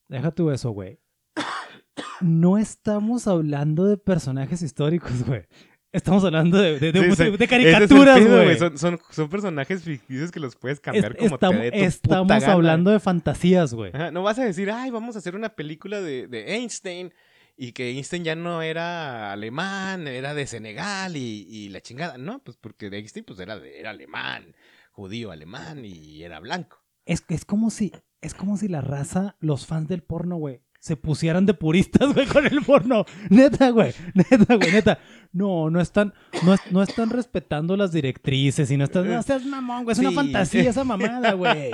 Deja 0.07 0.31
tú 0.31 0.51
eso, 0.51 0.71
güey. 0.71 0.99
No 2.21 2.57
estamos 2.57 3.27
hablando 3.27 3.85
de 3.85 3.97
personajes 3.97 4.61
históricos, 4.61 5.23
güey. 5.25 5.45
Estamos 5.93 6.23
hablando 6.25 6.57
de, 6.57 6.79
de- 6.79 6.91
de- 6.91 7.15
Sí, 7.15 7.29
de- 7.37 7.47
caricaturas, 7.47 8.19
güey. 8.27 8.57
Son, 8.57 8.77
son, 8.77 8.99
son 9.11 9.29
personajes 9.29 9.83
ficticios 9.83 10.31
que 10.31 10.39
los 10.39 10.55
puedes 10.55 10.79
cambiar 10.79 11.11
Es- 11.13 11.17
como 11.19 11.35
estamos 11.35 11.57
te 11.61 11.63
dé 11.65 11.71
tu 11.71 11.77
puta 11.77 11.85
estamos 11.85 12.27
gana. 12.27 12.51
hablando 12.53 12.91
de 12.91 12.99
fantasías, 12.99 13.73
güey. 13.73 13.91
No 14.11 14.23
vas 14.23 14.39
a 14.39 14.43
decir, 14.43 14.71
ay, 14.71 14.89
vamos 14.89 15.15
a 15.15 15.19
hacer 15.19 15.35
una 15.35 15.49
película 15.49 16.01
de, 16.01 16.27
de 16.27 16.55
Einstein 16.55 17.13
y 17.55 17.73
que 17.73 17.91
Einstein 17.91 18.23
ya 18.23 18.35
no 18.35 18.63
era 18.63 19.31
alemán, 19.31 20.07
era 20.07 20.33
de 20.33 20.47
Senegal 20.47 21.15
y, 21.15 21.45
y 21.47 21.69
la 21.69 21.79
chingada. 21.81 22.17
No, 22.17 22.39
pues 22.43 22.57
porque 22.57 22.89
de 22.89 22.97
Einstein 22.97 23.23
pues 23.25 23.39
era, 23.39 23.55
era 23.63 23.91
alemán, 23.91 24.55
judío 24.91 25.31
alemán 25.31 25.85
y 25.85 26.23
era 26.23 26.39
blanco. 26.39 26.83
Es, 27.05 27.23
es 27.29 27.45
como 27.45 27.69
si, 27.69 27.91
es 28.21 28.33
como 28.33 28.57
si 28.57 28.67
la 28.67 28.81
raza, 28.81 29.35
los 29.39 29.67
fans 29.67 29.87
del 29.89 30.01
porno, 30.01 30.37
güey, 30.37 30.61
se 30.79 30.97
pusieran 30.97 31.45
de 31.45 31.53
puristas, 31.53 32.11
güey, 32.13 32.25
con 32.25 32.45
el 32.47 32.61
porno. 32.63 33.05
Neta, 33.29 33.69
güey. 33.69 33.93
Neta, 34.15 34.55
güey, 34.55 34.71
neta. 34.71 34.99
No, 35.33 35.69
no 35.71 35.81
están, 35.81 36.13
no, 36.45 36.55
no 36.71 36.81
están 36.83 37.09
respetando 37.09 37.75
las 37.75 37.91
directrices 37.91 38.69
y 38.71 38.77
no 38.77 38.83
están. 38.85 39.07
No 39.09 39.21
seas 39.23 39.43
mamón, 39.45 39.83
güey. 39.83 39.93
Es 39.93 39.99
una 39.99 40.09
Sí. 40.11 40.15
fantasía 40.15 40.69
esa 40.69 40.83
mamada, 40.83 41.33
güey. 41.33 41.71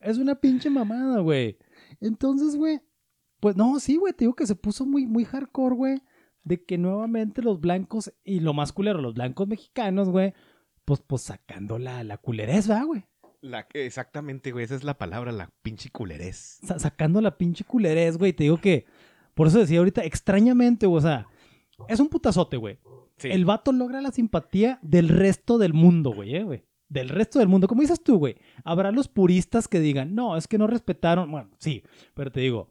Es 0.00 0.18
una 0.18 0.34
pinche 0.34 0.68
mamada, 0.70 1.20
güey. 1.20 1.56
Entonces, 2.00 2.56
güey. 2.56 2.80
Pues 3.40 3.56
no, 3.56 3.78
sí, 3.78 3.96
güey. 3.96 4.12
Te 4.12 4.24
digo 4.24 4.34
que 4.34 4.46
se 4.46 4.54
puso 4.56 4.84
muy, 4.86 5.06
muy 5.06 5.24
hardcore, 5.24 5.74
güey. 5.76 6.02
De 6.42 6.62
que 6.64 6.76
nuevamente 6.76 7.40
los 7.42 7.60
blancos, 7.60 8.12
y 8.24 8.40
lo 8.40 8.52
más 8.54 8.72
culero, 8.72 9.00
los 9.00 9.14
blancos 9.14 9.46
mexicanos, 9.48 10.08
güey. 10.10 10.34
Pues, 10.84 11.00
pues 11.00 11.22
sacando 11.22 11.78
la, 11.78 12.04
la 12.04 12.18
culerez, 12.18 12.70
¿va, 12.70 12.82
güey? 12.82 13.04
La, 13.40 13.66
exactamente, 13.74 14.52
güey, 14.52 14.64
esa 14.64 14.74
es 14.74 14.84
la 14.84 14.98
palabra, 14.98 15.30
la 15.32 15.50
pinche 15.62 15.90
culerez. 15.90 16.58
sa- 16.62 16.78
sacando 16.78 17.20
la 17.20 17.36
pinche 17.38 17.64
culerez, 17.64 18.18
güey. 18.18 18.32
Te 18.32 18.44
digo 18.44 18.58
que, 18.58 18.84
por 19.34 19.46
eso 19.46 19.58
decía 19.60 19.78
ahorita, 19.78 20.02
extrañamente, 20.04 20.86
güey, 20.86 20.98
o 20.98 21.02
sea, 21.02 21.26
es 21.88 22.00
un 22.00 22.08
putazote, 22.08 22.56
güey. 22.56 22.78
Sí. 23.16 23.28
El 23.30 23.44
vato 23.44 23.72
logra 23.72 24.00
la 24.00 24.10
simpatía 24.10 24.78
del 24.82 25.08
resto 25.08 25.58
del 25.58 25.72
mundo, 25.72 26.10
güey, 26.12 26.34
eh, 26.36 26.42
güey. 26.42 26.64
Del 26.88 27.08
resto 27.08 27.38
del 27.38 27.48
mundo. 27.48 27.66
Como 27.68 27.80
dices 27.82 28.02
tú, 28.02 28.18
güey. 28.18 28.36
Habrá 28.64 28.90
los 28.92 29.08
puristas 29.08 29.68
que 29.68 29.80
digan, 29.80 30.14
no, 30.14 30.36
es 30.36 30.46
que 30.48 30.58
no 30.58 30.66
respetaron. 30.66 31.30
Bueno, 31.30 31.50
sí, 31.58 31.82
pero 32.14 32.30
te 32.30 32.40
digo, 32.40 32.68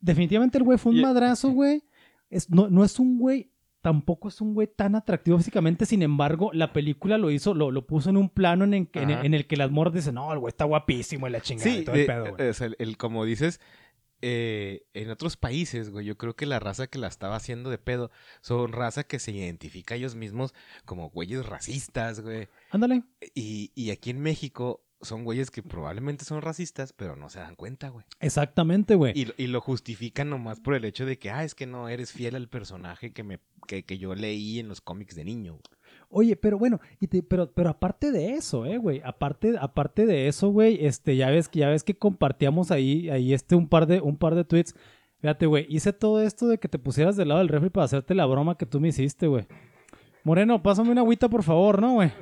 definitivamente 0.00 0.58
el 0.58 0.64
güey 0.64 0.78
fue 0.78 0.92
un 0.92 1.00
madrazo, 1.00 1.50
güey. 1.50 1.82
Es, 2.30 2.50
no, 2.50 2.68
no 2.68 2.84
es 2.84 2.98
un 2.98 3.18
güey, 3.18 3.50
tampoco 3.80 4.28
es 4.28 4.40
un 4.40 4.54
güey 4.54 4.66
tan 4.66 4.94
atractivo 4.96 5.38
físicamente. 5.38 5.86
Sin 5.86 6.02
embargo, 6.02 6.50
la 6.52 6.72
película 6.72 7.18
lo 7.18 7.30
hizo, 7.30 7.54
lo, 7.54 7.70
lo 7.70 7.86
puso 7.86 8.10
en 8.10 8.16
un 8.16 8.28
plano 8.28 8.64
en, 8.64 8.74
el 8.74 8.88
que- 8.88 9.00
en 9.02 9.10
el, 9.10 9.16
Ajá. 9.16 9.26
en 9.26 9.34
el 9.34 9.46
que 9.46 9.56
las 9.56 9.70
morras 9.70 9.94
dicen, 9.94 10.14
no, 10.16 10.32
el 10.32 10.38
güey 10.38 10.50
está 10.50 10.64
guapísimo 10.64 11.26
y 11.26 11.30
la 11.30 11.40
chingada 11.40 11.70
y 11.70 11.84
todo 11.84 11.94
el 11.96 12.06
pedo, 12.06 12.34
güey. 12.36 12.48
el, 12.60 12.76
el- 12.78 12.96
como 12.96 13.24
dices, 13.24 13.60
eh, 14.22 14.86
en 14.94 15.10
otros 15.10 15.36
países, 15.36 15.90
güey, 15.90 16.06
yo 16.06 16.16
creo 16.16 16.34
que 16.34 16.46
la 16.46 16.58
raza 16.60 16.86
que 16.86 16.98
la 16.98 17.08
estaba 17.08 17.36
haciendo 17.36 17.70
de 17.70 17.78
pedo 17.78 18.10
son 18.40 18.72
raza 18.72 19.04
que 19.04 19.18
se 19.18 19.32
identifica 19.32 19.94
a 19.94 19.96
ellos 19.98 20.14
mismos 20.14 20.54
como 20.84 21.10
güeyes 21.10 21.44
racistas, 21.46 22.20
güey. 22.20 22.48
Ándale. 22.70 23.02
Y, 23.34 23.70
y 23.74 23.90
aquí 23.90 24.10
en 24.10 24.20
México 24.20 24.82
son 25.02 25.24
güeyes 25.24 25.50
que 25.50 25.62
probablemente 25.62 26.24
son 26.24 26.40
racistas, 26.40 26.94
pero 26.94 27.14
no 27.16 27.28
se 27.28 27.38
dan 27.38 27.56
cuenta, 27.56 27.90
güey. 27.90 28.06
Exactamente, 28.20 28.94
güey. 28.94 29.12
Y, 29.14 29.26
lo- 29.26 29.34
y 29.36 29.46
lo 29.48 29.60
justifican 29.60 30.30
nomás 30.30 30.60
por 30.60 30.74
el 30.74 30.84
hecho 30.86 31.04
de 31.04 31.18
que, 31.18 31.30
ah, 31.30 31.44
es 31.44 31.54
que 31.54 31.66
no 31.66 31.90
eres 31.90 32.12
fiel 32.12 32.36
al 32.36 32.48
personaje 32.48 33.12
que, 33.12 33.22
me, 33.22 33.38
que, 33.66 33.84
que 33.84 33.98
yo 33.98 34.14
leí 34.14 34.58
en 34.58 34.68
los 34.68 34.80
cómics 34.80 35.14
de 35.14 35.24
niño. 35.24 35.58
Oye, 36.14 36.36
pero 36.36 36.58
bueno, 36.58 36.80
y 37.00 37.08
te- 37.08 37.22
pero, 37.22 37.50
pero 37.52 37.70
aparte 37.70 38.12
de 38.12 38.34
eso, 38.34 38.64
eh, 38.66 38.78
güey, 38.78 39.00
aparte, 39.04 39.54
aparte 39.60 40.06
de 40.06 40.28
eso, 40.28 40.48
güey, 40.50 40.84
este, 40.86 41.16
ya 41.16 41.28
ves 41.30 41.48
que, 41.48 41.58
ya 41.58 41.68
ves 41.68 41.82
que 41.82 41.94
compartíamos 41.98 42.70
ahí, 42.70 43.10
ahí 43.10 43.34
este 43.34 43.56
un 43.56 43.68
par 43.68 43.86
de, 43.86 44.00
un 44.00 44.16
par 44.16 44.34
de 44.34 44.44
tweets. 44.44 44.74
Fíjate, 45.20 45.46
güey, 45.46 45.66
hice 45.68 45.92
todo 45.92 46.20
esto 46.22 46.46
de 46.46 46.58
que 46.58 46.68
te 46.68 46.78
pusieras 46.78 47.16
del 47.16 47.28
lado 47.28 47.40
del 47.40 47.48
refri 47.48 47.70
para 47.70 47.84
hacerte 47.86 48.14
la 48.14 48.26
broma 48.26 48.56
que 48.56 48.66
tú 48.66 48.80
me 48.80 48.88
hiciste, 48.88 49.26
güey. 49.26 49.46
Moreno, 50.22 50.62
pásame 50.62 50.90
una 50.90 51.00
agüita, 51.00 51.28
por 51.28 51.42
favor, 51.42 51.80
¿no, 51.80 51.94
güey? 51.94 52.12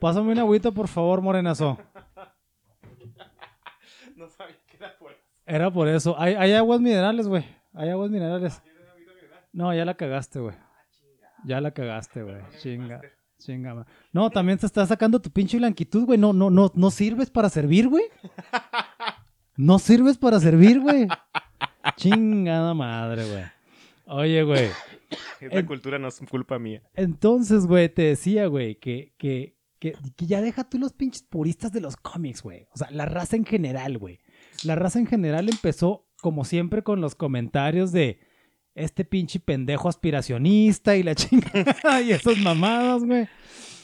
Pásame 0.00 0.32
una 0.32 0.42
agüita, 0.42 0.70
por 0.70 0.88
favor, 0.88 1.20
morenazo. 1.20 1.78
No 4.16 4.28
sabía 4.28 4.56
que 4.68 4.76
era 4.76 4.96
por 4.98 5.12
Era 5.46 5.70
por 5.72 5.88
eso. 5.88 6.14
Hay, 6.18 6.34
hay 6.34 6.52
aguas 6.52 6.80
minerales, 6.80 7.26
güey. 7.28 7.44
Hay 7.74 7.88
aguas 7.88 8.10
minerales. 8.10 8.62
No, 9.52 9.74
ya 9.74 9.84
la 9.84 9.94
cagaste, 9.94 10.38
güey. 10.40 10.54
Ya 11.44 11.60
la 11.60 11.70
cagaste, 11.72 12.22
güey. 12.22 12.36
Chinga. 12.60 13.00
Chinga. 13.38 13.86
No, 14.12 14.30
también 14.30 14.58
te 14.58 14.66
estás 14.66 14.88
sacando 14.88 15.20
tu 15.20 15.30
pinche 15.30 15.56
blanquitud, 15.58 16.04
güey. 16.06 16.18
No, 16.18 16.32
no, 16.32 16.50
no, 16.50 16.70
no 16.74 16.90
sirves 16.90 17.30
para 17.30 17.48
servir, 17.48 17.88
güey. 17.88 18.04
No 19.54 19.78
sirves 19.78 20.16
para 20.16 20.40
servir, 20.40 20.80
güey. 20.80 21.06
Chingada 21.96 22.72
madre, 22.74 23.24
güey. 23.28 23.44
Oye, 24.06 24.42
güey. 24.44 24.68
Esta 25.40 25.58
En- 25.58 25.66
cultura 25.66 25.98
no 25.98 26.08
es 26.08 26.20
culpa 26.30 26.58
mía. 26.58 26.82
Entonces, 26.94 27.66
güey, 27.66 27.88
te 27.88 28.02
decía, 28.02 28.46
güey, 28.46 28.76
que, 28.76 29.12
que, 29.18 29.58
que, 29.78 29.94
que 30.16 30.26
ya 30.26 30.40
deja 30.40 30.64
tú 30.64 30.78
los 30.78 30.92
pinches 30.94 31.22
puristas 31.22 31.70
de 31.72 31.82
los 31.82 31.96
cómics, 31.96 32.42
güey. 32.42 32.66
O 32.72 32.78
sea, 32.78 32.90
la 32.90 33.04
raza 33.04 33.36
en 33.36 33.44
general, 33.44 33.98
güey. 33.98 34.20
La 34.64 34.74
raza 34.74 34.98
en 34.98 35.06
general 35.06 35.48
empezó, 35.50 36.06
como 36.22 36.44
siempre, 36.46 36.82
con 36.82 37.00
los 37.02 37.14
comentarios 37.14 37.92
de 37.92 38.20
este 38.74 39.04
pinche 39.04 39.38
pendejo 39.40 39.88
aspiracionista 39.88 40.96
y 40.96 41.02
la 41.02 41.14
chingada 41.16 42.00
y 42.00 42.12
esas 42.12 42.38
mamadas, 42.38 43.04
güey. 43.04 43.28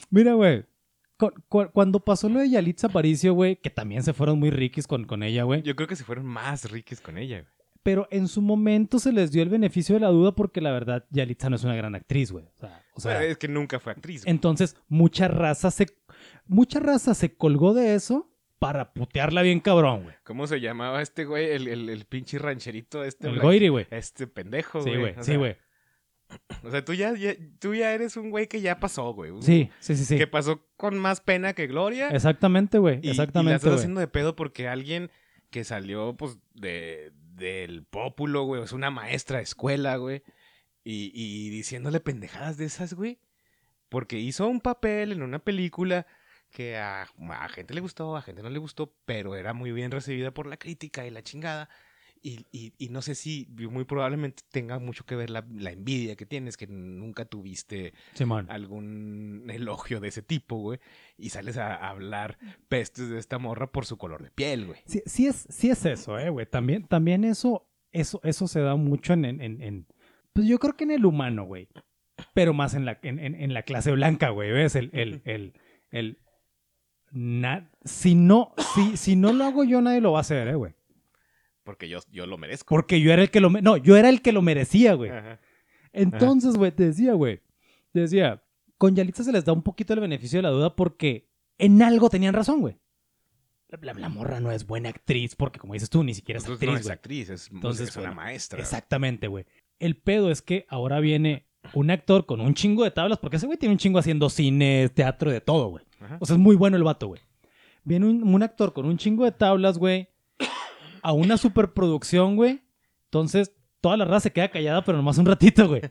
Mira, 0.09 0.33
güey. 0.33 0.65
cu- 1.17 1.31
cu- 1.47 1.69
Cuando 1.73 1.99
pasó 2.03 2.29
lo 2.29 2.39
de 2.39 2.49
Yalitza 2.49 2.87
Aparicio, 2.87 3.33
güey, 3.33 3.55
que 3.57 3.69
también 3.69 4.03
se 4.03 4.13
fueron 4.13 4.39
muy 4.39 4.49
riquis 4.49 4.87
con, 4.87 5.05
con 5.05 5.21
ella, 5.23 5.43
güey. 5.43 5.61
Yo 5.61 5.75
creo 5.75 5.87
que 5.87 5.95
se 5.95 6.03
fueron 6.03 6.25
más 6.25 6.69
riques 6.71 7.01
con 7.01 7.17
ella, 7.17 7.41
güey. 7.41 7.51
Pero 7.81 8.07
en 8.11 8.27
su 8.27 8.41
momento 8.41 8.99
se 8.99 9.13
les 9.13 9.31
dio 9.31 9.41
el 9.41 9.47
beneficio 9.49 9.95
de 9.95 10.01
la 10.01 10.09
duda 10.09 10.35
porque 10.35 10.59
la 10.59 10.71
verdad 10.71 11.05
Yalitza 11.11 11.49
no 11.49 11.55
es 11.55 11.63
una 11.63 11.75
gran 11.75 11.95
actriz, 11.95 12.29
güey. 12.31 12.45
O 12.45 12.57
sea, 12.59 12.83
o 12.93 12.99
sea, 12.99 13.23
es 13.23 13.37
que 13.37 13.47
nunca 13.47 13.79
fue 13.79 13.93
actriz. 13.93 14.23
güey. 14.23 14.31
entonces, 14.31 14.75
mucha 14.89 15.27
raza 15.29 15.71
se 15.71 15.87
mucha 16.45 16.79
raza 16.81 17.13
se 17.15 17.35
colgó 17.35 17.73
de 17.73 17.95
eso 17.95 18.28
para 18.59 18.93
putearla 18.93 19.41
bien 19.41 19.59
cabrón, 19.61 20.03
güey. 20.03 20.15
¿Cómo 20.23 20.45
se 20.47 20.59
llamaba 20.59 21.01
este 21.01 21.25
güey? 21.25 21.49
El, 21.51 21.67
el, 21.67 21.89
el 21.89 22.05
pinche 22.05 22.37
rancherito 22.37 23.03
este. 23.03 23.27
El 23.29 23.39
Goiri, 23.39 23.69
güey. 23.69 23.87
Este 23.89 24.27
pendejo, 24.27 24.81
Sí, 24.83 24.95
güey. 24.95 25.15
Sí, 25.21 25.35
güey. 25.37 25.57
O 26.63 26.69
sea, 26.69 26.85
tú 26.85 26.93
ya, 26.93 27.13
ya- 27.15 27.35
tú 27.59 27.73
ya 27.73 27.91
eres 27.93 28.15
un 28.15 28.29
güey 28.29 28.47
que 28.47 28.61
ya 28.61 28.79
pasó, 28.79 29.13
güey. 29.13 29.31
Sí, 29.41 29.71
sí, 29.79 29.95
sí, 29.95 30.05
sí. 30.05 30.17
Que 30.17 30.27
pasó 30.27 30.63
con 30.77 30.97
más 30.99 31.21
pena 31.21 31.53
que 31.53 31.65
gloria. 31.65 32.09
Exactamente, 32.09 32.77
güey. 32.77 32.97
y, 32.97 32.99
y 32.99 33.03
la 33.05 33.11
Exactamente, 33.11 33.55
estás 33.55 33.69
güey. 33.71 33.77
haciendo 33.79 33.99
de 34.01 34.07
pedo 34.07 34.35
porque 34.35 34.67
alguien 34.67 35.09
que 35.49 35.63
salió, 35.63 36.15
pues, 36.17 36.37
de, 36.53 37.11
del 37.33 37.83
pópulo, 37.85 38.43
güey. 38.43 38.61
Es 38.61 38.73
una 38.73 38.91
maestra 38.91 39.37
de 39.37 39.43
escuela, 39.43 39.95
güey. 39.95 40.21
Y, 40.83 41.11
y 41.15 41.49
diciéndole 41.49 41.99
pendejadas 41.99 42.57
de 42.57 42.65
esas, 42.65 42.93
güey. 42.93 43.19
Porque 43.89 44.19
hizo 44.19 44.47
un 44.47 44.61
papel 44.61 45.11
en 45.13 45.23
una 45.23 45.39
película 45.39 46.05
que 46.51 46.77
a, 46.77 47.03
a 47.03 47.49
gente 47.49 47.73
le 47.73 47.81
gustó, 47.81 48.15
a 48.17 48.21
gente 48.21 48.41
no 48.43 48.49
le 48.49 48.59
gustó, 48.59 48.93
pero 49.05 49.35
era 49.35 49.53
muy 49.53 49.71
bien 49.71 49.91
recibida 49.91 50.31
por 50.31 50.45
la 50.47 50.57
crítica 50.57 51.05
y 51.05 51.11
la 51.11 51.21
chingada. 51.23 51.69
Y, 52.21 52.45
y- 52.51 52.73
y 52.77 52.89
no 52.89 53.01
sé 53.01 53.15
si 53.15 53.47
muy 53.49 53.85
probablemente 53.85 54.43
tenga 54.51 54.77
mucho 54.77 55.05
que 55.05 55.15
ver 55.15 55.29
la, 55.29 55.45
la 55.55 55.71
envidia 55.71 56.17
que 56.17 56.25
tienes, 56.25 56.57
que 56.57 56.67
nunca 56.67 57.23
tuviste 57.23 57.93
Simón. 58.13 58.45
algún 58.49 59.45
elogio 59.49 60.01
de 60.01 60.09
ese 60.09 60.21
tipo, 60.21 60.57
güey. 60.57 60.79
Y 61.17 61.29
sales 61.29 61.55
a, 61.57 61.75
a 61.75 61.89
hablar 61.91 62.37
pestes 62.67 63.09
de 63.09 63.19
esta 63.19 63.37
morra 63.39 63.71
por 63.71 63.85
su 63.85 63.97
color 63.97 64.21
de 64.21 64.31
piel, 64.31 64.65
güey. 64.65 64.81
Sí, 64.85 65.01
sí 65.05 65.27
es, 65.27 65.47
sí 65.49 65.69
es 65.69 65.85
eso, 65.85 66.19
eh, 66.19 66.29
güey. 66.29 66.45
También, 66.45 66.83
también 66.87 67.23
eso, 67.23 67.69
eso, 67.93 68.19
eso 68.25 68.49
se 68.49 68.59
da 68.59 68.75
mucho 68.75 69.13
en, 69.13 69.23
en, 69.23 69.39
en- 69.41 69.61
en- 69.61 69.87
Pues 70.33 70.45
yo 70.45 70.59
creo 70.59 70.75
que 70.75 70.83
en 70.83 70.91
el 70.91 71.05
humano, 71.05 71.45
güey. 71.45 71.69
Pero 72.33 72.53
más 72.53 72.73
en 72.73 72.83
la, 72.83 72.99
en, 73.01 73.19
en- 73.19 73.35
en 73.35 73.53
la 73.53 73.63
clase 73.63 73.93
blanca, 73.93 74.29
güey. 74.31 74.51
¿Ves? 74.51 74.75
El, 74.75 74.89
el, 74.91 75.21
el, 75.23 75.53
el- 75.91 76.17
na- 77.11 77.69
si 77.83 78.15
no, 78.15 78.53
si, 78.75 78.97
si 78.97 79.15
no 79.15 79.33
lo 79.33 79.45
hago 79.45 79.63
yo, 79.63 79.81
nadie 79.81 80.01
lo 80.01 80.11
va 80.11 80.19
a 80.19 80.21
hacer, 80.21 80.47
eh, 80.47 80.55
güey. 80.55 80.73
Porque 81.63 81.87
yo, 81.87 81.99
yo 82.11 82.25
lo 82.25 82.37
merezco. 82.37 82.73
Porque 82.73 82.99
yo 82.99 83.11
era 83.13 83.21
el 83.21 83.29
que 83.29 83.39
lo... 83.39 83.49
No, 83.49 83.77
yo 83.77 83.95
era 83.95 84.09
el 84.09 84.21
que 84.21 84.31
lo 84.31 84.41
merecía, 84.41 84.93
güey. 84.93 85.11
Ajá. 85.11 85.39
Entonces, 85.93 86.55
güey, 86.55 86.71
te 86.71 86.85
decía, 86.85 87.13
güey. 87.13 87.41
Te 87.91 88.01
decía, 88.01 88.43
con 88.77 88.95
Yalitza 88.95 89.23
se 89.23 89.31
les 89.31 89.45
da 89.45 89.53
un 89.53 89.63
poquito 89.63 89.93
el 89.93 89.99
beneficio 89.99 90.39
de 90.39 90.43
la 90.43 90.49
duda 90.49 90.75
porque 90.75 91.29
en 91.57 91.81
algo 91.81 92.09
tenían 92.09 92.33
razón, 92.33 92.61
güey. 92.61 92.77
La, 93.81 94.09
morra 94.09 94.39
no 94.39 94.51
es 94.51 94.65
buena 94.65 94.89
actriz 94.89 95.35
porque, 95.35 95.59
como 95.59 95.73
dices 95.73 95.91
tú, 95.91 96.03
ni 96.03 96.15
siquiera 96.15 96.39
es 96.39 96.45
Entonces 96.45 96.67
actriz, 96.67 96.73
no 96.73 96.79
es 96.79 96.89
actriz, 96.89 97.29
es, 97.29 97.51
Entonces, 97.51 97.89
es 97.89 97.95
una 97.97 98.07
bueno, 98.07 98.21
maestra. 98.21 98.59
Exactamente, 98.59 99.27
güey. 99.27 99.45
El 99.77 99.95
pedo 99.95 100.31
es 100.31 100.41
que 100.41 100.65
ahora 100.69 100.99
viene 100.99 101.48
un 101.73 101.91
actor 101.91 102.25
con 102.25 102.41
un 102.41 102.53
chingo 102.53 102.83
de 102.83 102.91
tablas, 102.91 103.19
porque 103.19 103.37
ese 103.37 103.45
güey 103.45 103.57
tiene 103.57 103.73
un 103.73 103.79
chingo 103.79 103.99
haciendo 103.99 104.29
cine, 104.29 104.89
teatro, 104.89 105.31
de 105.31 105.41
todo, 105.41 105.69
güey. 105.69 105.85
Ajá. 105.99 106.17
O 106.19 106.25
sea, 106.25 106.35
es 106.35 106.41
muy 106.41 106.55
bueno 106.55 106.77
el 106.77 106.83
vato, 106.83 107.07
güey. 107.07 107.21
Viene 107.83 108.07
un, 108.07 108.23
un 108.23 108.43
actor 108.43 108.73
con 108.73 108.85
un 108.85 108.97
chingo 108.97 109.25
de 109.25 109.31
tablas, 109.31 109.77
güey, 109.77 110.09
a 111.01 111.13
una 111.13 111.37
superproducción, 111.37 112.35
güey. 112.35 112.61
Entonces, 113.05 113.53
toda 113.81 113.97
la 113.97 114.05
raza 114.05 114.21
se 114.21 114.33
queda 114.33 114.49
callada, 114.49 114.83
pero 114.83 114.97
nomás 114.97 115.17
un 115.17 115.25
ratito, 115.25 115.67
güey. 115.67 115.81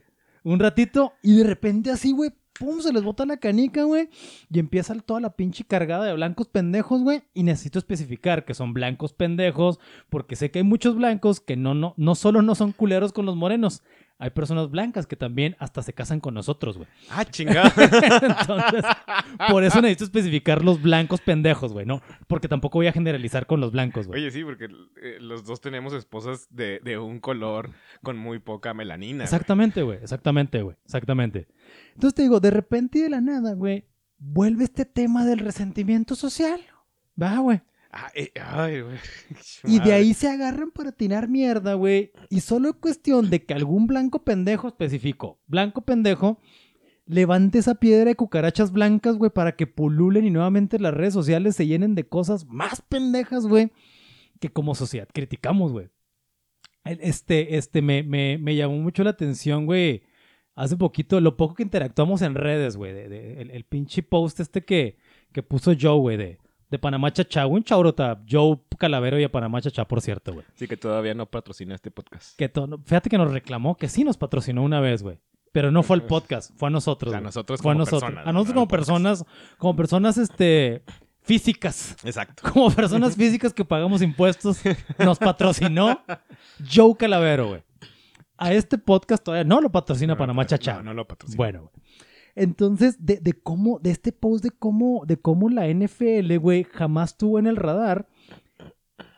Un 0.44 0.60
ratito, 0.60 1.12
y 1.22 1.36
de 1.36 1.44
repente 1.44 1.90
así, 1.90 2.12
güey, 2.12 2.30
pum, 2.58 2.80
se 2.80 2.92
les 2.92 3.02
bota 3.02 3.24
la 3.26 3.38
canica, 3.38 3.84
güey. 3.84 4.08
Y 4.50 4.58
empieza 4.58 4.94
toda 5.00 5.20
la 5.20 5.36
pinche 5.36 5.64
cargada 5.64 6.04
de 6.04 6.14
blancos 6.14 6.48
pendejos, 6.48 7.02
güey. 7.02 7.22
Y 7.34 7.42
necesito 7.42 7.78
especificar 7.78 8.44
que 8.44 8.54
son 8.54 8.72
blancos 8.72 9.12
pendejos, 9.12 9.78
porque 10.10 10.36
sé 10.36 10.50
que 10.50 10.60
hay 10.60 10.64
muchos 10.64 10.96
blancos 10.96 11.40
que 11.40 11.56
no, 11.56 11.74
no, 11.74 11.94
no 11.96 12.14
solo 12.14 12.42
no 12.42 12.54
son 12.54 12.72
culeros 12.72 13.12
con 13.12 13.26
los 13.26 13.36
morenos. 13.36 13.82
Hay 14.20 14.30
personas 14.30 14.68
blancas 14.68 15.06
que 15.06 15.14
también 15.14 15.54
hasta 15.60 15.80
se 15.80 15.92
casan 15.92 16.18
con 16.18 16.34
nosotros, 16.34 16.76
güey. 16.76 16.88
Ah, 17.08 17.24
chingada. 17.24 17.72
Entonces, 17.76 18.84
por 19.48 19.62
eso 19.62 19.80
necesito 19.80 20.04
especificar 20.04 20.64
los 20.64 20.82
blancos 20.82 21.20
pendejos, 21.20 21.72
güey, 21.72 21.86
¿no? 21.86 22.02
Porque 22.26 22.48
tampoco 22.48 22.78
voy 22.78 22.88
a 22.88 22.92
generalizar 22.92 23.46
con 23.46 23.60
los 23.60 23.70
blancos, 23.70 24.08
güey. 24.08 24.20
Oye, 24.20 24.32
sí, 24.32 24.42
porque 24.42 24.68
eh, 25.00 25.18
los 25.20 25.44
dos 25.44 25.60
tenemos 25.60 25.92
esposas 25.92 26.48
de, 26.50 26.80
de 26.82 26.98
un 26.98 27.20
color 27.20 27.70
con 28.02 28.16
muy 28.16 28.40
poca 28.40 28.74
melanina. 28.74 29.22
Exactamente, 29.22 29.82
güey. 29.82 29.98
Exactamente, 30.02 30.62
güey. 30.62 30.76
Exactamente. 30.84 31.46
Entonces 31.94 32.14
te 32.14 32.22
digo, 32.22 32.40
de 32.40 32.50
repente 32.50 32.98
y 32.98 33.02
de 33.02 33.10
la 33.10 33.20
nada, 33.20 33.54
güey, 33.54 33.84
vuelve 34.18 34.64
este 34.64 34.84
tema 34.84 35.24
del 35.24 35.38
resentimiento 35.38 36.16
social. 36.16 36.60
Va, 37.20 37.38
güey. 37.38 37.60
Ah, 37.90 38.10
eh, 38.14 38.30
ay, 38.40 38.82
güey. 38.82 38.98
Y 39.64 39.80
de 39.80 39.92
ahí 39.94 40.12
se 40.14 40.28
agarran 40.28 40.70
para 40.70 40.92
tirar 40.92 41.28
mierda, 41.28 41.74
güey. 41.74 42.12
Y 42.28 42.40
solo 42.40 42.68
es 42.70 42.74
cuestión 42.76 43.30
de 43.30 43.44
que 43.44 43.54
algún 43.54 43.86
blanco 43.86 44.24
pendejo 44.24 44.68
específico, 44.68 45.40
blanco 45.46 45.80
pendejo, 45.82 46.38
levante 47.06 47.58
esa 47.58 47.76
piedra 47.76 48.04
de 48.10 48.14
cucarachas 48.14 48.72
blancas, 48.72 49.16
güey, 49.16 49.30
para 49.30 49.56
que 49.56 49.66
pululen 49.66 50.26
y 50.26 50.30
nuevamente 50.30 50.78
las 50.78 50.92
redes 50.92 51.14
sociales 51.14 51.56
se 51.56 51.66
llenen 51.66 51.94
de 51.94 52.06
cosas 52.06 52.44
más 52.46 52.82
pendejas, 52.82 53.46
güey, 53.46 53.72
que 54.40 54.50
como 54.50 54.74
sociedad 54.74 55.08
criticamos, 55.12 55.72
güey. 55.72 55.88
Este, 56.84 57.56
este, 57.56 57.82
me, 57.82 58.02
me, 58.02 58.38
me 58.38 58.54
llamó 58.56 58.78
mucho 58.78 59.04
la 59.04 59.10
atención, 59.10 59.66
güey. 59.66 60.02
Hace 60.54 60.76
poquito, 60.76 61.20
lo 61.20 61.36
poco 61.36 61.54
que 61.54 61.62
interactuamos 61.62 62.20
en 62.22 62.34
redes, 62.34 62.76
güey. 62.76 62.92
de- 62.92 63.08
de- 63.08 63.40
el, 63.42 63.50
el 63.50 63.64
pinche 63.64 64.02
post 64.02 64.40
este 64.40 64.64
que, 64.64 64.96
que 65.32 65.42
puso 65.42 65.72
Joe, 65.78 65.98
güey, 65.98 66.16
de, 66.16 66.38
de 66.70 66.78
Panamá 66.78 67.12
Chachá. 67.12 67.46
Un 67.46 67.62
chaurota. 67.64 68.20
Joe 68.30 68.58
Calavero 68.78 69.18
y 69.18 69.24
a 69.24 69.30
Panamá 69.32 69.60
Chachá, 69.60 69.86
por 69.86 70.00
cierto, 70.00 70.34
güey. 70.34 70.46
Sí, 70.54 70.66
que 70.68 70.76
todavía 70.76 71.14
no 71.14 71.26
patrocina 71.26 71.74
este 71.74 71.90
podcast. 71.90 72.36
Que 72.36 72.48
to- 72.48 72.80
fíjate 72.84 73.08
que 73.10 73.18
nos 73.18 73.32
reclamó 73.32 73.76
que 73.76 73.88
sí 73.88 74.04
nos 74.04 74.16
patrocinó 74.16 74.62
una 74.62 74.80
vez, 74.80 75.02
güey. 75.02 75.18
pero 75.52 75.70
no 75.72 75.82
fue 75.82 75.96
al 75.96 76.02
podcast, 76.04 76.52
fue 76.56 76.68
a 76.68 76.70
nosotros. 76.70 77.12
A 77.14 77.20
nosotros 77.20 77.60
Fue 77.62 77.72
a 77.72 77.74
como 77.74 77.78
nosotros. 77.80 78.02
personas, 78.02 78.26
a 78.26 78.32
nosotros 78.32 78.54
no 78.54 78.60
como 78.60 78.68
personas, 78.68 79.24
como 79.56 79.74
personas, 79.76 80.18
este, 80.18 80.82
físicas. 81.22 81.96
Exacto. 82.04 82.42
Como 82.52 82.70
personas 82.70 83.16
físicas 83.16 83.52
que 83.54 83.64
pagamos 83.64 84.02
impuestos, 84.02 84.60
nos 84.98 85.18
patrocinó 85.18 86.00
Joe 86.70 86.94
Calavero, 86.96 87.48
güey. 87.48 87.62
A 88.36 88.52
este 88.52 88.78
podcast 88.78 89.24
todavía 89.24 89.42
no 89.44 89.60
lo 89.60 89.70
patrocina 89.72 90.16
Panamá 90.16 90.46
Chachá. 90.46 90.74
No, 90.76 90.82
no 90.84 90.94
lo 90.94 91.08
patrocina. 91.08 91.36
Bueno, 91.36 91.60
güey. 91.62 91.72
Entonces, 92.38 92.96
de, 93.04 93.16
de 93.18 93.32
cómo, 93.32 93.78
de 93.80 93.90
este 93.90 94.12
post 94.12 94.42
de 94.44 94.50
cómo, 94.50 95.04
de 95.06 95.16
cómo 95.16 95.48
la 95.50 95.66
NFL, 95.68 96.36
güey, 96.38 96.64
jamás 96.64 97.16
tuvo 97.16 97.38
en 97.38 97.46
el 97.46 97.56
radar 97.56 98.06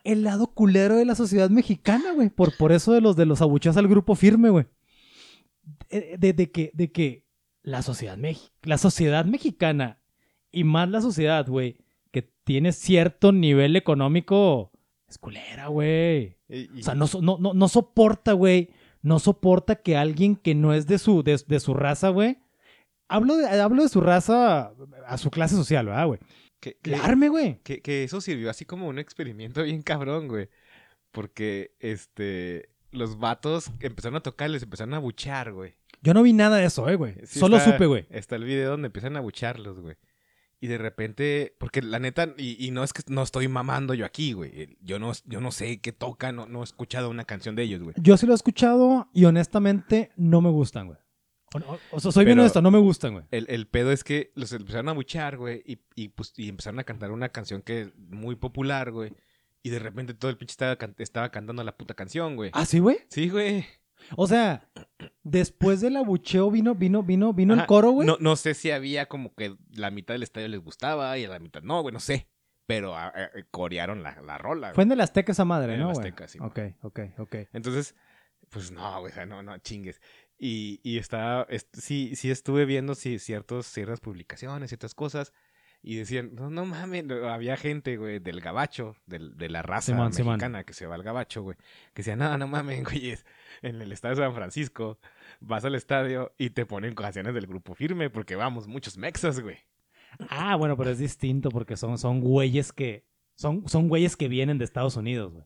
el 0.05 0.23
lado 0.23 0.49
culero 0.55 0.97
de 0.97 1.05
la 1.05 1.15
sociedad 1.15 1.51
mexicana, 1.51 2.13
güey. 2.15 2.31
Por, 2.31 2.57
por 2.57 2.73
eso 2.73 2.93
de 2.93 3.01
los 3.01 3.17
de 3.17 3.27
los 3.27 3.43
abucheos 3.43 3.77
al 3.77 3.89
grupo 3.89 4.15
firme, 4.15 4.51
güey. 4.51 4.67
De, 5.91 6.17
de- 6.19 6.33
de 6.33 6.51
que, 6.51 6.71
de 6.75 6.91
que 6.93 7.27
la 7.63 7.83
sociedad, 7.83 8.17
mex- 8.17 8.51
la 8.63 8.79
sociedad 8.79 9.25
mexicana 9.25 9.99
y 10.51 10.65
más 10.65 10.89
la 10.89 11.01
sociedad, 11.01 11.47
güey, 11.47 11.77
que 12.11 12.23
tiene 12.45 12.73
cierto 12.73 13.33
nivel 13.33 13.77
económico, 13.77 14.73
es 15.09 15.19
culera, 15.19 15.67
güey. 15.69 16.39
O 16.79 16.83
sea, 16.83 16.95
no, 16.95 17.07
no, 17.21 17.37
no, 17.39 17.53
no 17.55 17.69
soporta, 17.69 18.33
güey. 18.33 18.71
No 19.03 19.19
soporta 19.19 19.77
que 19.77 19.97
alguien 19.97 20.37
que 20.37 20.55
no 20.55 20.73
es 20.75 20.87
de 20.87 20.99
su, 20.99 21.23
de, 21.23 21.41
de 21.47 21.61
su 21.61 21.75
raza, 21.75 22.09
güey. 22.11 22.39
Hablo 23.11 23.37
de, 23.37 23.47
hablo 23.61 23.83
de 23.83 23.89
su 23.89 24.01
raza 24.01 24.73
a 25.07 25.19
su 25.19 25.31
clase 25.31 25.55
social, 25.57 25.87
¿verdad, 25.87 26.07
güey? 26.07 26.21
que, 26.61 26.77
arme, 27.03 27.29
güey. 27.29 27.59
que, 27.63 27.81
que 27.81 28.05
eso 28.05 28.21
sirvió 28.21 28.51
así 28.51 28.65
como 28.67 28.87
un 28.87 28.99
experimento 28.99 29.63
bien 29.63 29.83
cabrón, 29.83 30.29
güey. 30.29 30.49
Porque, 31.11 31.75
este, 31.81 32.69
los 32.93 33.19
vatos 33.19 33.71
empezaron 33.81 34.17
a 34.17 34.21
tocar, 34.23 34.51
les 34.51 34.63
empezaron 34.63 34.95
a 34.95 34.99
buchar, 34.99 35.53
güey. 35.53 35.75
Yo 36.03 36.15
no 36.15 36.23
vi 36.23 36.33
nada 36.33 36.59
de 36.59 36.65
eso, 36.67 36.89
eh, 36.89 36.97
güey. 36.97 37.15
Sí 37.25 37.39
Solo 37.39 37.57
está- 37.57 37.73
supe, 37.73 37.87
güey. 37.87 38.07
Está 38.11 38.37
el 38.37 38.45
video 38.45 38.71
donde 38.73 38.87
empiezan 38.87 39.17
a 39.17 39.21
bucharlos, 39.21 39.81
güey. 39.81 39.97
Y 40.63 40.67
de 40.67 40.77
repente, 40.77 41.57
porque 41.59 41.81
la 41.81 41.99
neta, 41.99 42.35
y, 42.37 42.63
y 42.65 42.71
no 42.71 42.85
es 42.85 42.93
que 42.93 43.03
no 43.09 43.23
estoy 43.23 43.49
mamando 43.49 43.95
yo 43.95 44.05
aquí, 44.05 44.35
güey. 44.35 44.77
Yo 44.83 44.99
no, 44.99 45.13
yo 45.25 45.41
no 45.41 45.53
sé 45.53 45.81
qué 45.81 45.93
tocan, 45.93 46.37
no, 46.37 46.47
no 46.47 46.61
he 46.61 46.65
escuchado 46.65 47.09
una 47.09 47.25
canción 47.25 47.57
de 47.57 47.63
ellos, 47.63 47.83
güey. 47.83 47.95
Yo 47.99 48.17
sí 48.19 48.27
lo 48.27 48.33
he 48.33 48.37
escuchado 48.37 49.09
y 49.15 49.25
honestamente 49.25 50.11
no 50.17 50.43
me 50.43 50.51
gustan, 50.51 50.89
güey. 50.89 50.99
O, 51.91 52.01
sea, 52.01 52.13
soy 52.13 52.25
bien 52.25 52.39
honesto, 52.39 52.63
no 52.63 52.71
me 52.71 52.79
gustan, 52.79 53.13
güey. 53.15 53.25
El, 53.31 53.47
el 53.49 53.67
pedo 53.67 53.91
es 53.93 54.05
que 54.05 54.31
los 54.37 54.53
empezaron 54.53 54.89
a 54.89 54.93
buchar, 54.93 55.37
güey, 55.37 55.63
y, 55.67 55.81
y, 55.97 56.09
pues, 56.09 56.33
y 56.37 56.49
empezaron 56.49 56.79
a 56.79 56.85
cantar 56.85 57.11
una 57.11 57.29
canción 57.31 57.61
que 57.63 57.81
es 57.83 57.97
muy 57.97 58.37
popular, 58.37 58.93
güey. 58.93 59.13
Y 59.63 59.71
de 59.71 59.79
repente 59.79 60.15
todo 60.15 60.31
el 60.31 60.39
pinche 60.39 60.53
estaba, 60.53 60.77
can- 60.77 60.95
estaba 60.99 61.31
cantando 61.31 61.63
la 61.65 61.77
puta 61.77 61.95
canción, 61.95 62.37
güey. 62.37 62.51
¿Ah, 62.55 62.65
sí, 62.65 62.79
güey? 62.79 62.99
Sí, 63.09 63.29
güey. 63.29 63.67
O 64.17 64.27
sea, 64.27 64.69
después 65.23 65.81
del 65.81 65.97
abucheo 65.97 66.51
vino, 66.51 66.75
vino, 66.75 67.03
vino, 67.03 67.33
vino 67.35 67.55
el 67.55 67.67
coro, 67.67 67.91
güey. 67.91 68.07
No, 68.07 68.17
no 68.21 68.37
sé 68.37 68.55
si 68.55 68.71
había 68.71 69.07
como 69.07 69.35
que 69.35 69.57
la 69.73 69.91
mitad 69.91 70.15
del 70.15 70.23
estadio 70.23 70.49
les 70.49 70.61
gustaba 70.61 71.19
y 71.19 71.25
a 71.25 71.29
la 71.29 71.39
mitad 71.39 71.63
no, 71.63 71.83
güey, 71.83 71.93
no 71.93 72.01
sé. 72.01 72.29
Pero 72.67 72.95
a- 72.97 73.09
a- 73.09 73.31
corearon 73.51 74.03
la, 74.03 74.21
la 74.23 74.39
rola, 74.39 74.69
güey. 74.69 74.75
Fue 74.77 74.85
en 74.85 74.93
el 74.93 75.01
Azteca 75.01 75.33
esa 75.33 75.45
madre, 75.45 75.75
En 75.75 75.81
el 75.81 75.87
¿no, 75.87 75.93
güey? 75.93 76.07
Azteca, 76.09 76.29
sí. 76.29 76.39
Ok, 76.41 76.59
ok, 76.83 77.01
ok. 77.19 77.37
Entonces, 77.53 77.95
pues 78.49 78.71
no, 78.71 79.01
güey, 79.01 79.13
o 79.13 79.15
sea, 79.15 79.27
no, 79.27 79.43
no, 79.43 79.59
chingues. 79.59 80.01
Y, 80.43 80.81
y 80.83 80.97
está, 80.97 81.47
est- 81.51 81.77
sí, 81.77 82.17
sí 82.17 82.31
estuve 82.31 82.65
viendo 82.65 82.95
sí, 82.95 83.19
ciertos, 83.19 83.67
ciertas 83.67 84.01
publicaciones, 84.01 84.71
ciertas 84.71 84.95
cosas, 84.95 85.35
y 85.83 85.97
decían, 85.97 86.35
no, 86.35 86.49
no 86.49 86.65
mames, 86.65 87.05
había 87.11 87.59
gente, 87.59 87.99
güey, 87.99 88.21
del 88.21 88.41
gabacho, 88.41 88.97
del, 89.05 89.37
de 89.37 89.51
la 89.51 89.61
raza 89.61 89.93
Simón, 89.93 90.13
Simón. 90.15 90.35
mexicana 90.37 90.65
que 90.65 90.73
se 90.73 90.87
va 90.87 90.95
al 90.95 91.03
gabacho, 91.03 91.43
güey, 91.43 91.57
que 91.93 92.01
decían, 92.03 92.21
no, 92.21 92.39
no 92.39 92.49
mames, 92.49 92.83
güey, 92.85 93.15
en 93.61 93.83
el 93.83 93.93
estadio 93.93 94.17
de 94.17 94.23
San 94.23 94.35
Francisco, 94.35 94.99
vas 95.41 95.65
al 95.67 95.75
estadio 95.75 96.33
y 96.39 96.51
te 96.51 96.65
ponen 96.65 96.95
canciones 96.95 97.35
del 97.35 97.47
grupo 97.47 97.75
firme, 97.75 98.09
porque 98.09 98.35
vamos, 98.35 98.67
muchos 98.67 98.97
mexas, 98.97 99.41
güey. 99.41 99.59
Ah, 100.31 100.57
bueno, 100.57 100.75
pero 100.77 100.89
es 100.91 100.99
distinto 100.99 101.51
porque 101.51 101.77
son, 101.77 101.99
son 101.99 102.21
güeyes 102.21 102.73
que. 102.73 103.05
Son, 103.37 103.69
son 103.69 103.89
güeyes 103.89 104.17
que 104.17 104.29
vienen 104.29 104.59
de 104.59 104.65
Estados 104.65 104.97
Unidos, 104.97 105.33
güey. 105.33 105.45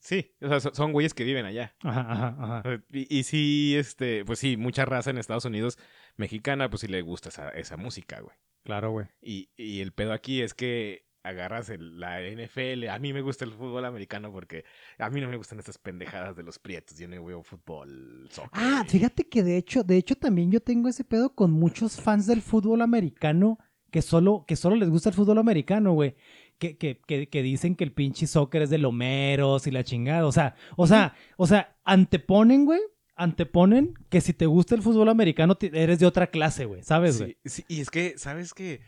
Sí, 0.00 0.32
o 0.40 0.48
sea, 0.48 0.60
so- 0.60 0.74
son 0.74 0.92
güeyes 0.92 1.14
que 1.14 1.24
viven 1.24 1.46
allá. 1.46 1.74
Ajá, 1.82 2.00
ajá, 2.12 2.36
ajá. 2.60 2.82
Y, 2.92 3.18
y 3.18 3.22
sí, 3.24 3.74
este, 3.76 4.24
pues 4.24 4.38
sí, 4.38 4.56
mucha 4.56 4.84
raza 4.84 5.10
en 5.10 5.18
Estados 5.18 5.44
Unidos 5.46 5.78
mexicana, 6.16 6.68
pues 6.70 6.82
sí 6.82 6.86
le 6.88 7.02
gusta 7.02 7.28
esa, 7.30 7.48
esa 7.50 7.76
música, 7.76 8.20
güey. 8.20 8.36
Claro, 8.62 8.92
güey. 8.92 9.06
Y, 9.20 9.50
y 9.56 9.80
el 9.80 9.92
pedo 9.92 10.12
aquí 10.12 10.40
es 10.42 10.54
que 10.54 11.04
agarras 11.22 11.70
el- 11.70 11.98
la 11.98 12.20
NFL. 12.20 12.88
A 12.90 12.98
mí 12.98 13.12
me 13.14 13.22
gusta 13.22 13.44
el 13.46 13.52
fútbol 13.52 13.84
americano 13.86 14.30
porque 14.30 14.64
a 14.98 15.08
mí 15.10 15.20
no 15.20 15.28
me 15.28 15.36
gustan 15.38 15.58
estas 15.58 15.78
pendejadas 15.78 16.36
de 16.36 16.42
los 16.42 16.58
prietos. 16.58 16.98
Yo 16.98 17.08
no 17.08 17.24
veo 17.24 17.42
fútbol, 17.42 18.28
soccer. 18.30 18.50
Ah, 18.52 18.84
fíjate 18.86 19.28
que 19.28 19.42
de 19.42 19.56
hecho, 19.56 19.82
de 19.82 19.96
hecho 19.96 20.14
también 20.16 20.50
yo 20.50 20.60
tengo 20.60 20.88
ese 20.88 21.04
pedo 21.04 21.34
con 21.34 21.50
muchos 21.50 22.00
fans 22.00 22.26
del 22.26 22.42
fútbol 22.42 22.82
americano 22.82 23.58
que 23.90 24.02
solo, 24.02 24.44
que 24.46 24.56
solo 24.56 24.76
les 24.76 24.90
gusta 24.90 25.08
el 25.08 25.14
fútbol 25.14 25.38
americano, 25.38 25.92
güey. 25.94 26.16
Que, 26.64 26.78
que, 26.78 26.98
que, 27.06 27.28
que 27.28 27.42
dicen 27.42 27.76
que 27.76 27.84
el 27.84 27.92
pinche 27.92 28.26
soccer 28.26 28.62
es 28.62 28.70
de 28.70 28.78
lomeros 28.78 29.66
y 29.66 29.70
la 29.70 29.84
chingada. 29.84 30.26
O 30.26 30.32
sea, 30.32 30.54
o 30.76 30.86
sea, 30.86 31.14
o 31.36 31.46
sea, 31.46 31.76
anteponen, 31.84 32.64
güey. 32.64 32.80
Anteponen 33.16 33.92
que 34.08 34.22
si 34.22 34.32
te 34.32 34.46
gusta 34.46 34.74
el 34.74 34.80
fútbol 34.80 35.10
americano 35.10 35.58
eres 35.60 35.98
de 35.98 36.06
otra 36.06 36.28
clase, 36.28 36.64
güey. 36.64 36.82
¿Sabes, 36.82 37.18
güey? 37.18 37.36
Sí, 37.44 37.50
sí, 37.50 37.64
y 37.68 37.80
es 37.82 37.90
que, 37.90 38.14
¿sabes 38.16 38.54
qué? 38.54 38.80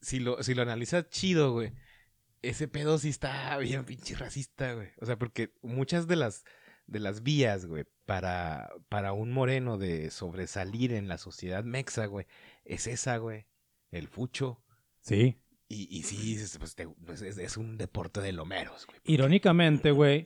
Si 0.00 0.20
lo, 0.20 0.40
si 0.44 0.54
lo 0.54 0.62
analizas 0.62 1.10
chido, 1.10 1.52
güey, 1.52 1.72
ese 2.42 2.68
pedo 2.68 2.96
sí 2.98 3.08
está 3.08 3.58
bien 3.58 3.84
pinche 3.84 4.14
racista, 4.14 4.74
güey. 4.74 4.90
O 5.00 5.06
sea, 5.06 5.18
porque 5.18 5.52
muchas 5.62 6.06
de 6.06 6.14
las, 6.14 6.44
de 6.86 7.00
las 7.00 7.24
vías, 7.24 7.66
güey, 7.66 7.86
para, 8.04 8.70
para 8.88 9.12
un 9.14 9.32
moreno 9.32 9.78
de 9.78 10.12
sobresalir 10.12 10.92
en 10.92 11.08
la 11.08 11.18
sociedad 11.18 11.64
mexa, 11.64 12.06
güey, 12.06 12.26
es 12.64 12.86
esa, 12.86 13.16
güey. 13.16 13.46
El 13.90 14.06
fucho. 14.06 14.62
Sí. 15.00 15.40
Y, 15.68 15.88
y 15.90 16.02
sí, 16.04 16.34
es, 16.34 16.58
pues, 16.58 16.74
te- 16.74 16.86
pues, 16.88 17.22
es, 17.22 17.38
es 17.38 17.56
un 17.56 17.76
deporte 17.76 18.20
de 18.20 18.32
lomeros, 18.32 18.86
güey. 18.86 18.98
Irónicamente, 19.04 19.90
güey. 19.90 20.24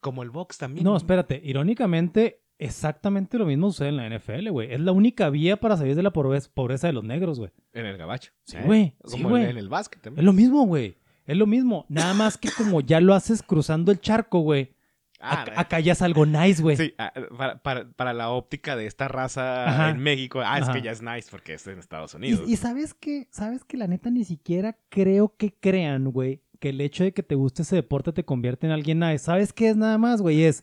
Como 0.00 0.22
el 0.22 0.30
box 0.30 0.58
también. 0.58 0.84
No, 0.84 0.96
espérate. 0.96 1.40
Irónicamente, 1.44 2.42
exactamente 2.58 3.36
lo 3.38 3.46
mismo 3.46 3.70
sucede 3.70 3.88
en 3.90 3.96
la 3.96 4.08
NFL, 4.08 4.48
güey. 4.50 4.72
Es 4.72 4.80
la 4.80 4.92
única 4.92 5.28
vía 5.30 5.58
para 5.58 5.76
salir 5.76 5.94
de 5.96 6.02
la 6.02 6.12
pobreza, 6.12 6.86
de 6.86 6.92
los 6.92 7.04
negros, 7.04 7.38
güey. 7.38 7.50
En 7.72 7.84
el 7.86 7.96
gabacho. 7.98 8.32
Sí, 8.44 8.56
¿eh? 8.56 8.62
güey, 8.64 8.94
sí, 9.04 9.12
Como 9.12 9.30
güey. 9.30 9.44
en, 9.44 9.50
en 9.50 9.58
el 9.58 9.68
básquet 9.68 9.98
Es 9.98 10.02
también. 10.04 10.24
lo 10.24 10.32
mismo, 10.32 10.64
güey. 10.66 10.96
Es 11.26 11.36
lo 11.36 11.46
mismo. 11.46 11.84
Nada 11.88 12.14
más 12.14 12.38
que 12.38 12.48
como 12.50 12.80
ya 12.80 13.00
lo 13.00 13.14
haces 13.14 13.42
cruzando 13.42 13.92
el 13.92 14.00
charco, 14.00 14.40
güey. 14.40 14.72
Ah, 15.20 15.42
Acá, 15.42 15.60
acá 15.60 15.80
ya 15.80 15.92
es 15.94 16.02
algo 16.02 16.26
nice, 16.26 16.62
güey. 16.62 16.76
Sí, 16.76 16.94
ah, 16.98 17.12
para, 17.36 17.60
para, 17.60 17.90
para 17.90 18.12
la 18.12 18.30
óptica 18.30 18.76
de 18.76 18.86
esta 18.86 19.08
raza 19.08 19.68
Ajá. 19.68 19.90
en 19.90 19.98
México, 19.98 20.40
ah, 20.44 20.58
es 20.58 20.64
Ajá. 20.64 20.72
que 20.74 20.82
ya 20.82 20.92
es 20.92 21.02
nice 21.02 21.28
porque 21.30 21.54
es 21.54 21.66
en 21.66 21.78
Estados 21.78 22.14
Unidos. 22.14 22.48
Y, 22.48 22.52
y 22.52 22.56
sabes 22.56 22.94
que, 22.94 23.26
sabes 23.32 23.64
que 23.64 23.76
la 23.76 23.88
neta 23.88 24.10
ni 24.10 24.24
siquiera 24.24 24.78
creo 24.88 25.34
que 25.36 25.52
crean, 25.52 26.04
güey, 26.12 26.42
que 26.60 26.68
el 26.68 26.80
hecho 26.80 27.02
de 27.02 27.12
que 27.12 27.24
te 27.24 27.34
guste 27.34 27.62
ese 27.62 27.74
deporte 27.74 28.12
te 28.12 28.24
convierte 28.24 28.66
en 28.66 28.72
alguien 28.72 29.00
nice. 29.00 29.18
¿Sabes 29.18 29.52
qué 29.52 29.70
es 29.70 29.76
nada 29.76 29.98
más, 29.98 30.22
güey? 30.22 30.44
Es, 30.44 30.62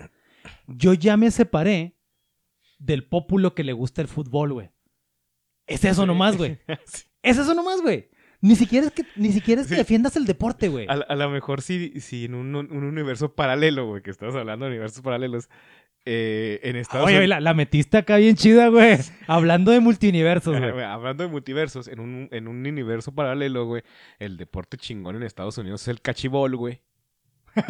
yo 0.67 0.93
ya 0.93 1.17
me 1.17 1.31
separé 1.31 1.97
del 2.79 3.05
pópulo 3.07 3.55
que 3.55 3.63
le 3.65 3.73
gusta 3.73 4.01
el 4.01 4.07
fútbol, 4.07 4.53
güey. 4.53 4.69
Es 5.67 5.83
eso 5.83 6.05
nomás, 6.05 6.37
güey. 6.37 6.59
Es 7.21 7.39
eso 7.39 7.55
nomás, 7.55 7.81
güey. 7.81 8.07
Ni 8.47 8.55
siquiera 8.55 8.87
es 8.87 8.93
que, 8.93 9.03
ni 9.15 9.31
siquiera 9.31 9.61
es 9.61 9.67
que 9.67 9.73
Sí. 9.73 9.79
defiendas 9.79 10.15
el 10.15 10.25
deporte, 10.25 10.67
güey. 10.69 10.85
A, 10.87 10.93
a 10.93 11.15
lo 11.15 11.29
mejor 11.29 11.61
si, 11.61 11.99
si 11.99 12.25
en 12.25 12.35
un, 12.35 12.55
un 12.55 12.83
universo 12.83 13.33
paralelo, 13.33 13.87
güey, 13.87 14.01
que 14.03 14.11
estás 14.11 14.35
hablando 14.35 14.65
de 14.65 14.71
universos 14.71 15.01
paralelos, 15.01 15.49
eh, 16.07 16.59
en 16.61 16.75
Estados 16.75 17.07
Oye, 17.07 17.15
Unidos... 17.17 17.29
la, 17.29 17.41
la 17.41 17.53
metiste 17.55 17.97
acá 17.97 18.17
bien 18.17 18.35
chida, 18.35 18.67
güey. 18.67 18.97
Hablando 19.25 19.71
de 19.71 19.79
multiuniversos, 19.79 20.55
güey. 20.59 20.83
Hablando 20.83 21.23
de 21.23 21.29
multiversos, 21.29 21.87
en 21.87 21.99
un, 21.99 22.29
en 22.31 22.47
un 22.47 22.57
universo 22.67 23.13
paralelo, 23.15 23.65
güey, 23.65 23.81
el 24.19 24.37
deporte 24.37 24.77
chingón 24.77 25.15
en 25.15 25.23
Estados 25.23 25.57
Unidos 25.57 25.81
es 25.81 25.87
el 25.87 26.01
cachibol, 26.01 26.55
güey. 26.55 26.81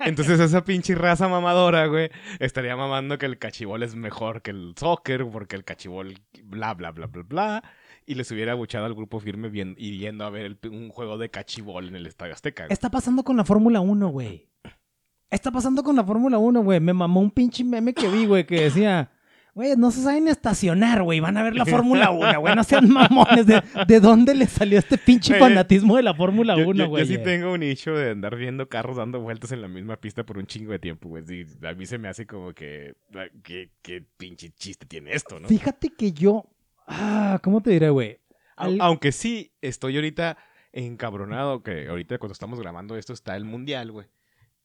Entonces 0.00 0.40
esa 0.40 0.64
pinche 0.64 0.94
raza 0.94 1.28
mamadora, 1.28 1.86
güey, 1.86 2.10
estaría 2.38 2.76
mamando 2.76 3.18
que 3.18 3.26
el 3.26 3.38
cachibol 3.38 3.82
es 3.82 3.94
mejor 3.94 4.42
que 4.42 4.50
el 4.52 4.74
soccer, 4.78 5.26
porque 5.26 5.56
el 5.56 5.64
cachibol 5.64 6.14
bla, 6.44 6.74
bla, 6.74 6.92
bla, 6.92 7.06
bla, 7.06 7.22
bla. 7.24 7.62
Y 8.10 8.14
les 8.14 8.30
hubiera 8.32 8.52
abuchado 8.52 8.86
al 8.86 8.94
grupo 8.94 9.20
firme 9.20 9.50
bien, 9.50 9.74
y 9.76 9.98
yendo 9.98 10.24
a 10.24 10.30
ver 10.30 10.46
el- 10.46 10.58
un 10.70 10.88
juego 10.88 11.18
de 11.18 11.28
cachibol 11.30 11.88
en 11.88 11.94
el 11.96 12.06
Estadio 12.06 12.32
Azteca. 12.32 12.64
güey. 12.64 12.72
Está 12.72 12.88
pasando 12.90 13.22
con 13.22 13.36
la 13.36 13.44
Fórmula 13.44 13.80
1, 13.80 14.08
güey. 14.08 14.48
Está 15.30 15.50
pasando 15.50 15.82
con 15.82 15.94
la 15.94 16.02
Fórmula 16.04 16.38
1, 16.38 16.62
güey. 16.62 16.80
Me 16.80 16.94
mamó 16.94 17.20
un 17.20 17.30
pinche 17.30 17.62
meme 17.64 17.92
que 17.92 18.08
vi, 18.08 18.24
güey, 18.24 18.46
que 18.46 18.62
decía, 18.62 19.10
güey, 19.54 19.76
no 19.76 19.90
se 19.90 20.00
saben 20.00 20.26
estacionar, 20.26 21.02
güey. 21.02 21.20
Van 21.20 21.36
a 21.36 21.42
ver 21.42 21.54
la 21.54 21.66
Fórmula 21.66 22.10
1, 22.10 22.40
güey. 22.40 22.54
No 22.56 22.64
sean 22.64 22.88
mamones. 22.88 23.44
¿De, 23.46 23.62
de 23.86 24.00
dónde 24.00 24.34
le 24.34 24.46
salió 24.46 24.78
este 24.78 24.96
pinche 24.96 25.38
fanatismo 25.38 25.96
de 25.96 26.02
la 26.04 26.14
Fórmula 26.14 26.56
Yo- 26.56 26.62
1, 26.66 26.72
yo, 26.78 26.84
yo 26.84 26.88
güey? 26.88 27.06
sí 27.06 27.18
tengo 27.18 27.52
un 27.52 27.60
nicho 27.60 27.92
de 27.92 28.12
andar 28.12 28.36
viendo 28.36 28.70
carros 28.70 28.96
dando 28.96 29.20
vueltas 29.20 29.52
en 29.52 29.60
la 29.60 29.68
misma 29.68 29.98
pista 29.98 30.24
por 30.24 30.38
un 30.38 30.46
chingo 30.46 30.72
de 30.72 30.78
tiempo, 30.78 31.10
güey. 31.10 31.24
A 31.62 31.74
mí 31.74 31.84
se 31.84 31.98
me 31.98 32.08
hace 32.08 32.26
como 32.26 32.54
que, 32.54 32.94
ah, 33.14 33.26
¿qué, 33.42 33.70
qué 33.82 34.02
pinche 34.16 34.48
chiste 34.56 34.86
tiene 34.86 35.12
esto, 35.12 35.38
¿no? 35.38 35.46
Fíjate 35.46 35.90
que 35.90 36.12
yo... 36.12 36.46
Ah, 36.88 37.38
¿cómo 37.42 37.60
te 37.62 37.70
diré, 37.70 37.90
güey? 37.90 38.18
Al- 38.56 38.80
Aunque 38.80 39.12
sí 39.12 39.52
estoy 39.60 39.96
ahorita 39.96 40.38
encabronado, 40.72 41.62
que 41.62 41.88
ahorita 41.88 42.18
cuando 42.18 42.32
estamos 42.32 42.58
grabando 42.60 42.96
esto 42.96 43.12
está 43.12 43.36
el 43.36 43.44
mundial, 43.44 43.92
güey. 43.92 44.06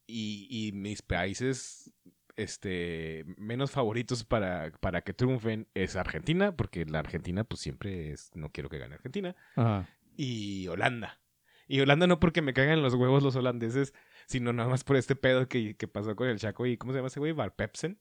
Y, 0.06 0.46
y 0.50 0.72
mis 0.72 1.02
países 1.02 1.92
este, 2.36 3.24
menos 3.38 3.70
favoritos 3.70 4.24
para, 4.24 4.72
para 4.80 5.02
que 5.02 5.14
triunfen 5.14 5.68
es 5.74 5.96
Argentina, 5.96 6.56
porque 6.56 6.84
la 6.84 6.98
Argentina, 6.98 7.44
pues 7.44 7.60
siempre 7.60 8.10
es, 8.12 8.30
no 8.34 8.50
quiero 8.50 8.68
que 8.68 8.78
gane 8.78 8.94
Argentina, 8.96 9.36
Ajá. 9.56 9.88
y 10.16 10.66
Holanda. 10.68 11.20
Y 11.66 11.80
Holanda 11.80 12.06
no 12.06 12.20
porque 12.20 12.42
me 12.42 12.52
cagan 12.52 12.82
los 12.82 12.94
huevos 12.94 13.22
los 13.22 13.36
holandeses, 13.36 13.94
sino 14.26 14.52
nada 14.52 14.68
más 14.68 14.84
por 14.84 14.96
este 14.96 15.16
pedo 15.16 15.48
que, 15.48 15.76
que 15.76 15.88
pasó 15.88 16.14
con 16.16 16.28
el 16.28 16.38
Chaco 16.38 16.66
y, 16.66 16.76
¿cómo 16.76 16.92
se 16.92 16.98
llama 16.98 17.08
ese 17.08 17.20
güey? 17.20 17.32
Bar 17.32 17.54
Pepsen. 17.54 17.98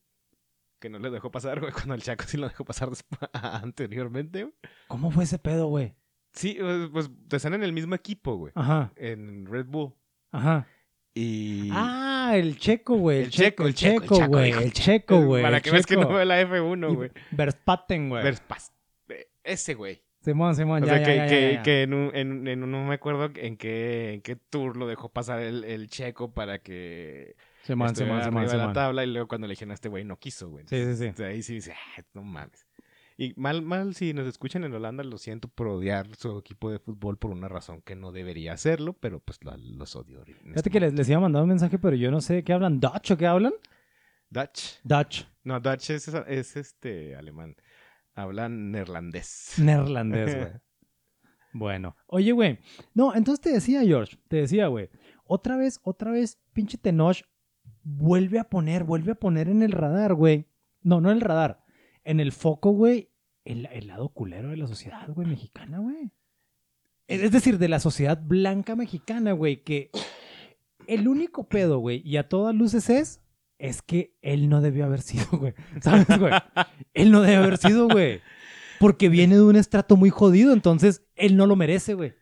Que 0.84 0.90
no 0.90 1.00
le 1.00 1.10
dejó 1.10 1.32
pasar, 1.32 1.62
güey, 1.62 1.72
cuando 1.72 1.94
el 1.94 2.02
Chaco 2.04 2.26
sí 2.28 2.36
lo 2.36 2.46
dejó 2.50 2.66
pasar 2.66 2.90
anteriormente, 3.32 4.44
güey. 4.44 4.54
¿Cómo 4.90 5.12
fue 5.12 5.24
ese 5.24 5.40
pedo, 5.40 5.68
güey? 5.68 5.96
Sí, 6.34 6.58
pues, 6.92 7.10
pues 7.30 7.38
están 7.38 7.54
en 7.54 7.64
el 7.64 7.72
mismo 7.72 7.96
equipo, 7.96 8.36
güey. 8.36 8.52
Ajá, 8.56 8.92
En 8.98 9.46
Red 9.46 9.68
Bull. 9.68 9.94
ajá. 10.32 10.68
Y... 11.16 11.70
Ah, 11.72 12.34
el 12.36 12.58
checo, 12.58 12.96
güey. 12.98 13.20
El, 13.20 13.24
El 13.26 13.30
checo, 13.32 13.64
checo, 13.64 13.68
el 13.68 13.74
checo, 13.76 14.16
checo, 14.18 14.28
güey. 14.28 14.52
El 14.52 14.74
checo, 14.74 15.22
güey. 15.22 15.44
Para 15.44 15.58
el 15.58 15.64
que 15.64 15.72
veas 15.72 15.86
que 15.86 15.96
no 15.96 16.02
checo. 16.02 16.14
veo 16.16 16.26
la 16.26 16.42
F1, 16.42 16.96
güey. 16.96 17.12
Y 17.32 17.36
Verstappen, 17.36 18.10
güey. 18.10 18.24
Verspas- 18.24 18.72
eh, 19.10 19.28
Ese 19.44 19.76
güey. 19.76 20.02
Simón, 20.22 20.56
Simón, 20.56 20.84
O 20.84 20.86
ya, 20.88 20.94
sea, 20.96 21.00
ya, 21.00 21.06
que, 21.06 21.16
ya, 21.18 21.28
que, 21.28 21.42
ya, 21.42 21.52
ya. 21.58 21.64
que 21.64 21.82
en, 21.84 21.94
un, 21.94 22.12
en, 22.16 22.48
en 22.48 22.64
un- 22.64 22.72
no 22.72 22.84
me 22.84 22.96
acuerdo 22.96 23.30
en 23.36 23.58
qué, 23.58 24.14
en 24.16 24.22
qué 24.22 24.36
tour 24.36 24.76
lo 24.76 24.88
dejó 24.88 25.10
pasar 25.10 25.40
el, 25.40 25.64
el 25.66 25.88
checo 25.88 26.34
para 26.34 26.60
que 26.60 27.36
Simón, 27.64 27.88
estuviera 27.88 27.94
Simón, 27.94 28.24
Simón, 28.24 28.38
arriba 28.40 28.52
de 28.52 28.58
la 28.58 28.64
Simón. 28.64 28.74
tabla 28.74 29.04
y 29.04 29.08
luego 29.12 29.28
cuando 29.28 29.48
le 29.48 29.54
dijeron 29.54 29.72
a 29.72 29.74
este 29.76 29.90
güey 29.90 30.04
no 30.04 30.18
quiso, 30.20 30.50
güey. 30.50 30.66
Sí, 30.68 30.96
sí, 30.96 31.12
sí. 31.16 31.24
Ahí 31.24 31.42
sí 31.42 31.56
dice, 31.56 31.74
"Ah, 31.74 32.02
no 32.14 32.24
mames. 32.24 32.68
Y 33.18 33.34
mal, 33.36 33.62
mal, 33.62 33.94
si 33.96 34.14
nos 34.14 34.28
escuchan 34.28 34.64
en 34.64 34.74
Holanda, 34.74 35.04
lo 35.04 35.18
siento 35.20 35.48
por 35.48 35.68
odiar 35.68 36.16
su 36.16 36.38
equipo 36.40 36.72
de 36.72 36.80
fútbol 36.80 37.18
por 37.18 37.32
una 37.32 37.48
razón 37.48 37.82
que 37.84 37.96
no 37.96 38.12
debería 38.12 38.54
hacerlo, 38.54 38.94
pero 38.94 39.20
pues 39.20 39.44
la- 39.44 39.56
los 39.58 39.96
odio. 39.96 40.22
este 40.26 40.34
Fíjate 40.44 40.70
que 40.72 40.80
les, 40.80 40.94
les 40.94 41.08
iba 41.10 41.18
a 41.18 41.22
mandar 41.22 41.44
un 41.44 41.50
mensaje, 41.50 41.78
pero 41.80 41.96
yo 41.96 42.10
no 42.12 42.22
sé 42.22 42.44
qué 42.44 42.54
hablan. 42.54 42.80
¿Dutch 42.80 43.12
o 43.12 43.18
qué 43.18 43.28
hablan? 43.28 43.54
Dutch. 44.30 44.80
Dutch. 44.84 45.26
No, 45.44 45.60
Dutch 45.60 45.92
es, 45.92 46.08
es 46.08 46.56
este 46.58 47.16
alemán. 47.16 47.56
Hablan 48.16 48.72
neerlandés. 48.72 49.54
Neerlandés, 49.60 50.36
güey. 50.36 50.52
Bueno. 51.56 51.96
Oye, 52.08 52.32
güey. 52.32 52.58
No, 52.96 53.14
entonces 53.14 53.40
te 53.42 53.52
decía, 53.52 53.82
George. 53.84 54.18
Te 54.28 54.38
decía, 54.38 54.68
güey. 54.68 54.90
Otra 55.24 55.56
vez, 55.56 55.80
otra 55.84 56.10
vez, 56.12 56.40
pinche 56.52 56.80
Tenoch 56.80 57.22
vuelve 57.84 58.40
a 58.40 58.46
poner, 58.46 58.84
vuelve 58.84 59.12
a 59.12 59.16
poner 59.16 59.50
en 59.50 59.62
el 59.62 59.72
radar, 59.72 60.14
güey. 60.14 60.48
No, 60.82 61.02
no 61.02 61.12
en 61.12 61.18
el 61.18 61.22
radar. 61.22 61.64
En 62.04 62.20
el 62.20 62.32
foco, 62.32 62.72
güey, 62.72 63.10
el, 63.46 63.68
el 63.68 63.88
lado 63.88 64.10
culero 64.10 64.50
de 64.50 64.58
la 64.58 64.68
sociedad, 64.68 65.08
güey, 65.10 65.28
mexicana, 65.28 65.80
güey. 65.80 66.12
Es 67.08 67.22
es 67.22 67.32
decir, 67.32 67.58
de 67.58 67.70
la 67.70 67.80
sociedad 67.80 68.22
blanca 68.22 68.76
mexicana, 68.76 69.34
güey, 69.34 69.64
que 69.64 69.92
el 70.88 71.08
único 71.08 71.48
pedo, 71.48 71.80
güey, 71.80 72.02
y 72.06 72.18
a 72.18 72.28
todas 72.28 72.56
luces 72.56 72.90
es, 72.90 73.22
es 73.58 73.82
que 73.82 74.18
él 74.22 74.50
no 74.50 74.62
debió 74.62 74.86
haber 74.86 75.02
sido, 75.02 75.26
güey. 75.32 75.54
¿Sabes, 75.82 76.08
güey? 76.20 76.34
Él 76.94 77.12
no 77.12 77.22
debe 77.22 77.38
haber 77.38 77.58
sido, 77.58 77.88
güey. 77.88 78.22
Porque 78.80 79.10
viene 79.10 79.36
de 79.36 79.44
un 79.44 79.56
estrato 79.56 79.96
muy 79.96 80.10
jodido, 80.10 80.54
entonces 80.54 81.06
él 81.16 81.38
no 81.38 81.46
lo 81.46 81.56
merece, 81.56 81.94
güey. 81.94 82.14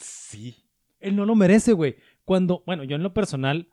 Sí. 0.00 0.68
Él 1.00 1.16
no 1.16 1.26
lo 1.26 1.34
merece, 1.34 1.72
güey. 1.72 1.96
Cuando, 2.24 2.62
bueno, 2.66 2.84
yo 2.84 2.96
en 2.96 3.02
lo 3.02 3.12
personal, 3.12 3.68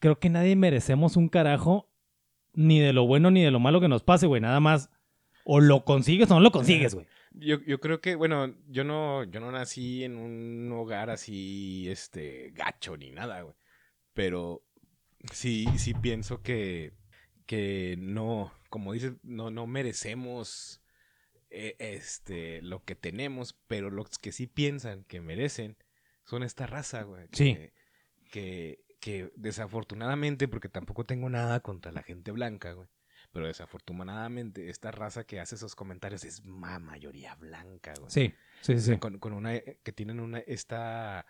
creo 0.00 0.18
que 0.18 0.28
nadie 0.30 0.56
merecemos 0.56 1.16
un 1.16 1.28
carajo 1.28 1.88
ni 2.52 2.80
de 2.80 2.92
lo 2.92 3.06
bueno 3.06 3.30
ni 3.30 3.42
de 3.44 3.50
lo 3.52 3.60
malo 3.60 3.80
que 3.80 3.88
nos 3.88 4.02
pase, 4.02 4.26
güey. 4.26 4.40
Nada 4.42 4.58
más, 4.60 4.90
o 5.44 5.60
lo 5.60 5.84
consigues 5.84 6.30
o 6.30 6.34
no 6.34 6.40
lo 6.40 6.50
consigues, 6.50 6.94
güey. 6.94 7.06
Yo, 7.32 7.60
yo 7.64 7.78
creo 7.78 8.00
que, 8.00 8.16
bueno, 8.16 8.52
yo 8.68 8.82
no, 8.82 9.22
yo 9.24 9.38
no 9.38 9.52
nací 9.52 10.02
en 10.02 10.16
un 10.16 10.70
hogar 10.72 11.10
así, 11.10 11.88
este, 11.88 12.50
gacho 12.54 12.96
ni 12.96 13.12
nada, 13.12 13.42
güey. 13.42 13.54
Pero 14.14 14.64
sí, 15.32 15.66
sí 15.76 15.94
pienso 15.94 16.42
que, 16.42 16.92
que 17.46 17.94
no, 18.00 18.52
como 18.68 18.92
dices, 18.92 19.12
no, 19.22 19.50
no 19.52 19.68
merecemos 19.68 20.82
eh, 21.50 21.76
este, 21.78 22.62
lo 22.62 22.82
que 22.84 22.96
tenemos, 22.96 23.56
pero 23.68 23.90
los 23.90 24.18
que 24.18 24.32
sí 24.32 24.46
piensan 24.48 25.04
que 25.04 25.20
merecen 25.20 25.76
son 26.24 26.42
esta 26.42 26.66
raza, 26.66 27.02
güey. 27.02 27.28
que- 27.28 27.36
Sí. 27.36 27.58
Que, 28.30 28.84
que 29.00 29.32
desafortunadamente, 29.36 30.46
porque 30.48 30.68
tampoco 30.68 31.04
tengo 31.04 31.28
nada 31.28 31.60
contra 31.60 31.90
la 31.92 32.02
gente 32.02 32.30
blanca, 32.30 32.72
güey. 32.72 32.88
Pero 33.32 33.46
desafortunadamente, 33.46 34.70
esta 34.70 34.90
raza 34.90 35.24
que 35.24 35.40
hace 35.40 35.54
esos 35.54 35.74
comentarios 35.74 36.24
es 36.24 36.44
ma 36.44 36.78
mayoría 36.78 37.34
blanca, 37.36 37.94
güey. 37.98 38.10
Sí, 38.10 38.34
sí, 38.60 38.78
sí. 38.80 38.98
Con, 38.98 39.18
con 39.18 39.32
una, 39.32 39.58
que 39.60 39.92
tienen 39.92 40.20
una, 40.20 40.38
esta 40.40 41.26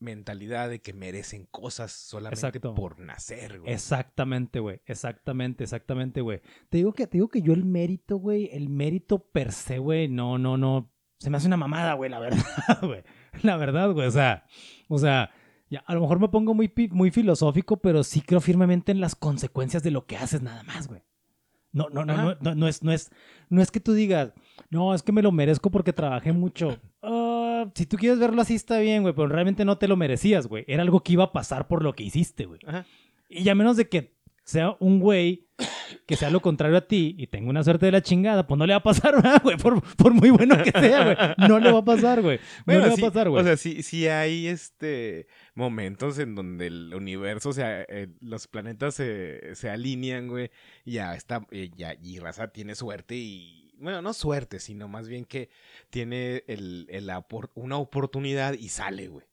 mentalidad 0.00 0.68
de 0.70 0.80
que 0.80 0.92
merecen 0.92 1.46
cosas 1.46 1.92
solamente 1.92 2.46
Exacto. 2.46 2.74
por 2.74 2.98
nacer, 2.98 3.60
güey. 3.60 3.72
Exactamente, 3.72 4.58
güey. 4.58 4.80
Exactamente, 4.86 5.62
exactamente, 5.62 6.20
güey. 6.20 6.40
Te 6.68 6.78
digo 6.78 6.92
que, 6.92 7.06
te 7.06 7.18
digo 7.18 7.28
que 7.28 7.42
yo 7.42 7.52
el 7.52 7.64
mérito, 7.64 8.16
güey, 8.16 8.48
el 8.52 8.68
mérito 8.68 9.18
per 9.18 9.52
se, 9.52 9.78
güey, 9.78 10.08
no, 10.08 10.38
no, 10.38 10.56
no. 10.56 10.90
Se 11.18 11.28
me 11.28 11.36
hace 11.36 11.46
una 11.46 11.58
mamada, 11.58 11.94
güey, 11.94 12.10
la 12.10 12.18
verdad, 12.18 12.40
güey. 12.82 13.04
La 13.42 13.56
verdad, 13.56 13.92
güey. 13.92 14.08
O 14.08 14.10
sea, 14.10 14.46
o 14.88 14.98
sea, 14.98 15.30
ya, 15.70 15.84
a 15.86 15.94
lo 15.94 16.00
mejor 16.00 16.18
me 16.20 16.28
pongo 16.28 16.52
muy, 16.52 16.72
muy 16.90 17.10
filosófico, 17.10 17.76
pero 17.78 18.02
sí 18.02 18.20
creo 18.20 18.40
firmemente 18.40 18.92
en 18.92 19.00
las 19.00 19.14
consecuencias 19.14 19.82
de 19.82 19.92
lo 19.92 20.04
que 20.04 20.16
haces 20.16 20.42
nada 20.42 20.62
más, 20.64 20.88
güey. 20.88 21.02
No, 21.72 21.88
no, 21.88 22.04
no, 22.04 22.16
no, 22.16 22.36
no, 22.40 22.54
no 22.56 22.66
es, 22.66 22.82
no 22.82 22.92
es, 22.92 23.10
no 23.48 23.62
es 23.62 23.70
que 23.70 23.78
tú 23.78 23.92
digas, 23.92 24.32
no, 24.70 24.92
es 24.92 25.04
que 25.04 25.12
me 25.12 25.22
lo 25.22 25.30
merezco 25.30 25.70
porque 25.70 25.92
trabajé 25.92 26.32
mucho. 26.32 26.78
Ah, 27.02 27.70
si 27.74 27.84
tú 27.84 27.96
quieres 27.96 28.18
verlo 28.18 28.40
así 28.40 28.54
está 28.54 28.78
bien, 28.78 29.02
güey, 29.02 29.14
pero 29.14 29.26
realmente 29.28 29.64
no 29.66 29.76
te 29.76 29.88
lo 29.88 29.96
merecías, 29.96 30.46
güey. 30.46 30.64
Era 30.66 30.82
algo 30.82 31.02
que 31.02 31.12
iba 31.12 31.24
a 31.24 31.32
pasar 31.32 31.66
por 31.66 31.82
lo 31.82 31.94
que 31.94 32.02
hiciste, 32.02 32.46
güey. 32.46 32.60
Ajá. 32.66 32.86
Y 33.28 33.42
ya 33.42 33.54
menos 33.54 33.76
de 33.76 33.88
que 33.88 34.16
sea 34.44 34.76
un 34.80 35.00
güey 35.00 35.48
que 36.06 36.16
sea 36.16 36.30
lo 36.30 36.40
contrario 36.40 36.76
a 36.76 36.80
ti 36.82 37.14
y 37.18 37.26
tenga 37.26 37.50
una 37.50 37.62
suerte 37.62 37.86
de 37.86 37.92
la 37.92 38.02
chingada, 38.02 38.46
pues 38.46 38.58
no 38.58 38.66
le 38.66 38.72
va 38.72 38.78
a 38.78 38.82
pasar, 38.82 39.14
¿verdad, 39.22 39.40
güey. 39.42 39.56
Por, 39.56 39.80
por 39.96 40.12
muy 40.12 40.30
bueno 40.30 40.62
que 40.62 40.70
sea, 40.70 41.04
güey. 41.04 41.48
No 41.48 41.58
le 41.58 41.72
va 41.72 41.78
a 41.78 41.84
pasar, 41.84 42.22
güey. 42.22 42.38
No 42.38 42.64
Bueno, 42.66 42.82
le 42.82 42.88
va 42.90 42.96
sí, 42.96 43.04
a 43.04 43.06
pasar, 43.06 43.28
güey. 43.28 43.42
O 43.42 43.44
sea, 43.44 43.56
sí, 43.56 43.82
sí 43.82 44.08
hay 44.08 44.46
este 44.46 45.26
momentos 45.60 46.18
en 46.18 46.34
donde 46.34 46.66
el 46.66 46.92
universo, 46.94 47.50
sea, 47.52 47.82
eh, 47.82 48.08
los 48.20 48.48
planetas 48.48 48.94
se, 48.96 49.54
se 49.54 49.70
alinean, 49.70 50.26
güey, 50.28 50.50
y 50.84 50.94
ya 50.94 51.14
está, 51.14 51.46
eh, 51.52 51.70
ya, 51.76 51.94
y 52.02 52.18
raza 52.18 52.48
tiene 52.48 52.74
suerte 52.74 53.14
y, 53.14 53.72
bueno, 53.78 54.02
no 54.02 54.12
suerte, 54.12 54.58
sino 54.58 54.88
más 54.88 55.08
bien 55.08 55.24
que 55.24 55.48
tiene 55.90 56.42
el, 56.48 56.86
el 56.90 57.10
una 57.54 57.76
oportunidad 57.78 58.54
y 58.54 58.68
sale, 58.70 59.08
güey. 59.08 59.29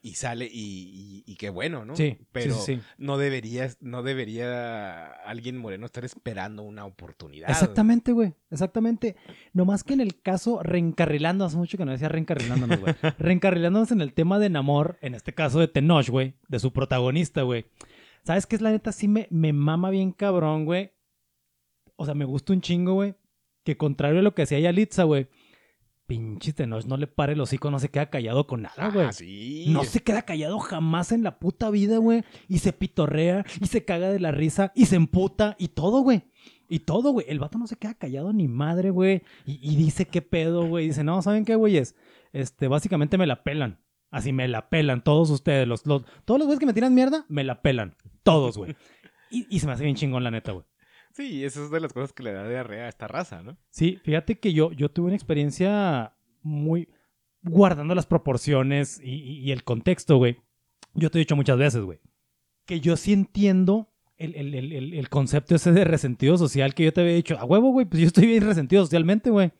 Y 0.00 0.14
sale 0.14 0.46
y, 0.46 1.24
y, 1.26 1.32
y 1.32 1.36
qué 1.36 1.50
bueno, 1.50 1.84
¿no? 1.84 1.96
sí, 1.96 2.18
Pero 2.30 2.54
sí, 2.54 2.80
no 2.98 3.18
debería, 3.18 3.68
no 3.80 4.04
debería 4.04 5.06
alguien 5.06 5.58
moreno 5.58 5.86
estar 5.86 6.04
esperando 6.04 6.62
una 6.62 6.84
oportunidad. 6.84 7.50
Exactamente, 7.50 8.12
güey. 8.12 8.34
Exactamente. 8.50 9.16
Nomás 9.52 9.82
que 9.82 9.94
en 9.94 10.00
el 10.00 10.20
caso, 10.22 10.62
reencarrilando, 10.62 11.44
hace 11.44 11.56
mucho 11.56 11.76
que 11.76 11.84
no 11.84 11.90
decía 11.90 12.08
reencarrilándonos, 12.08 12.78
güey. 12.78 12.94
reencarrilándonos 13.18 13.90
en 13.90 14.00
el 14.00 14.12
tema 14.14 14.38
de 14.38 14.50
Namor, 14.50 14.98
en 15.00 15.14
este 15.16 15.34
caso 15.34 15.58
de 15.58 15.66
Tenoch, 15.66 16.08
güey, 16.08 16.34
de 16.48 16.60
su 16.60 16.72
protagonista, 16.72 17.42
güey. 17.42 17.66
¿Sabes 18.22 18.46
qué 18.46 18.54
es 18.56 18.62
la 18.62 18.70
neta? 18.70 18.92
Sí 18.92 19.08
me, 19.08 19.26
me 19.30 19.52
mama 19.52 19.90
bien 19.90 20.12
cabrón, 20.12 20.64
güey. 20.64 20.92
O 21.96 22.04
sea, 22.04 22.14
me 22.14 22.24
gusta 22.24 22.52
un 22.52 22.60
chingo, 22.60 22.94
güey. 22.94 23.16
Que 23.64 23.76
contrario 23.76 24.20
a 24.20 24.22
lo 24.22 24.34
que 24.34 24.42
hacía 24.42 24.60
Yalitza, 24.60 25.02
güey. 25.02 25.28
Pinche 26.08 26.54
Tenoch 26.54 26.86
no 26.86 26.96
le 26.96 27.06
pare 27.06 27.34
el 27.34 27.40
hocico, 27.40 27.70
no 27.70 27.78
se 27.78 27.90
queda 27.90 28.08
callado 28.08 28.46
con 28.46 28.62
nada, 28.62 28.90
güey. 28.90 29.06
Ah, 29.06 29.12
sí. 29.12 29.66
No 29.68 29.84
se 29.84 30.00
queda 30.00 30.22
callado 30.22 30.58
jamás 30.58 31.12
en 31.12 31.22
la 31.22 31.38
puta 31.38 31.68
vida, 31.68 31.98
güey. 31.98 32.24
Y 32.48 32.58
se 32.60 32.72
pitorrea, 32.72 33.44
y 33.60 33.66
se 33.66 33.84
caga 33.84 34.08
de 34.08 34.18
la 34.18 34.32
risa, 34.32 34.72
y 34.74 34.86
se 34.86 34.96
emputa, 34.96 35.54
y 35.58 35.68
todo, 35.68 36.00
güey. 36.00 36.22
Y 36.66 36.80
todo, 36.80 37.12
güey. 37.12 37.26
El 37.28 37.38
vato 37.38 37.58
no 37.58 37.66
se 37.66 37.76
queda 37.76 37.92
callado 37.92 38.32
ni 38.32 38.48
madre, 38.48 38.88
güey. 38.88 39.22
Y, 39.44 39.60
y 39.62 39.76
dice 39.76 40.06
qué 40.06 40.22
pedo, 40.22 40.66
güey. 40.66 40.86
Dice, 40.86 41.04
no, 41.04 41.20
¿saben 41.20 41.44
qué, 41.44 41.56
güeyes? 41.56 41.94
Este, 42.32 42.68
básicamente 42.68 43.18
me 43.18 43.26
la 43.26 43.42
pelan. 43.42 43.78
Así 44.10 44.32
me 44.32 44.48
la 44.48 44.70
pelan 44.70 45.04
todos 45.04 45.28
ustedes. 45.28 45.68
Los, 45.68 45.84
los, 45.84 46.04
todos 46.24 46.38
los 46.38 46.46
güeyes 46.46 46.58
que 46.58 46.66
me 46.66 46.72
tiran 46.72 46.94
mierda, 46.94 47.26
me 47.28 47.44
la 47.44 47.60
pelan. 47.60 47.96
Todos, 48.22 48.56
güey. 48.56 48.74
Y, 49.30 49.46
y 49.54 49.60
se 49.60 49.66
me 49.66 49.74
hace 49.74 49.84
bien 49.84 49.96
chingón, 49.96 50.24
la 50.24 50.30
neta, 50.30 50.52
güey. 50.52 50.64
Sí, 51.12 51.44
esa 51.44 51.64
es 51.64 51.70
de 51.70 51.80
las 51.80 51.92
cosas 51.92 52.12
que 52.12 52.22
le 52.22 52.32
da 52.32 52.48
diarrea 52.48 52.86
a 52.86 52.88
esta 52.88 53.08
raza, 53.08 53.42
¿no? 53.42 53.56
Sí, 53.70 53.98
fíjate 54.04 54.38
que 54.38 54.52
yo, 54.52 54.72
yo 54.72 54.90
tuve 54.90 55.06
una 55.06 55.16
experiencia 55.16 56.14
muy 56.42 56.88
guardando 57.42 57.94
las 57.94 58.06
proporciones 58.06 59.00
y, 59.02 59.50
el 59.52 59.64
contexto, 59.64 60.16
güey. 60.16 60.36
Yo 60.94 61.10
te 61.10 61.18
he 61.18 61.20
dicho 61.20 61.36
muchas 61.36 61.58
veces, 61.58 61.82
güey, 61.82 62.00
que 62.66 62.80
yo 62.80 62.96
sí 62.96 63.12
entiendo 63.12 63.88
el, 64.16 64.34
el- 64.34 64.54
el- 64.54 64.72
el- 64.72 64.94
el 64.94 65.08
concepto 65.08 65.54
ese 65.54 65.72
de 65.72 65.84
resentido 65.84 66.36
social 66.38 66.74
que 66.74 66.84
yo 66.84 66.92
te 66.92 67.00
había 67.00 67.14
dicho. 67.14 67.38
A 67.38 67.44
huevo, 67.44 67.70
güey, 67.70 67.86
pues 67.86 68.00
yo 68.00 68.06
estoy 68.08 68.26
bien 68.26 68.44
resentido 68.44 68.82
socialmente, 68.82 69.30
güey. 69.30 69.52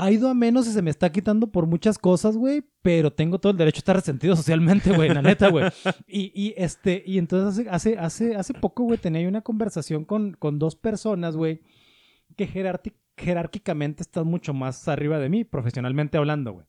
Ha 0.00 0.10
ido 0.10 0.28
a 0.30 0.34
menos 0.34 0.66
y 0.66 0.72
se 0.72 0.80
me 0.80 0.90
está 0.90 1.12
quitando 1.12 1.48
por 1.48 1.66
muchas 1.66 1.98
cosas, 1.98 2.34
güey, 2.34 2.62
pero 2.80 3.12
tengo 3.12 3.38
todo 3.38 3.52
el 3.52 3.58
derecho 3.58 3.78
a 3.78 3.80
estar 3.80 3.96
resentido 3.96 4.34
socialmente, 4.36 4.92
güey, 4.92 5.10
la 5.10 5.20
neta, 5.20 5.50
güey. 5.50 5.66
Y, 6.06 6.32
y, 6.34 6.54
este, 6.56 7.02
y 7.06 7.18
entonces 7.18 7.66
hace, 7.66 7.70
hace, 7.70 7.98
hace, 7.98 8.36
hace 8.36 8.54
poco, 8.54 8.84
güey, 8.84 8.98
tenía 8.98 9.28
una 9.28 9.42
conversación 9.42 10.06
con, 10.06 10.32
con 10.32 10.58
dos 10.58 10.74
personas, 10.74 11.36
güey, 11.36 11.60
que 12.36 12.46
jerárquicamente 13.16 14.02
están 14.02 14.26
mucho 14.26 14.54
más 14.54 14.88
arriba 14.88 15.18
de 15.18 15.28
mí, 15.28 15.44
profesionalmente 15.44 16.16
hablando, 16.16 16.52
güey. 16.52 16.66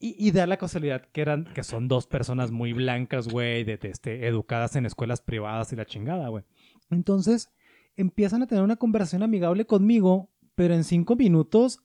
Y, 0.00 0.14
y 0.18 0.30
da 0.30 0.46
la 0.46 0.56
casualidad 0.56 1.02
que 1.12 1.20
eran, 1.20 1.44
que 1.52 1.62
son 1.62 1.88
dos 1.88 2.06
personas 2.06 2.50
muy 2.50 2.72
blancas, 2.72 3.28
güey, 3.28 3.64
de, 3.64 3.76
de, 3.76 3.90
este, 3.90 4.26
educadas 4.26 4.76
en 4.76 4.86
escuelas 4.86 5.20
privadas 5.20 5.72
y 5.72 5.76
la 5.76 5.84
chingada, 5.84 6.28
güey. 6.28 6.44
Entonces 6.88 7.50
empiezan 7.96 8.42
a 8.42 8.46
tener 8.46 8.64
una 8.64 8.76
conversación 8.76 9.22
amigable 9.22 9.66
conmigo, 9.66 10.30
pero 10.54 10.72
en 10.72 10.84
cinco 10.84 11.16
minutos 11.16 11.84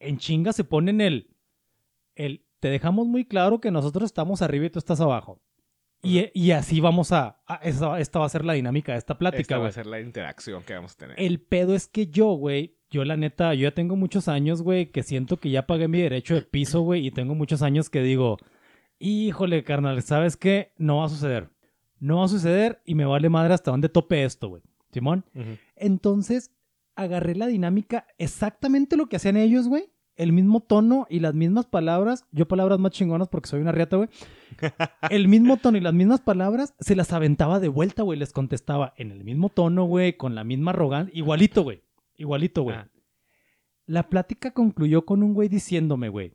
en 0.00 0.18
chinga 0.18 0.52
se 0.52 0.64
ponen 0.64 1.00
el, 1.00 1.30
el, 2.14 2.44
te 2.60 2.68
dejamos 2.68 3.06
muy 3.06 3.24
claro 3.24 3.60
que 3.60 3.70
nosotros 3.70 4.04
estamos 4.06 4.42
arriba 4.42 4.66
y 4.66 4.70
tú 4.70 4.78
estás 4.78 5.00
abajo. 5.00 5.40
Y, 6.02 6.30
y 6.32 6.52
así 6.52 6.78
vamos 6.80 7.10
a, 7.10 7.40
a- 7.46 7.56
esa- 7.56 7.98
esta 7.98 8.20
va 8.20 8.26
a 8.26 8.28
ser 8.28 8.44
la 8.44 8.52
dinámica 8.52 8.92
de 8.92 8.98
esta 8.98 9.18
plática, 9.18 9.40
Esta 9.42 9.58
va 9.58 9.66
a 9.68 9.72
ser 9.72 9.86
la 9.86 10.00
interacción 10.00 10.62
que 10.62 10.74
vamos 10.74 10.92
a 10.92 10.96
tener. 10.96 11.20
El 11.20 11.40
pedo 11.40 11.74
es 11.74 11.88
que 11.88 12.06
yo, 12.06 12.26
güey, 12.34 12.76
yo 12.90 13.04
la 13.04 13.16
neta, 13.16 13.52
yo 13.54 13.64
ya 13.68 13.74
tengo 13.74 13.96
muchos 13.96 14.28
años, 14.28 14.62
güey, 14.62 14.92
que 14.92 15.02
siento 15.02 15.38
que 15.38 15.50
ya 15.50 15.66
pagué 15.66 15.88
mi 15.88 16.00
derecho 16.00 16.36
de 16.36 16.42
piso, 16.42 16.82
güey, 16.82 17.04
y 17.06 17.10
tengo 17.10 17.34
muchos 17.34 17.62
años 17.62 17.90
que 17.90 18.00
digo, 18.02 18.38
híjole, 19.00 19.64
carnal, 19.64 20.00
¿sabes 20.02 20.36
qué? 20.36 20.72
No 20.78 20.98
va 20.98 21.06
a 21.06 21.08
suceder. 21.08 21.50
No 21.98 22.18
va 22.18 22.26
a 22.26 22.28
suceder 22.28 22.80
y 22.84 22.94
me 22.94 23.04
vale 23.04 23.28
madre 23.28 23.54
hasta 23.54 23.72
dónde 23.72 23.88
tope 23.88 24.22
esto, 24.22 24.48
güey. 24.50 24.62
Simón. 24.92 25.24
Entonces, 25.74 26.52
agarré 26.98 27.36
la 27.36 27.46
dinámica, 27.46 28.06
exactamente 28.18 28.96
lo 28.96 29.06
que 29.08 29.16
hacían 29.16 29.36
ellos, 29.36 29.68
güey. 29.68 29.92
El 30.16 30.32
mismo 30.32 30.60
tono 30.60 31.06
y 31.08 31.20
las 31.20 31.32
mismas 31.32 31.66
palabras. 31.66 32.26
Yo 32.32 32.48
palabras 32.48 32.80
más 32.80 32.90
chingonas 32.90 33.28
porque 33.28 33.48
soy 33.48 33.60
una 33.60 33.70
riata, 33.70 33.96
güey. 33.96 34.08
El 35.10 35.28
mismo 35.28 35.58
tono 35.58 35.78
y 35.78 35.80
las 35.80 35.94
mismas 35.94 36.20
palabras 36.20 36.74
se 36.80 36.96
las 36.96 37.12
aventaba 37.12 37.60
de 37.60 37.68
vuelta, 37.68 38.02
güey. 38.02 38.18
Les 38.18 38.32
contestaba 38.32 38.94
en 38.96 39.12
el 39.12 39.22
mismo 39.22 39.48
tono, 39.48 39.84
güey, 39.84 40.16
con 40.16 40.34
la 40.34 40.42
misma 40.42 40.72
arrogancia. 40.72 41.16
Igualito, 41.16 41.62
güey. 41.62 41.84
Igualito, 42.16 42.62
güey. 42.62 42.76
Ah. 42.76 42.90
La 43.86 44.08
plática 44.08 44.50
concluyó 44.50 45.06
con 45.06 45.22
un 45.22 45.34
güey 45.34 45.48
diciéndome, 45.48 46.08
güey. 46.08 46.34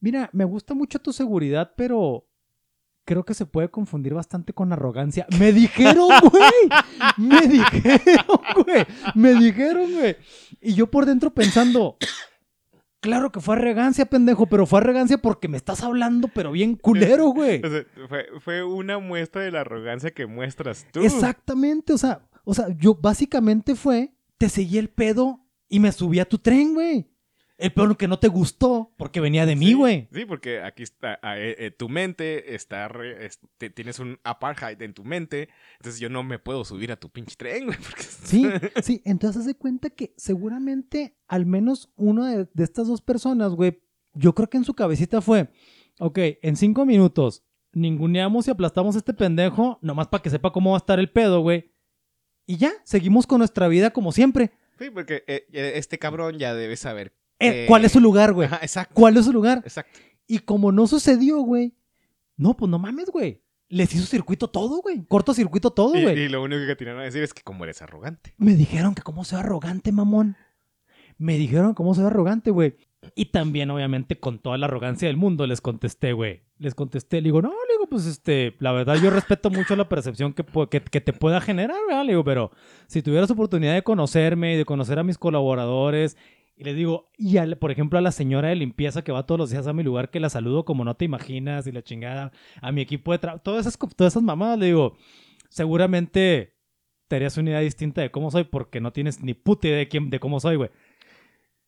Mira, 0.00 0.30
me 0.32 0.46
gusta 0.46 0.72
mucho 0.72 0.98
tu 0.98 1.12
seguridad, 1.12 1.74
pero 1.76 2.26
creo 3.04 3.24
que 3.24 3.34
se 3.34 3.46
puede 3.46 3.68
confundir 3.70 4.14
bastante 4.14 4.52
con 4.52 4.72
arrogancia. 4.72 5.26
Me 5.38 5.52
dijeron, 5.52 6.08
güey. 6.30 6.68
Me 7.16 7.40
dijeron, 7.46 8.40
güey. 8.64 8.86
Me 9.14 9.34
dijeron, 9.34 9.92
güey. 9.92 10.16
Y 10.60 10.74
yo 10.74 10.90
por 10.90 11.06
dentro 11.06 11.32
pensando, 11.32 11.96
claro 13.00 13.30
que 13.30 13.40
fue 13.40 13.56
arrogancia, 13.56 14.06
pendejo, 14.06 14.46
pero 14.46 14.66
fue 14.66 14.80
arrogancia 14.80 15.18
porque 15.18 15.48
me 15.48 15.56
estás 15.56 15.82
hablando, 15.82 16.28
pero 16.28 16.52
bien 16.52 16.76
culero, 16.76 17.28
güey. 17.28 17.60
O 17.64 17.70
sea, 17.70 17.84
fue, 18.08 18.26
fue 18.40 18.64
una 18.64 18.98
muestra 18.98 19.42
de 19.42 19.50
la 19.50 19.60
arrogancia 19.60 20.12
que 20.12 20.26
muestras 20.26 20.86
tú. 20.92 21.00
Exactamente, 21.00 21.92
o 21.92 21.98
sea, 21.98 22.26
o 22.44 22.54
sea, 22.54 22.68
yo 22.76 22.94
básicamente 22.94 23.74
fue, 23.74 24.14
te 24.38 24.48
seguí 24.48 24.78
el 24.78 24.88
pedo 24.88 25.40
y 25.68 25.80
me 25.80 25.92
subí 25.92 26.20
a 26.20 26.28
tu 26.28 26.38
tren, 26.38 26.74
güey. 26.74 27.10
El 27.56 27.72
pedo 27.72 27.96
que 27.96 28.08
no 28.08 28.18
te 28.18 28.26
gustó 28.26 28.92
porque 28.96 29.20
venía 29.20 29.46
de 29.46 29.54
mí, 29.54 29.74
güey. 29.74 30.08
Sí, 30.12 30.24
porque 30.24 30.60
aquí 30.60 30.82
está, 30.82 31.20
ah, 31.22 31.38
eh, 31.38 31.54
eh, 31.58 31.70
tu 31.70 31.88
mente 31.88 32.54
está, 32.56 32.88
re- 32.88 33.26
es- 33.26 33.38
te- 33.58 33.70
tienes 33.70 34.00
un 34.00 34.18
apartheid 34.24 34.80
en 34.82 34.92
tu 34.92 35.04
mente, 35.04 35.48
entonces 35.78 36.00
yo 36.00 36.08
no 36.10 36.24
me 36.24 36.40
puedo 36.40 36.64
subir 36.64 36.90
a 36.90 36.96
tu 36.96 37.10
pinche 37.10 37.36
tren, 37.36 37.66
güey. 37.66 37.78
Porque... 37.78 38.02
Sí, 38.02 38.44
sí, 38.82 39.02
entonces 39.04 39.40
haz 39.40 39.46
de 39.46 39.54
cuenta 39.54 39.90
que 39.90 40.12
seguramente 40.16 41.16
al 41.28 41.46
menos 41.46 41.92
una 41.96 42.28
de, 42.36 42.48
de 42.52 42.64
estas 42.64 42.88
dos 42.88 43.00
personas, 43.00 43.52
güey, 43.52 43.80
yo 44.14 44.34
creo 44.34 44.50
que 44.50 44.56
en 44.56 44.64
su 44.64 44.74
cabecita 44.74 45.20
fue, 45.20 45.48
ok, 46.00 46.18
en 46.42 46.56
cinco 46.56 46.84
minutos 46.84 47.44
ninguneamos 47.72 48.46
y 48.46 48.50
aplastamos 48.50 48.94
a 48.94 48.98
este 48.98 49.14
pendejo, 49.14 49.78
nomás 49.82 50.08
para 50.08 50.22
que 50.22 50.30
sepa 50.30 50.52
cómo 50.52 50.70
va 50.70 50.76
a 50.76 50.78
estar 50.78 50.98
el 50.98 51.10
pedo, 51.10 51.40
güey. 51.40 51.72
Y 52.46 52.56
ya, 52.56 52.72
seguimos 52.84 53.26
con 53.26 53.38
nuestra 53.38 53.68
vida 53.68 53.90
como 53.90 54.12
siempre. 54.12 54.52
Sí, 54.78 54.90
porque 54.90 55.24
eh, 55.26 55.46
este 55.52 55.98
cabrón 55.98 56.38
ya 56.38 56.54
debe 56.54 56.76
saber. 56.76 57.14
Eh, 57.38 57.64
Eh, 57.64 57.64
¿Cuál 57.68 57.84
es 57.84 57.92
su 57.92 58.00
lugar, 58.00 58.32
güey? 58.32 58.46
Ajá, 58.46 58.58
exacto. 58.62 58.94
¿Cuál 58.94 59.16
es 59.16 59.24
su 59.24 59.32
lugar? 59.32 59.58
Exacto. 59.64 59.98
Y 60.26 60.38
como 60.40 60.72
no 60.72 60.86
sucedió, 60.86 61.38
güey, 61.40 61.74
no, 62.36 62.56
pues 62.56 62.70
no 62.70 62.78
mames, 62.78 63.10
güey. 63.10 63.42
Les 63.68 63.92
hizo 63.94 64.06
circuito 64.06 64.48
todo, 64.48 64.80
güey. 64.82 65.04
Cortocircuito 65.06 65.70
todo, 65.70 65.96
Y, 65.96 66.02
güey. 66.02 66.18
y 66.20 66.28
lo 66.28 66.42
único 66.42 66.66
que 66.66 66.76
tienen 66.76 66.98
a 66.98 67.02
decir 67.02 67.22
es 67.22 67.34
que 67.34 67.42
como 67.42 67.64
eres 67.64 67.82
arrogante. 67.82 68.34
Me 68.36 68.54
dijeron 68.54 68.94
que 68.94 69.02
cómo 69.02 69.24
soy 69.24 69.40
arrogante, 69.40 69.90
mamón. 69.92 70.36
Me 71.18 71.36
dijeron 71.38 71.74
cómo 71.74 71.94
soy 71.94 72.04
arrogante, 72.06 72.50
güey. 72.50 72.76
Y 73.14 73.26
también, 73.26 73.70
obviamente, 73.70 74.18
con 74.18 74.38
toda 74.38 74.56
la 74.58 74.66
arrogancia 74.66 75.08
del 75.08 75.16
mundo, 75.16 75.46
les 75.46 75.60
contesté, 75.60 76.12
güey. 76.12 76.42
Les 76.58 76.74
contesté, 76.74 77.18
le 77.18 77.24
digo, 77.24 77.42
no, 77.42 77.48
le 77.50 77.74
digo, 77.74 77.86
pues, 77.88 78.06
este, 78.06 78.54
la 78.60 78.72
verdad, 78.72 78.96
yo 78.96 79.10
respeto 79.10 79.50
mucho 79.50 79.76
la 79.76 79.88
percepción 79.88 80.32
que, 80.32 80.44
que, 80.70 80.80
que 80.80 81.00
te 81.00 81.12
pueda 81.12 81.40
generar, 81.40 81.76
¿verdad? 81.86 82.04
Le 82.04 82.12
digo, 82.12 82.24
pero 82.24 82.50
si 82.86 83.02
tuvieras 83.02 83.30
oportunidad 83.30 83.74
de 83.74 83.82
conocerme 83.82 84.54
y 84.54 84.56
de 84.56 84.64
conocer 84.64 84.98
a 84.98 85.04
mis 85.04 85.18
colaboradores, 85.18 86.16
y 86.56 86.64
le 86.64 86.74
digo, 86.74 87.10
y 87.16 87.36
al- 87.38 87.58
por 87.58 87.70
ejemplo, 87.70 87.98
a 87.98 88.02
la 88.02 88.12
señora 88.12 88.48
de 88.48 88.56
limpieza 88.56 89.02
que 89.02 89.12
va 89.12 89.26
todos 89.26 89.38
los 89.38 89.50
días 89.50 89.66
a 89.66 89.72
mi 89.72 89.82
lugar, 89.82 90.10
que 90.10 90.20
la 90.20 90.28
saludo 90.30 90.64
como 90.64 90.84
no 90.84 90.94
te 90.96 91.04
imaginas, 91.04 91.66
y 91.66 91.72
la 91.72 91.82
chingada, 91.82 92.32
a 92.60 92.72
mi 92.72 92.80
equipo 92.80 93.12
de 93.12 93.18
trabajo, 93.18 93.42
todas 93.42 93.66
esas, 93.66 93.78
todas 93.96 94.12
esas 94.12 94.22
mamadas, 94.22 94.58
le 94.58 94.66
digo, 94.66 94.96
seguramente 95.48 96.54
te 97.08 97.16
harías 97.16 97.36
una 97.38 97.50
idea 97.50 97.60
distinta 97.60 98.00
de 98.02 98.10
cómo 98.10 98.30
soy 98.30 98.44
porque 98.44 98.80
no 98.80 98.92
tienes 98.92 99.22
ni 99.22 99.34
puta 99.34 99.68
idea 99.68 99.78
de, 99.78 99.88
quién, 99.88 100.10
de 100.10 100.20
cómo 100.20 100.40
soy, 100.40 100.56
güey. 100.56 100.70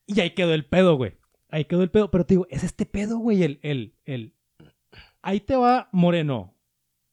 Y 0.07 0.21
ahí 0.21 0.31
quedó 0.31 0.55
el 0.55 0.65
pedo, 0.65 0.97
güey. 0.97 1.15
Ahí 1.51 1.65
quedó 1.65 1.83
el 1.83 1.91
pedo. 1.91 2.11
Pero 2.11 2.25
te 2.25 2.35
digo, 2.35 2.47
es 2.51 2.65
este 2.65 2.87
pedo, 2.87 3.19
güey, 3.19 3.43
el, 3.43 3.59
el, 3.63 3.95
el... 4.05 4.35
Ahí 5.21 5.41
te 5.41 5.57
va 5.57 5.89
Moreno, 5.93 6.55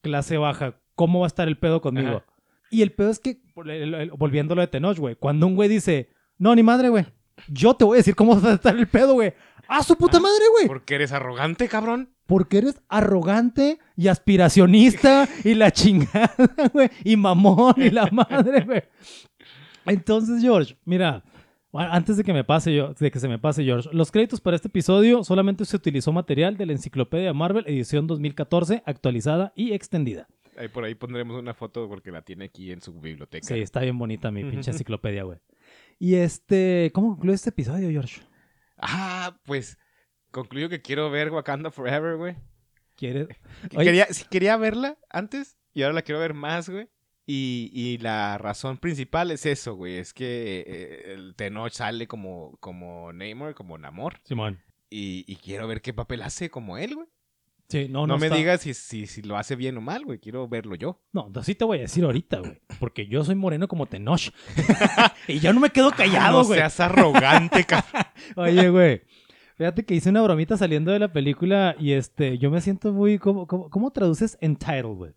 clase 0.01 0.37
baja. 0.37 0.79
¿Cómo 0.95 1.19
va 1.21 1.25
a 1.25 1.27
estar 1.27 1.47
el 1.47 1.57
pedo 1.57 1.81
conmigo? 1.81 2.17
Ajá. 2.17 2.25
Y 2.69 2.81
el 2.81 2.91
pedo 2.91 3.09
es 3.09 3.19
que, 3.19 3.41
volviéndolo 4.17 4.61
de 4.61 4.67
Tenoch, 4.67 4.97
güey, 4.97 5.15
cuando 5.15 5.45
un 5.47 5.55
güey 5.55 5.69
dice, 5.69 6.09
no, 6.37 6.55
ni 6.55 6.63
madre, 6.63 6.89
güey, 6.89 7.05
yo 7.47 7.73
te 7.75 7.85
voy 7.85 7.95
a 7.95 7.99
decir 7.99 8.15
cómo 8.15 8.39
va 8.41 8.51
a 8.51 8.53
estar 8.55 8.75
el 8.75 8.87
pedo, 8.87 9.13
güey. 9.13 9.33
¡Ah, 9.67 9.81
su 9.83 9.95
puta 9.97 10.17
Ah, 10.17 10.21
madre, 10.21 10.43
güey! 10.51 10.67
Porque 10.67 10.95
eres 10.95 11.11
arrogante, 11.11 11.67
cabrón. 11.67 12.09
Porque 12.25 12.59
eres 12.59 12.81
arrogante 12.89 13.79
y 13.95 14.07
aspiracionista 14.07 15.27
y 15.43 15.55
la 15.55 15.71
chingada, 15.71 16.33
güey. 16.73 16.89
Y 17.03 17.15
mamón 17.17 17.73
y 17.77 17.89
la 17.89 18.07
madre, 18.11 18.61
güey. 18.65 18.83
Entonces, 19.85 20.41
George, 20.41 20.75
mira, 20.85 21.23
a- 21.73 21.95
antes 21.95 22.17
de 22.17 22.23
que 22.23 22.33
me 22.33 22.43
pase 22.43 22.73
yo, 22.73 22.93
de 22.93 23.11
que 23.11 23.19
se 23.19 23.27
me 23.27 23.39
pase, 23.39 23.63
George, 23.63 23.89
los 23.91 24.11
créditos 24.11 24.39
para 24.41 24.55
este 24.55 24.67
episodio 24.67 25.23
solamente 25.23 25.65
se 25.65 25.75
utilizó 25.75 26.11
material 26.11 26.55
de 26.57 26.65
la 26.65 26.71
Enciclopedia 26.73 27.33
Marvel, 27.33 27.65
edición 27.67 28.07
2014, 28.07 28.83
actualizada 28.85 29.51
y 29.55 29.73
extendida. 29.73 30.27
Ahí 30.57 30.67
por 30.67 30.83
ahí 30.83 30.93
pondremos 30.93 31.37
una 31.39 31.53
foto 31.55 31.87
porque 31.89 32.11
la 32.11 32.21
tiene 32.21 32.45
aquí 32.45 32.71
en 32.71 32.79
su 32.79 32.93
biblioteca. 32.93 33.47
Sí, 33.47 33.55
está 33.59 33.79
bien 33.81 33.97
bonita 33.97 34.29
mi 34.29 34.43
pinche 34.43 34.69
enciclopedia, 34.71 35.23
güey. 35.23 35.39
Y 36.03 36.15
este, 36.15 36.91
¿cómo 36.93 37.11
concluye 37.11 37.35
este 37.35 37.51
episodio, 37.51 37.89
George? 37.89 38.23
Ah, 38.75 39.39
pues 39.45 39.77
concluyo 40.31 40.67
que 40.67 40.81
quiero 40.81 41.09
ver 41.09 41.31
Wakanda 41.31 41.71
Forever, 41.71 42.17
güey. 42.17 42.35
¿Quieres? 42.97 43.29
Quería, 43.69 44.07
sí, 44.07 44.25
quería 44.29 44.57
verla 44.57 44.97
antes 45.09 45.57
y 45.73 45.81
ahora 45.81 45.93
la 45.93 46.01
quiero 46.01 46.19
ver 46.19 46.33
más, 46.33 46.67
güey. 46.67 46.89
Y, 47.25 47.71
y 47.71 47.99
la 47.99 48.37
razón 48.37 48.79
principal 48.79 49.31
es 49.31 49.45
eso, 49.45 49.75
güey. 49.75 49.95
Es 49.95 50.13
que 50.13 50.65
eh, 50.67 51.13
el 51.13 51.35
Tenoch 51.37 51.71
sale 51.71 52.05
como, 52.05 52.57
como 52.59 53.13
Namor, 53.13 53.55
como 53.55 53.77
Namor. 53.77 54.19
Simón. 54.25 54.59
Y, 54.89 55.23
y 55.25 55.37
quiero 55.37 55.69
ver 55.69 55.81
qué 55.81 55.93
papel 55.93 56.23
hace 56.23 56.49
como 56.49 56.77
él, 56.77 56.95
güey. 56.95 57.07
Sí, 57.69 57.87
no, 57.89 58.01
No, 58.01 58.07
no, 58.13 58.17
me 58.19 58.27
está- 58.27 58.37
digas 58.37 58.61
si, 58.61 58.73
si, 58.73 59.07
si 59.07 59.21
lo 59.23 59.35
hace 59.37 59.55
bien 59.55 59.77
o 59.77 59.81
mal, 59.81 60.05
güey. 60.05 60.19
Quiero 60.19 60.47
verlo 60.47 60.75
yo. 60.75 61.01
No, 61.11 61.31
así 61.35 61.55
te 61.55 61.65
voy 61.65 61.79
a 61.79 61.81
decir 61.81 62.03
ahorita, 62.03 62.39
güey. 62.39 62.61
Porque 62.79 63.07
yo 63.07 63.23
soy 63.23 63.35
moreno 63.35 63.67
como 63.67 63.85
Tenoch. 63.87 64.31
y 65.27 65.39
yo 65.39 65.53
no 65.53 65.59
me 65.59 65.69
quedo 65.71 65.91
callado, 65.91 66.39
no 66.41 66.45
güey. 66.45 66.59
seas 66.59 66.79
arrogante, 66.79 67.63
cabrón. 67.65 68.03
Oye, 68.35 68.69
güey. 68.69 69.01
Fíjate 69.55 69.85
que 69.85 69.93
hice 69.95 70.09
una 70.09 70.21
bromita 70.21 70.57
saliendo 70.57 70.91
de 70.91 70.99
la 70.99 71.13
película 71.13 71.75
y 71.79 71.93
este, 71.93 72.37
yo 72.37 72.51
me 72.51 72.59
siento 72.61 72.91
muy. 72.91 73.17
¿Cómo, 73.19 73.47
cómo, 73.47 73.69
cómo 73.69 73.91
traduces 73.91 74.37
entitled, 74.41 74.95
güey? 74.95 75.13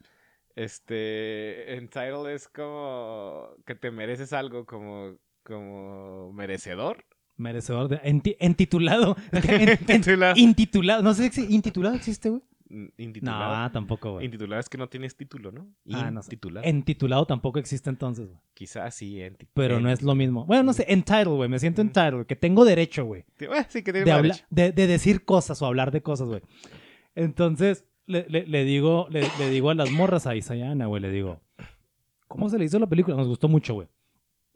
Este, 0.54 1.74
entitled 1.76 2.30
es 2.34 2.48
como 2.48 3.48
que 3.66 3.74
te 3.74 3.90
mereces 3.90 4.32
algo 4.32 4.64
como, 4.66 5.16
como 5.42 6.32
merecedor. 6.32 7.04
Merecedor 7.36 7.88
de. 7.88 8.00
enti- 8.02 8.36
entitulado. 8.40 9.16
En- 9.32 9.68
en- 9.68 9.78
Intitulado. 9.88 10.34
intitulado. 10.36 11.02
No 11.02 11.14
sé 11.14 11.30
si 11.30 11.44
intitulado 11.54 11.94
existe, 11.94 12.30
güey. 12.30 12.42
Mm, 12.68 12.86
Intitulado. 12.98 13.56
No, 13.62 13.70
tampoco, 13.70 14.12
güey. 14.14 14.24
Intitulado 14.24 14.58
es 14.58 14.68
que 14.68 14.76
no 14.76 14.88
tienes 14.88 15.16
título, 15.16 15.52
¿no? 15.52 15.68
Ah, 15.92 16.10
no 16.10 16.20
sé. 16.22 16.36
Entitulado 16.64 17.24
tampoco 17.24 17.60
existe 17.60 17.90
entonces, 17.90 18.26
güey. 18.26 18.40
Quizás 18.54 18.92
sí, 18.94 19.18
enti- 19.18 19.46
Pero 19.54 19.78
no 19.78 19.88
es 19.88 20.02
lo 20.02 20.16
mismo. 20.16 20.44
Bueno, 20.46 20.64
no 20.64 20.72
sé, 20.72 20.84
entitled, 20.88 21.28
güey. 21.28 21.48
Me 21.48 21.60
siento 21.60 21.80
Mm. 21.84 21.86
entitled, 21.86 22.26
que 22.26 22.34
tengo 22.34 22.64
derecho, 22.64 23.04
güey. 23.04 23.24
Sí, 23.68 23.82
que 23.84 23.92
tiene 23.92 24.04
de, 24.10 24.16
derecho. 24.22 24.44
de, 24.50 24.72
de 24.72 24.86
decir 24.88 25.24
cosas 25.24 25.62
o 25.62 25.66
hablar 25.66 25.92
de 25.92 26.02
cosas, 26.02 26.28
güey. 26.28 26.40
Entonces, 27.14 27.84
le, 28.06 28.26
le- 28.28 28.46
le 28.46 28.64
digo, 28.64 29.06
le, 29.10 29.22
le 29.38 29.50
digo 29.50 29.70
a 29.70 29.74
las 29.74 29.90
morras 29.90 30.26
a 30.26 30.34
Isa 30.34 30.56
y 30.56 30.62
a 30.62 30.70
Ana, 30.72 30.86
güey, 30.86 31.00
le 31.02 31.10
digo, 31.10 31.40
¿cómo 32.28 32.48
se 32.48 32.58
le 32.58 32.64
hizo 32.64 32.78
la 32.78 32.86
película? 32.88 33.16
Nos 33.16 33.28
gustó 33.28 33.48
mucho, 33.48 33.74
güey. 33.74 33.88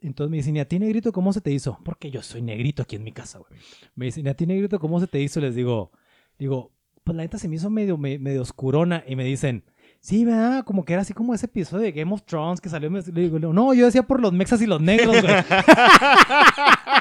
Entonces 0.02 0.30
me 0.30 0.38
dicen, 0.38 0.56
¿y 0.56 0.60
a 0.60 0.64
ti, 0.68 0.78
negrito, 0.78 1.12
cómo 1.12 1.32
se 1.32 1.40
te 1.40 1.50
hizo? 1.52 1.78
Porque 1.84 2.10
yo 2.10 2.22
soy 2.22 2.42
negrito 2.42 2.82
aquí 2.82 2.96
en 2.96 3.04
mi 3.04 3.12
casa, 3.12 3.38
güey. 3.38 3.50
Me 3.94 4.06
dicen, 4.06 4.26
¿y 4.26 4.28
a 4.30 4.34
ti, 4.34 4.46
negrito, 4.46 4.78
cómo 4.78 4.98
se 5.00 5.06
te 5.06 5.20
hizo? 5.20 5.40
Les 5.40 5.54
digo, 5.54 5.92
digo, 6.38 6.72
pues 7.04 7.16
la 7.16 7.22
neta 7.22 7.38
se 7.38 7.48
me 7.48 7.56
hizo 7.56 7.68
medio, 7.70 7.96
me- 7.98 8.18
medio 8.18 8.42
oscurona. 8.42 9.04
Y 9.06 9.16
me 9.16 9.24
dicen, 9.24 9.64
sí, 10.00 10.24
¿verdad? 10.24 10.64
Como 10.64 10.84
que 10.84 10.92
era 10.94 11.02
así 11.02 11.12
como 11.12 11.34
ese 11.34 11.46
episodio 11.46 11.84
de 11.84 11.92
Game 11.92 12.12
of 12.12 12.22
Thrones 12.22 12.60
que 12.60 12.68
salió. 12.68 12.88
Le 12.90 13.02
digo, 13.02 13.38
no, 13.38 13.74
yo 13.74 13.84
decía 13.86 14.02
por 14.02 14.20
los 14.20 14.32
mexas 14.32 14.62
y 14.62 14.66
los 14.66 14.80
negros, 14.80 15.20
güey. 15.20 15.34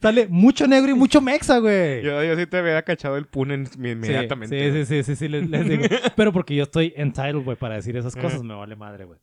sale, 0.00 0.26
mucho 0.28 0.66
negro 0.66 0.90
y 0.90 0.94
mucho 0.94 1.20
mexa, 1.20 1.58
güey. 1.58 2.02
Yo, 2.02 2.22
yo 2.22 2.36
sí 2.36 2.46
te 2.46 2.58
había 2.58 2.82
cachado 2.82 3.16
el 3.16 3.26
pun 3.26 3.50
en- 3.50 3.68
inmediatamente. 3.76 4.72
Sí, 4.72 4.84
sí, 4.84 4.86
sí, 4.86 5.02
sí, 5.02 5.16
sí, 5.16 5.28
les, 5.28 5.48
les 5.48 5.68
digo. 5.68 5.82
Pero 6.16 6.32
porque 6.32 6.54
yo 6.54 6.62
estoy 6.62 6.92
entitled, 6.96 7.44
güey, 7.44 7.56
para 7.56 7.74
decir 7.76 7.96
esas 7.96 8.14
cosas, 8.16 8.42
me 8.42 8.54
vale 8.54 8.76
madre, 8.76 9.04
güey. 9.04 9.18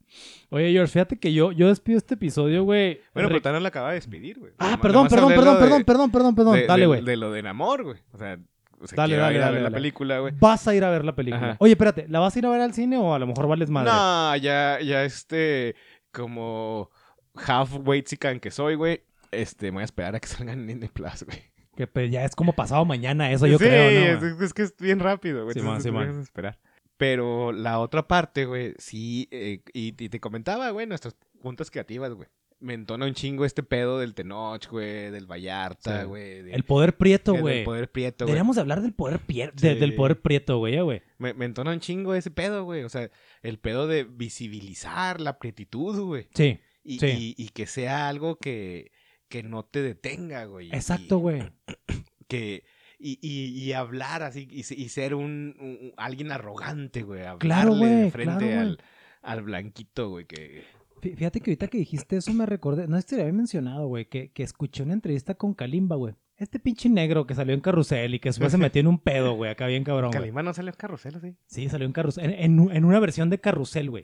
Oye, 0.49 0.71
George, 0.71 0.91
fíjate 0.91 1.17
que 1.17 1.33
yo, 1.33 1.51
yo 1.51 1.67
despido 1.67 1.97
este 1.97 2.15
episodio, 2.15 2.63
güey. 2.63 3.01
Bueno, 3.13 3.29
pero 3.29 3.53
no 3.53 3.59
la 3.59 3.69
acaba 3.69 3.89
de 3.89 3.95
despedir, 3.95 4.39
güey. 4.39 4.53
Ah, 4.59 4.77
perdón, 4.81 5.07
perdón, 5.07 5.33
perdón, 5.33 5.57
perdón, 5.59 5.83
perdón, 5.83 6.11
perdón, 6.11 6.35
perdón. 6.35 6.59
Dale, 6.67 6.85
güey. 6.85 7.03
De 7.03 7.17
lo 7.17 7.31
del 7.31 7.47
amor, 7.47 7.83
güey. 7.83 7.97
O 8.11 8.17
sea, 8.17 8.37
o 8.79 8.87
sea 8.87 8.95
Dale, 8.95 9.15
dale, 9.15 9.35
ir 9.35 9.41
a 9.41 9.45
dale, 9.45 9.55
ver 9.55 9.63
la 9.63 9.71
película, 9.71 10.19
güey. 10.19 10.33
Vas 10.39 10.67
a 10.67 10.75
ir 10.75 10.83
a 10.83 10.89
ver 10.89 11.05
la 11.05 11.15
película. 11.15 11.45
Ajá. 11.45 11.57
Oye, 11.59 11.71
espérate, 11.73 12.05
¿la 12.09 12.19
vas 12.19 12.35
a 12.35 12.39
ir 12.39 12.45
a 12.45 12.49
ver 12.49 12.61
al 12.61 12.73
cine 12.73 12.97
o 12.97 13.13
a 13.13 13.19
lo 13.19 13.27
mejor 13.27 13.47
vales 13.47 13.69
madre? 13.69 13.91
No, 13.91 14.35
ya, 14.37 14.79
ya 14.81 15.03
este, 15.03 15.75
como 16.11 16.89
half 17.35 17.71
Waitzican 17.83 18.39
que 18.39 18.51
soy, 18.51 18.75
güey. 18.75 19.03
Este, 19.35 19.67
me 19.67 19.75
voy 19.75 19.81
a 19.81 19.85
esperar 19.85 20.15
a 20.15 20.19
que 20.19 20.27
salgan 20.27 20.59
en 20.61 20.67
Disney 20.67 20.89
Plus, 20.89 21.23
güey. 21.23 21.39
Que 21.75 21.87
pues, 21.87 22.09
ya 22.09 22.23
es 22.23 22.35
como 22.35 22.53
pasado 22.53 22.85
mañana, 22.85 23.31
eso 23.31 23.47
yo 23.47 23.57
sí, 23.57 23.65
creo, 23.65 24.19
¿no? 24.21 24.27
es, 24.27 24.41
es 24.41 24.53
que 24.53 24.61
es 24.63 24.75
bien 24.79 24.99
rápido, 24.99 25.43
güey. 25.43 25.57
Entonces 25.57 25.83
te 25.83 25.89
Simón. 25.89 26.07
dejas 26.07 26.21
esperar. 26.23 26.59
Pero 26.97 27.51
la 27.51 27.79
otra 27.79 28.07
parte, 28.07 28.45
güey, 28.45 28.73
sí, 28.77 29.27
eh, 29.31 29.59
y, 29.73 29.87
y 30.01 30.09
te 30.09 30.19
comentaba, 30.21 30.69
güey, 30.69 30.87
nuestras 30.87 31.15
juntas 31.41 31.69
creativas, 31.69 32.13
güey. 32.13 32.29
Me 32.61 32.73
entona 32.73 33.05
un 33.05 33.13
chingo 33.13 33.43
este 33.43 33.61
pedo 33.63 33.99
del 33.99 34.13
Tenoch, 34.15 34.65
güey, 34.69 35.11
del 35.11 35.27
Vallarta, 35.29 36.01
Sí. 36.03 36.07
güey. 36.07 36.49
El 36.53 36.63
poder 36.63 36.95
prieto, 36.95 37.35
güey. 37.35 37.65
poder 37.65 37.91
prieto, 37.91 38.23
güey. 38.23 38.31
Deberíamos 38.31 38.55
de 38.55 38.61
hablar 38.61 38.81
del 38.81 38.93
poder, 38.93 39.19
pier- 39.19 39.51
de- 39.53 39.73
Sí. 39.73 39.79
del 39.79 39.93
poder 39.95 40.21
prieto, 40.21 40.57
güey, 40.59 40.75
ya, 40.75 40.81
güey. 40.83 41.01
Me, 41.17 41.33
me 41.33 41.43
entona 41.43 41.71
un 41.71 41.81
chingo 41.81 42.15
ese 42.15 42.31
pedo, 42.31 42.63
güey. 42.63 42.83
O 42.83 42.89
sea, 42.89 43.09
el 43.43 43.59
pedo 43.59 43.87
de 43.87 44.05
visibilizar 44.05 45.19
la 45.19 45.37
prietitud, 45.39 45.99
güey. 46.05 46.27
Sí, 46.33 46.59
Y, 46.87 46.99
Sí. 46.99 47.07
y- 47.37 47.43
y 47.45 47.49
que 47.49 47.65
sea 47.67 48.07
algo 48.07 48.37
que, 48.37 48.91
que 49.29 49.43
no 49.43 49.63
te 49.65 49.81
detenga, 49.81 50.45
güey. 50.45 50.69
exacto, 50.73 51.17
Y- 51.17 51.21
güey. 51.21 51.43
Que, 52.27 52.63
y, 52.97 53.19
y, 53.21 53.49
y 53.63 53.73
hablar 53.73 54.23
así, 54.23 54.47
y, 54.49 54.63
se- 54.63 54.73
y 54.73 54.89
ser 54.89 55.13
un, 55.13 55.55
un- 55.59 55.93
alguien 55.95 56.31
arrogante, 56.31 57.03
güey. 57.03 57.21
Claro, 57.37 57.73
Hablarle 57.73 57.85
de 57.87 57.95
güey, 57.99 58.11
frente 58.11 58.31
claro, 58.37 58.45
güey. 58.47 58.57
al, 58.57 58.79
al 59.21 59.41
blanquito, 59.43 60.09
güey, 60.09 60.25
que... 60.25 60.63
Fíjate 61.01 61.39
que 61.39 61.51
ahorita 61.51 61.67
que 61.67 61.77
dijiste 61.77 62.17
eso 62.17 62.33
me 62.33 62.47
recordé, 62.47 62.87
no 62.87 62.95
sé 62.95 63.03
si 63.03 63.07
te 63.09 63.15
lo 63.17 63.21
había 63.23 63.33
mencionado, 63.33 63.85
güey, 63.87 64.05
que, 64.05 64.31
que 64.31 64.41
escuché 64.41 64.81
una 64.81 64.93
entrevista 64.93 65.35
con 65.35 65.53
Kalimba, 65.53 65.95
güey. 65.97 66.15
Este 66.37 66.59
pinche 66.59 66.89
negro 66.89 67.27
que 67.27 67.35
salió 67.35 67.53
en 67.53 67.61
carrusel 67.61 68.15
y 68.15 68.19
que 68.19 68.29
después 68.29 68.51
se 68.51 68.57
metió 68.57 68.79
en 68.79 68.87
un 68.87 68.97
pedo, 68.97 69.33
güey, 69.35 69.51
acá 69.51 69.67
bien 69.67 69.83
cabrón. 69.83 70.11
Calima 70.11 70.41
no 70.41 70.51
sale 70.53 70.71
en 70.71 70.75
carrusel, 70.75 71.21
¿sí? 71.21 71.35
Sí, 71.45 71.69
salió 71.69 71.85
en 71.85 71.93
carrusel, 71.93 72.25
en, 72.33 72.59
en 72.59 72.71
en 72.75 72.85
una 72.85 72.99
versión 72.99 73.29
de 73.29 73.39
carrusel, 73.39 73.91
güey. 73.91 74.03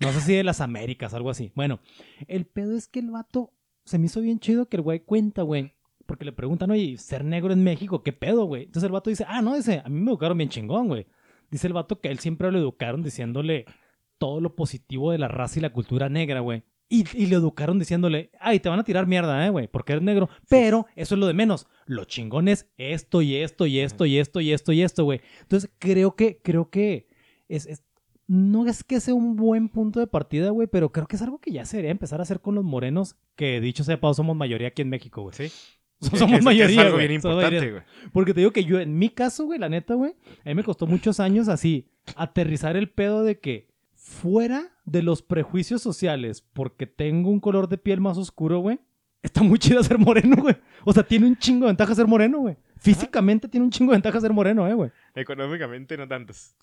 No 0.00 0.10
sé 0.12 0.20
si 0.22 0.32
de 0.34 0.42
las 0.42 0.62
Américas, 0.62 1.12
algo 1.12 1.28
así. 1.30 1.52
Bueno, 1.54 1.80
el 2.26 2.46
pedo 2.46 2.74
es 2.74 2.88
que 2.88 3.00
el 3.00 3.10
vato 3.10 3.52
se 3.90 3.98
me 3.98 4.06
hizo 4.06 4.20
bien 4.20 4.38
chido 4.38 4.68
que 4.68 4.76
el 4.76 4.82
güey 4.82 5.00
cuenta, 5.00 5.42
güey. 5.42 5.72
Porque 6.06 6.24
le 6.24 6.32
preguntan, 6.32 6.70
oye, 6.70 6.96
ser 6.98 7.24
negro 7.24 7.52
en 7.52 7.62
México, 7.62 8.02
¿qué 8.02 8.12
pedo, 8.12 8.44
güey? 8.44 8.64
Entonces 8.64 8.84
el 8.86 8.92
vato 8.92 9.10
dice, 9.10 9.24
ah, 9.28 9.42
no, 9.42 9.54
dice, 9.56 9.82
a 9.84 9.88
mí 9.88 10.00
me 10.00 10.10
educaron 10.10 10.38
bien 10.38 10.50
chingón, 10.50 10.88
güey. 10.88 11.06
Dice 11.50 11.66
el 11.66 11.72
vato 11.72 12.00
que 12.00 12.08
a 12.08 12.10
él 12.12 12.18
siempre 12.18 12.50
lo 12.50 12.58
educaron 12.58 13.02
diciéndole 13.02 13.64
todo 14.18 14.40
lo 14.40 14.54
positivo 14.56 15.12
de 15.12 15.18
la 15.18 15.28
raza 15.28 15.58
y 15.58 15.62
la 15.62 15.72
cultura 15.72 16.08
negra, 16.08 16.40
güey. 16.40 16.62
Y, 16.88 17.04
y 17.16 17.26
le 17.26 17.36
educaron 17.36 17.78
diciéndole, 17.78 18.30
ay, 18.40 18.58
te 18.58 18.68
van 18.68 18.80
a 18.80 18.84
tirar 18.84 19.06
mierda, 19.06 19.46
eh, 19.46 19.50
güey, 19.50 19.68
porque 19.68 19.92
eres 19.92 20.02
negro. 20.02 20.28
Pero 20.48 20.86
eso 20.96 21.14
es 21.14 21.18
lo 21.20 21.26
de 21.28 21.34
menos. 21.34 21.68
Lo 21.86 22.04
chingón 22.04 22.48
es 22.48 22.68
esto 22.76 23.22
y 23.22 23.36
esto 23.36 23.66
y 23.66 23.78
esto 23.78 24.04
y 24.06 24.18
esto 24.18 24.40
y 24.40 24.52
esto 24.52 24.72
y 24.72 24.82
esto, 24.82 25.04
güey. 25.04 25.20
Entonces 25.42 25.70
creo 25.78 26.16
que, 26.16 26.40
creo 26.42 26.70
que 26.70 27.06
es, 27.48 27.66
es- 27.66 27.84
no 28.32 28.64
es 28.68 28.84
que 28.84 29.00
sea 29.00 29.12
un 29.12 29.34
buen 29.34 29.68
punto 29.68 29.98
de 29.98 30.06
partida, 30.06 30.50
güey, 30.50 30.68
pero 30.68 30.92
creo 30.92 31.08
que 31.08 31.16
es 31.16 31.22
algo 31.22 31.38
que 31.40 31.50
ya 31.50 31.64
se 31.64 31.78
debería 31.78 31.90
empezar 31.90 32.20
a 32.20 32.22
hacer 32.22 32.40
con 32.40 32.54
los 32.54 32.62
morenos, 32.64 33.16
que 33.34 33.60
dicho 33.60 33.82
sea 33.82 33.96
de 33.96 34.00
paso, 34.00 34.14
somos 34.14 34.36
mayoría 34.36 34.68
aquí 34.68 34.82
en 34.82 34.88
México, 34.88 35.22
güey. 35.22 35.34
Sí. 35.34 35.50
Somos 36.16 36.32
es- 36.38 36.44
mayoría, 36.44 36.74
Es 36.76 36.78
algo 36.86 36.92
güey. 36.96 37.08
bien 37.08 37.16
importante, 37.16 37.70
güey. 37.72 37.82
Porque 38.12 38.32
te 38.32 38.40
digo 38.40 38.52
que 38.52 38.64
yo, 38.64 38.78
en 38.78 38.96
mi 38.98 39.08
caso, 39.10 39.46
güey, 39.46 39.58
la 39.58 39.68
neta, 39.68 39.94
güey, 39.94 40.12
a 40.44 40.48
mí 40.48 40.54
me 40.54 40.62
costó 40.62 40.86
muchos 40.86 41.18
años 41.18 41.48
así 41.48 41.88
aterrizar 42.14 42.76
el 42.76 42.88
pedo 42.88 43.24
de 43.24 43.40
que 43.40 43.68
fuera 43.94 44.68
de 44.84 45.02
los 45.02 45.22
prejuicios 45.22 45.82
sociales, 45.82 46.42
porque 46.52 46.86
tengo 46.86 47.30
un 47.30 47.40
color 47.40 47.68
de 47.68 47.78
piel 47.78 48.00
más 48.00 48.16
oscuro, 48.16 48.60
güey, 48.60 48.78
está 49.24 49.42
muy 49.42 49.58
chido 49.58 49.82
ser 49.82 49.98
moreno, 49.98 50.36
güey. 50.36 50.56
O 50.84 50.92
sea, 50.92 51.02
tiene 51.02 51.26
un 51.26 51.36
chingo 51.36 51.66
de 51.66 51.70
ventaja 51.72 51.94
ser 51.96 52.06
moreno, 52.06 52.38
güey. 52.38 52.56
Físicamente 52.80 53.48
tiene 53.48 53.64
un 53.64 53.70
chingo 53.70 53.92
de 53.92 53.96
ventaja 53.96 54.20
ser 54.20 54.32
moreno, 54.32 54.66
eh, 54.66 54.74
güey. 54.74 54.90
Económicamente 55.14 55.96
no 55.96 56.08
tantos. 56.08 56.54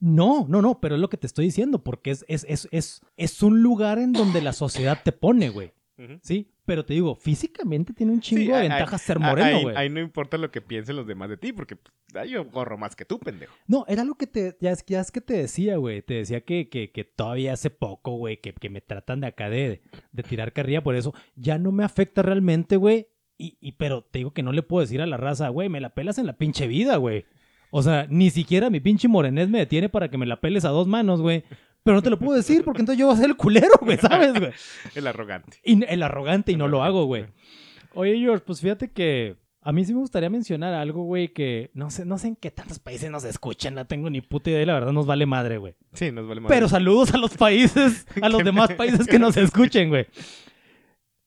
No, 0.00 0.46
no, 0.48 0.60
no, 0.62 0.80
pero 0.80 0.94
es 0.96 1.00
lo 1.00 1.08
que 1.08 1.16
te 1.16 1.26
estoy 1.26 1.46
diciendo, 1.46 1.82
porque 1.82 2.10
es, 2.10 2.24
es, 2.28 2.44
es, 2.48 2.68
es, 2.70 3.00
es 3.16 3.42
un 3.42 3.62
lugar 3.62 3.98
en 3.98 4.12
donde 4.12 4.42
la 4.42 4.52
sociedad 4.52 4.98
te 5.02 5.12
pone, 5.12 5.48
güey. 5.48 5.72
Sí, 6.20 6.50
pero 6.64 6.84
te 6.84 6.94
digo, 6.94 7.14
físicamente 7.14 7.92
tiene 7.92 8.10
un 8.12 8.20
chingo 8.20 8.40
Sí, 8.42 8.50
de 8.50 8.68
ventajas 8.68 9.00
ser 9.02 9.20
moreno, 9.20 9.60
güey. 9.60 9.76
ahí 9.76 9.88
no 9.88 10.00
importa 10.00 10.36
lo 10.36 10.50
que 10.50 10.60
piensen 10.60 10.96
los 10.96 11.06
demás 11.06 11.28
de 11.28 11.36
ti, 11.36 11.52
porque 11.52 11.76
pues, 11.76 12.28
yo 12.28 12.48
corro 12.50 12.76
más 12.76 12.96
que 12.96 13.04
tú, 13.04 13.20
pendejo. 13.20 13.54
No, 13.68 13.84
era 13.86 14.02
lo 14.02 14.16
que 14.16 14.26
te, 14.26 14.56
ya 14.60 14.72
es, 14.72 14.84
ya 14.84 15.00
es 15.00 15.12
que 15.12 15.20
te 15.20 15.34
decía, 15.34 15.76
güey. 15.76 16.02
Te 16.02 16.14
decía 16.14 16.40
que, 16.40 16.68
que, 16.68 16.90
que 16.90 17.04
todavía 17.04 17.52
hace 17.52 17.70
poco, 17.70 18.16
güey, 18.16 18.40
que, 18.40 18.52
que 18.52 18.68
me 18.68 18.80
tratan 18.80 19.20
de 19.20 19.28
acá 19.28 19.48
de, 19.48 19.80
de 20.10 20.22
tirar 20.24 20.52
carrilla 20.52 20.82
por 20.82 20.96
eso. 20.96 21.14
Ya 21.36 21.56
no 21.58 21.70
me 21.70 21.84
afecta 21.84 22.22
realmente, 22.22 22.76
güey. 22.76 23.06
Y, 23.42 23.56
y, 23.60 23.72
pero 23.72 24.02
te 24.02 24.20
digo 24.20 24.32
que 24.32 24.44
no 24.44 24.52
le 24.52 24.62
puedo 24.62 24.82
decir 24.82 25.02
a 25.02 25.06
la 25.06 25.16
raza, 25.16 25.48
güey, 25.48 25.68
me 25.68 25.80
la 25.80 25.90
pelas 25.90 26.18
en 26.18 26.26
la 26.26 26.34
pinche 26.34 26.68
vida, 26.68 26.96
güey. 26.96 27.24
O 27.72 27.82
sea, 27.82 28.06
ni 28.08 28.30
siquiera 28.30 28.70
mi 28.70 28.78
pinche 28.78 29.08
morenés 29.08 29.48
me 29.48 29.58
detiene 29.58 29.88
para 29.88 30.08
que 30.08 30.16
me 30.16 30.26
la 30.26 30.40
peles 30.40 30.64
a 30.64 30.68
dos 30.68 30.86
manos, 30.86 31.20
güey. 31.20 31.42
Pero 31.82 31.96
no 31.96 32.02
te 32.02 32.10
lo 32.10 32.18
puedo 32.20 32.36
decir 32.36 32.62
porque 32.62 32.82
entonces 32.82 33.00
yo 33.00 33.06
voy 33.06 33.16
a 33.16 33.18
ser 33.18 33.30
el 33.30 33.36
culero, 33.36 33.74
güey, 33.80 33.98
¿sabes, 33.98 34.38
güey? 34.38 34.52
El 34.94 35.08
arrogante. 35.08 35.58
Y 35.64 35.82
el 35.84 36.02
arrogante 36.04 36.52
y 36.52 36.56
no 36.56 36.68
lo 36.68 36.84
hago, 36.84 37.06
güey. 37.06 37.26
Oye, 37.94 38.16
George, 38.20 38.44
pues 38.46 38.60
fíjate 38.60 38.92
que 38.92 39.36
a 39.60 39.72
mí 39.72 39.84
sí 39.84 39.92
me 39.92 39.98
gustaría 39.98 40.30
mencionar 40.30 40.74
algo, 40.74 41.02
güey, 41.02 41.32
que 41.32 41.70
no 41.74 41.90
sé, 41.90 42.04
no 42.04 42.18
sé 42.18 42.28
en 42.28 42.36
qué 42.36 42.50
tantos 42.52 42.78
países 42.78 43.10
nos 43.10 43.24
escuchan, 43.24 43.74
no 43.74 43.86
tengo 43.86 44.10
ni 44.10 44.20
puta 44.20 44.50
idea 44.50 44.62
y 44.62 44.66
la 44.66 44.74
verdad 44.74 44.92
nos 44.92 45.06
vale 45.06 45.26
madre, 45.26 45.58
güey. 45.58 45.74
Sí, 45.92 46.12
nos 46.12 46.28
vale 46.28 46.40
madre. 46.40 46.54
Pero 46.54 46.68
saludos 46.68 47.12
a 47.14 47.18
los 47.18 47.36
países, 47.36 48.06
a 48.20 48.28
los 48.28 48.44
demás 48.44 48.72
países 48.74 49.06
que 49.06 49.18
nos 49.18 49.36
escuchen, 49.36 49.88
güey. 49.88 50.06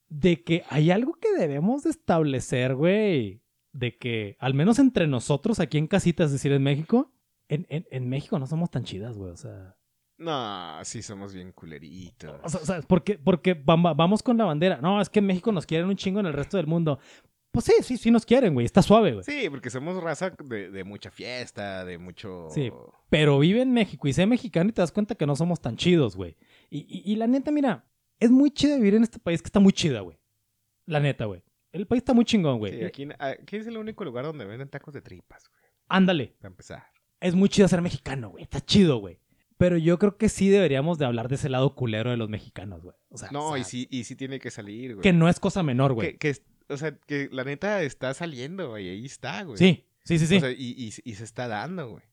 De 0.08 0.44
que 0.44 0.64
hay 0.70 0.90
algo 0.90 1.14
que 1.14 1.32
debemos 1.36 1.82
de 1.82 1.90
establecer, 1.90 2.74
güey. 2.74 3.42
De 3.72 3.96
que, 3.98 4.36
al 4.38 4.54
menos 4.54 4.78
entre 4.78 5.06
nosotros 5.06 5.60
aquí 5.60 5.78
en 5.78 5.86
casita, 5.86 6.24
es 6.24 6.32
decir, 6.32 6.52
en 6.52 6.62
México, 6.62 7.12
en, 7.48 7.66
en, 7.68 7.86
en 7.90 8.08
México 8.08 8.38
no 8.38 8.46
somos 8.46 8.70
tan 8.70 8.84
chidas, 8.84 9.16
güey. 9.18 9.32
O 9.32 9.36
sea, 9.36 9.76
No, 10.18 10.78
sí 10.84 11.02
somos 11.02 11.34
bien 11.34 11.52
culeritos. 11.52 12.40
o 12.42 12.48
sea, 12.64 12.80
porque, 12.82 13.18
porque 13.18 13.54
vam- 13.62 13.94
vamos 13.96 14.22
con 14.22 14.38
la 14.38 14.44
bandera. 14.46 14.78
No, 14.80 15.00
es 15.00 15.08
que 15.10 15.18
en 15.18 15.26
México 15.26 15.52
nos 15.52 15.66
quieren 15.66 15.88
un 15.88 15.96
chingo 15.96 16.20
en 16.20 16.26
el 16.26 16.32
resto 16.32 16.56
del 16.56 16.66
mundo. 16.66 16.98
Pues 17.50 17.64
sí, 17.66 17.72
sí, 17.82 17.96
sí 17.96 18.10
nos 18.10 18.24
quieren, 18.26 18.54
güey. 18.54 18.64
Está 18.66 18.82
suave, 18.82 19.12
güey. 19.12 19.24
Sí, 19.24 19.48
porque 19.50 19.70
somos 19.70 20.02
raza 20.02 20.30
de, 20.44 20.70
de 20.70 20.84
mucha 20.84 21.10
fiesta, 21.10 21.84
de 21.84 21.96
mucho... 21.98 22.48
Sí. 22.50 22.70
Pero 23.10 23.38
vive 23.38 23.62
en 23.62 23.72
México 23.72 24.08
y 24.08 24.12
sé 24.12 24.26
mexicano 24.26 24.70
y 24.70 24.72
te 24.72 24.82
das 24.82 24.92
cuenta 24.92 25.14
que 25.14 25.26
no 25.26 25.36
somos 25.36 25.60
tan 25.60 25.76
chidos, 25.76 26.16
güey. 26.16 26.36
Y, 26.70 26.78
y- 26.80 27.12
y 27.12 27.16
la 27.16 27.26
neta, 27.26 27.50
mira, 27.50 27.84
es 28.20 28.30
muy 28.30 28.50
chido 28.50 28.76
vivir 28.76 28.94
en 28.94 29.02
este 29.02 29.18
país 29.18 29.42
que 29.42 29.48
está 29.48 29.60
muy 29.60 29.72
chida, 29.72 30.00
güey. 30.00 30.18
La 30.86 31.00
neta, 31.00 31.24
güey. 31.24 31.42
El 31.72 31.86
país 31.86 32.00
está 32.00 32.14
muy 32.14 32.24
chingón, 32.24 32.58
güey. 32.58 32.78
Sí, 32.78 32.84
aquí, 32.84 33.08
aquí 33.18 33.56
es 33.56 33.66
el 33.66 33.76
único 33.76 34.04
lugar 34.04 34.24
donde 34.24 34.44
venden 34.44 34.68
tacos 34.68 34.94
de 34.94 35.02
tripas, 35.02 35.48
güey. 35.48 35.70
Ándale. 35.88 36.34
Para 36.38 36.48
empezar. 36.48 36.86
Es 37.20 37.34
muy 37.34 37.48
chido 37.48 37.68
ser 37.68 37.82
mexicano, 37.82 38.30
güey. 38.30 38.44
Está 38.44 38.60
chido, 38.60 38.98
güey. 38.98 39.18
Pero 39.58 39.76
yo 39.78 39.98
creo 39.98 40.16
que 40.16 40.28
sí 40.28 40.48
deberíamos 40.48 40.98
de 40.98 41.06
hablar 41.06 41.28
de 41.28 41.36
ese 41.36 41.48
lado 41.48 41.74
culero 41.74 42.10
de 42.10 42.16
los 42.16 42.28
mexicanos, 42.28 42.82
güey. 42.82 42.96
O 43.08 43.16
sea, 43.18 43.30
No, 43.30 43.48
o 43.48 43.52
sea, 43.52 43.58
y 43.60 43.64
sí, 43.64 43.88
y 43.90 44.04
sí 44.04 44.14
tiene 44.16 44.38
que 44.38 44.50
salir, 44.50 44.94
güey. 44.96 45.02
que 45.02 45.12
no 45.12 45.28
es 45.28 45.40
cosa 45.40 45.62
menor, 45.62 45.94
güey. 45.94 46.16
Que, 46.18 46.34
o 46.68 46.76
sea, 46.76 46.96
que 46.96 47.28
la 47.32 47.44
neta 47.44 47.82
está 47.82 48.12
saliendo, 48.14 48.70
güey. 48.70 48.88
Ahí 48.88 49.04
está, 49.06 49.42
güey. 49.44 49.56
Sí, 49.58 49.86
sí, 50.04 50.18
sí, 50.18 50.26
sí. 50.26 50.36
O 50.36 50.40
sea, 50.40 50.50
y, 50.50 50.74
y- 50.76 50.92
y 51.10 51.14
se 51.14 51.24
está 51.24 51.48
dando, 51.48 51.90
güey. 51.90 52.04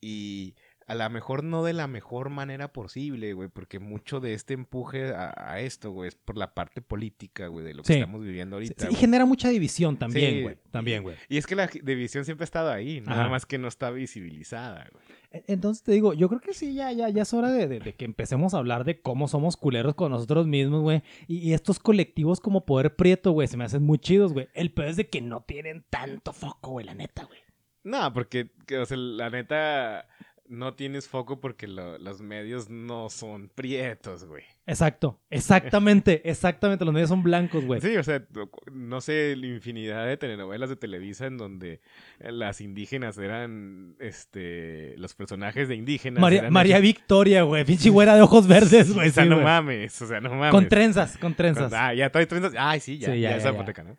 Y 0.00 0.54
a 0.86 0.94
lo 0.94 1.10
mejor 1.10 1.42
no 1.42 1.64
de 1.64 1.72
la 1.72 1.86
mejor 1.88 2.30
manera 2.30 2.72
posible, 2.72 3.32
güey, 3.32 3.48
porque 3.48 3.78
mucho 3.80 4.20
de 4.20 4.34
este 4.34 4.54
empuje 4.54 5.12
a, 5.14 5.34
a 5.36 5.60
esto, 5.60 5.90
güey, 5.90 6.08
es 6.08 6.14
por 6.14 6.36
la 6.36 6.54
parte 6.54 6.80
política, 6.80 7.48
güey, 7.48 7.64
de 7.64 7.74
lo 7.74 7.82
que 7.82 7.92
Sí. 7.94 7.98
estamos 7.98 8.22
viviendo 8.22 8.56
Sí, 8.60 8.66
ahorita. 8.66 8.84
y 8.84 8.88
güey. 8.88 9.00
genera 9.00 9.26
mucha 9.26 9.48
división 9.48 9.96
también, 9.96 10.30
Sí, 10.34 10.42
güey. 10.42 10.58
También, 10.70 11.02
güey. 11.02 11.16
Y 11.28 11.38
es 11.38 11.46
que 11.46 11.56
la 11.56 11.66
división 11.66 12.24
siempre 12.24 12.44
ha 12.44 12.46
estado 12.46 12.70
ahí, 12.70 13.00
nada 13.00 13.22
Ajá. 13.22 13.30
más 13.30 13.46
que 13.46 13.58
no 13.58 13.66
está 13.68 13.90
visibilizada, 13.90 14.86
güey. 14.92 15.02
E- 15.32 15.44
Entonces 15.48 15.82
te 15.82 15.90
digo, 15.92 16.14
yo 16.14 16.28
creo 16.28 16.40
que 16.40 16.54
sí, 16.54 16.72
ya, 16.74 16.92
ya, 16.92 17.08
ya 17.08 17.22
es 17.22 17.34
hora 17.34 17.50
de, 17.50 17.66
de- 17.66 17.80
de 17.80 17.94
que 17.94 18.04
empecemos 18.04 18.54
a 18.54 18.58
hablar 18.58 18.84
de 18.84 19.00
cómo 19.00 19.26
somos 19.28 19.56
culeros 19.56 19.94
con 19.96 20.12
nosotros 20.12 20.46
mismos, 20.46 20.82
güey. 20.82 21.02
Y, 21.26 21.38
y 21.38 21.52
estos 21.52 21.78
colectivos 21.80 22.38
como 22.40 22.64
Poder 22.64 22.94
Prieto, 22.94 23.32
güey, 23.32 23.48
se 23.48 23.56
me 23.56 23.64
hacen 23.64 23.82
muy 23.82 23.98
chidos, 23.98 24.32
güey. 24.32 24.48
El 24.54 24.70
peor 24.70 24.88
es 24.88 24.96
de 24.96 25.08
que 25.08 25.20
no 25.20 25.40
tienen 25.42 25.84
tanto 25.90 26.32
foco, 26.32 26.70
güey, 26.70 26.86
la 26.86 26.94
neta, 26.94 27.24
güey. 27.24 27.40
No, 27.82 28.12
porque, 28.12 28.50
que, 28.66 28.78
o 28.78 28.86
sea, 28.86 28.96
la 28.96 29.30
neta, 29.30 30.08
no 30.48 30.74
tienes 30.74 31.08
foco 31.08 31.40
porque 31.40 31.66
lo- 31.66 31.98
los 31.98 32.20
medios 32.20 32.70
no 32.70 33.08
son 33.10 33.48
prietos, 33.54 34.24
güey. 34.24 34.44
Exacto, 34.66 35.20
exactamente, 35.30 36.22
exactamente. 36.30 36.84
Los 36.84 36.92
medios 36.94 37.08
son 37.08 37.22
blancos, 37.22 37.64
güey. 37.64 37.80
Sí, 37.80 37.96
o 37.96 38.02
sea, 38.02 38.24
no- 38.72 39.00
sé, 39.00 39.36
la 39.36 39.46
infinidad 39.46 40.06
de 40.06 40.16
telenovelas 40.16 40.68
de 40.68 40.76
Televisa 40.76 41.26
en 41.26 41.36
donde 41.38 41.80
las 42.20 42.60
indígenas 42.60 43.18
eran, 43.18 43.94
este, 44.00 44.94
los 44.98 45.14
personajes 45.14 45.68
de 45.68 45.76
indígenas. 45.76 46.20
María, 46.20 46.40
eran 46.40 46.52
María 46.52 46.80
Victoria, 46.80 47.42
güey. 47.42 47.64
Pinche 47.64 47.90
güera 47.90 48.14
de 48.16 48.22
ojos 48.22 48.46
verdes, 48.46 48.90
güey. 48.94 49.08
O 49.08 49.12
sea, 49.12 49.24
sí, 49.24 49.28
no 49.28 49.36
güey. 49.36 49.44
mames, 49.44 50.02
o 50.02 50.06
sea, 50.06 50.20
no 50.20 50.30
mames. 50.30 50.50
Con 50.50 50.68
trenzas, 50.68 51.16
con 51.18 51.34
trenzas. 51.34 51.72
Ah, 51.74 51.94
ya 51.94 52.10
trae 52.10 52.26
trenzas. 52.26 52.54
Ay, 52.58 52.80
sí, 52.80 52.98
ya, 52.98 53.12
Sí, 53.12 53.20
ya, 53.20 53.30
ya, 53.30 53.36
es 53.36 53.42
ya, 53.44 53.50
ya. 53.50 53.52
zapoteca, 53.56 53.82
¿no? 53.84 53.96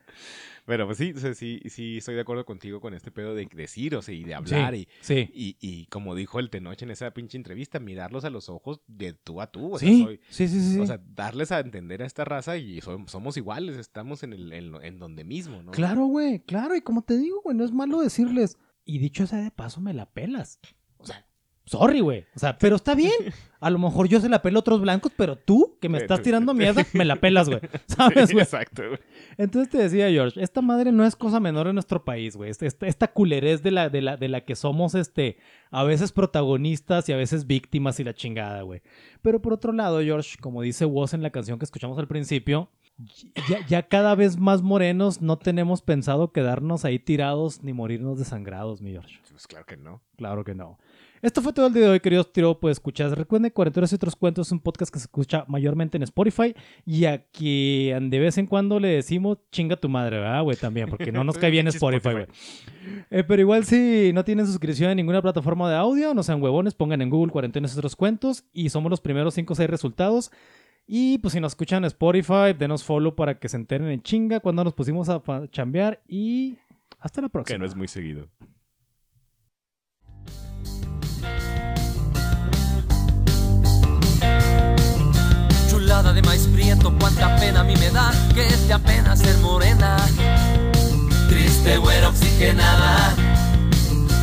Pero 0.67 0.85
pues 0.85 0.97
sí, 0.97 1.13
o 1.15 1.19
sea, 1.19 1.33
sí, 1.33 1.61
sí, 1.69 1.97
estoy 1.97 2.15
de 2.15 2.21
acuerdo 2.21 2.45
contigo 2.45 2.81
con 2.81 2.93
este 2.93 3.09
pedo 3.09 3.33
de 3.33 3.47
decir, 3.55 3.95
o 3.95 4.01
sea, 4.01 4.13
y 4.13 4.23
de 4.25 4.35
hablar 4.35 4.75
sí, 4.75 4.81
y, 4.81 4.87
sí. 5.01 5.29
y, 5.33 5.57
y 5.61 5.85
como 5.85 6.13
dijo 6.13 6.39
el 6.41 6.49
Tenoch 6.49 6.81
en 6.81 6.91
esa 6.91 7.11
pinche 7.11 7.37
entrevista, 7.37 7.79
mirarlos 7.79 8.25
a 8.25 8.29
los 8.29 8.49
ojos 8.49 8.81
de 8.85 9.13
tú 9.13 9.39
a 9.41 9.47
tú. 9.49 9.75
O 9.75 9.79
sea, 9.79 9.87
Sí, 9.87 10.03
soy- 10.03 10.19
sí, 10.29 10.47
sí, 10.49 10.59
sí. 10.73 10.79
o 10.79 10.85
sea, 10.85 11.01
darles 11.15 11.53
a 11.53 11.61
entender 11.61 12.03
a 12.03 12.05
esta 12.05 12.25
raza 12.25 12.57
y 12.57 12.81
som- 12.81 13.07
somos 13.07 13.37
iguales, 13.37 13.77
estamos 13.77 14.23
en, 14.23 14.33
el, 14.33 14.51
en, 14.51 14.75
en 14.83 14.99
donde 14.99 15.23
mismo, 15.23 15.63
¿no? 15.63 15.71
Claro, 15.71 16.05
güey, 16.07 16.39
claro. 16.41 16.75
Y 16.75 16.81
como 16.81 17.01
te 17.01 17.17
digo, 17.17 17.41
güey, 17.43 17.55
no 17.55 17.63
es 17.63 17.71
malo 17.71 18.01
decirles. 18.01 18.57
Y 18.83 18.99
dicho 18.99 19.25
sea 19.25 19.39
de 19.39 19.51
paso, 19.51 19.79
me 19.79 19.93
la 19.93 20.09
pelas. 20.11 20.59
O 20.97 21.05
sea, 21.05 21.26
sorry, 21.67 21.99
güey. 21.99 22.25
O 22.35 22.39
sea, 22.39 22.57
pero 22.57 22.75
está 22.77 22.95
bien. 22.95 23.13
A 23.59 23.69
lo 23.69 23.79
mejor 23.79 24.07
yo 24.07 24.19
se 24.19 24.29
la 24.29 24.41
pelo 24.41 24.57
a 24.57 24.61
otros 24.61 24.81
blancos, 24.81 25.11
pero 25.15 25.35
tú, 25.35 25.77
que 25.81 25.89
me 25.89 25.97
estás 25.97 26.21
tirando 26.21 26.53
mierda, 26.53 26.85
me 26.93 27.05
la 27.05 27.15
pelas, 27.15 27.49
güey. 27.49 27.59
¿Sabes, 27.87 28.31
güey? 28.31 28.43
exacto, 28.43 28.83
güey. 28.87 28.99
Entonces 29.37 29.71
te 29.71 29.77
decía, 29.79 30.09
George, 30.09 30.41
esta 30.41 30.61
madre 30.61 30.91
no 30.91 31.03
es 31.05 31.15
cosa 31.15 31.39
menor 31.39 31.67
en 31.67 31.73
nuestro 31.75 32.03
país, 32.05 32.35
güey. 32.35 32.49
Este- 32.51 32.67
Esta, 32.67 32.87
esta 32.87 33.07
culerez 33.07 33.63
de 33.63 33.71
la, 33.71 33.89
de, 33.89 34.01
la, 34.01 34.15
de 34.17 34.27
la 34.27 34.41
que 34.41 34.55
somos, 34.55 34.93
este, 34.95 35.37
a 35.71 35.83
veces 35.83 36.11
protagonistas 36.11 37.09
y 37.09 37.13
a 37.13 37.17
veces 37.17 37.47
víctimas 37.47 37.99
y 37.99 38.03
la 38.03 38.13
chingada, 38.13 38.61
güey. 38.61 38.81
Pero 39.21 39.41
por 39.41 39.53
otro 39.53 39.73
lado, 39.73 40.01
George, 40.01 40.37
como 40.39 40.61
dice 40.61 40.85
Woz 40.85 41.13
en 41.13 41.23
la 41.23 41.31
canción 41.31 41.57
que 41.59 41.65
escuchamos 41.65 41.97
al 41.97 42.07
principio, 42.07 42.69
ya, 43.49 43.65
ya 43.67 43.83
cada 43.83 44.15
vez 44.15 44.37
más 44.37 44.61
morenos 44.61 45.21
no 45.21 45.37
tenemos 45.37 45.81
pensado 45.81 46.31
quedarnos 46.31 46.83
ahí 46.85 46.97
tirados 46.99 47.63
ni 47.63 47.73
morirnos 47.73 48.17
desangrados, 48.17 48.81
mi 48.81 48.91
George. 48.91 49.19
Pues 49.31 49.45
claro 49.47 49.65
que 49.65 49.77
no. 49.77 50.01
Claro 50.15 50.43
que 50.43 50.55
no. 50.55 50.79
Esto 51.21 51.41
fue 51.41 51.51
todo 51.51 51.67
el 51.67 51.73
día 51.73 51.83
de 51.83 51.89
hoy, 51.89 51.99
queridos 51.99 52.31
tiro, 52.31 52.59
pues 52.59 52.73
escuchas. 52.73 53.11
Recuerden, 53.13 53.49
Cuarenteros 53.49 53.91
y 53.91 53.95
otros 53.95 54.15
cuentos 54.15 54.47
es 54.47 54.51
un 54.51 54.59
podcast 54.59 54.93
que 54.93 54.99
se 54.99 55.05
escucha 55.05 55.45
mayormente 55.47 55.97
en 55.97 56.03
Spotify 56.03 56.53
y 56.85 57.05
a 57.05 57.23
quien 57.25 58.11
de 58.11 58.19
vez 58.19 58.37
en 58.37 58.45
cuando 58.45 58.79
le 58.79 58.89
decimos 58.89 59.39
chinga 59.51 59.77
tu 59.77 59.89
madre, 59.89 60.19
¿verdad, 60.19 60.43
güey? 60.43 60.55
También, 60.57 60.89
porque 60.89 61.11
no 61.11 61.23
nos 61.23 61.37
cae 61.39 61.49
bien 61.51 61.67
Spotify, 61.67 62.11
güey. 62.11 62.25
Eh, 63.09 63.23
pero 63.23 63.41
igual 63.41 63.65
si 63.65 64.11
no 64.13 64.23
tienen 64.23 64.45
suscripción 64.45 64.91
en 64.91 64.97
ninguna 64.97 65.21
plataforma 65.21 65.69
de 65.69 65.75
audio, 65.75 66.13
no 66.13 66.21
sean 66.21 66.41
huevones, 66.41 66.75
pongan 66.75 67.01
en 67.01 67.09
Google 67.09 67.31
Cuarentenos 67.31 67.73
y 67.73 67.77
otros 67.77 67.95
cuentos 67.95 68.45
y 68.53 68.69
somos 68.69 68.91
los 68.91 69.01
primeros 69.01 69.33
5 69.33 69.53
o 69.53 69.55
6 69.55 69.69
resultados. 69.69 70.31
Y 70.85 71.17
pues 71.17 71.33
si 71.33 71.39
nos 71.39 71.53
escuchan 71.53 71.83
en 71.83 71.87
Spotify, 71.87 72.53
denos 72.57 72.83
follow 72.83 73.15
para 73.15 73.39
que 73.39 73.49
se 73.49 73.57
enteren 73.57 73.89
en 73.89 74.01
chinga 74.03 74.39
cuando 74.39 74.63
nos 74.63 74.73
pusimos 74.73 75.09
a 75.09 75.21
chambear 75.49 76.01
y 76.07 76.57
hasta 76.99 77.21
la 77.21 77.29
próxima. 77.29 77.55
Que 77.55 77.59
no 77.59 77.65
es 77.65 77.75
muy 77.75 77.87
seguido. 77.87 78.27
Chulada 85.87 86.11
de 86.11 86.21
maíz 86.21 86.45
prieto, 86.47 86.93
cuánta 86.99 87.33
pena 87.37 87.61
a 87.61 87.63
mí 87.63 87.73
me 87.77 87.89
da 87.91 88.11
que 88.35 88.45
esté 88.45 88.73
apenas 88.73 89.19
ser 89.19 89.37
morena. 89.37 89.95
Triste 91.29 91.77
güera 91.77 92.09
oxigenada, 92.09 93.13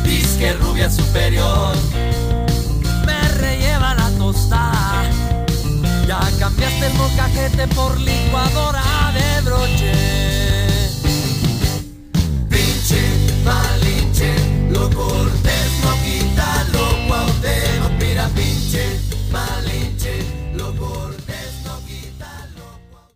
disque 0.03 0.53
rubia 0.53 0.91
superior. 0.91 1.75
Me 3.07 3.19
relleva 3.39 3.95
la 3.95 4.11
tostada, 4.11 5.09
ya 6.07 6.19
cambiaste 6.37 6.85
el 6.85 6.93
mocajete 6.93 7.67
por 7.69 7.99
licuadora 7.99 8.83
de 9.15 9.41
broche. 9.41 9.93
Pinche, 12.47 13.01
malinche, 13.43 14.35
lo 14.69 14.87
quita 14.87 15.54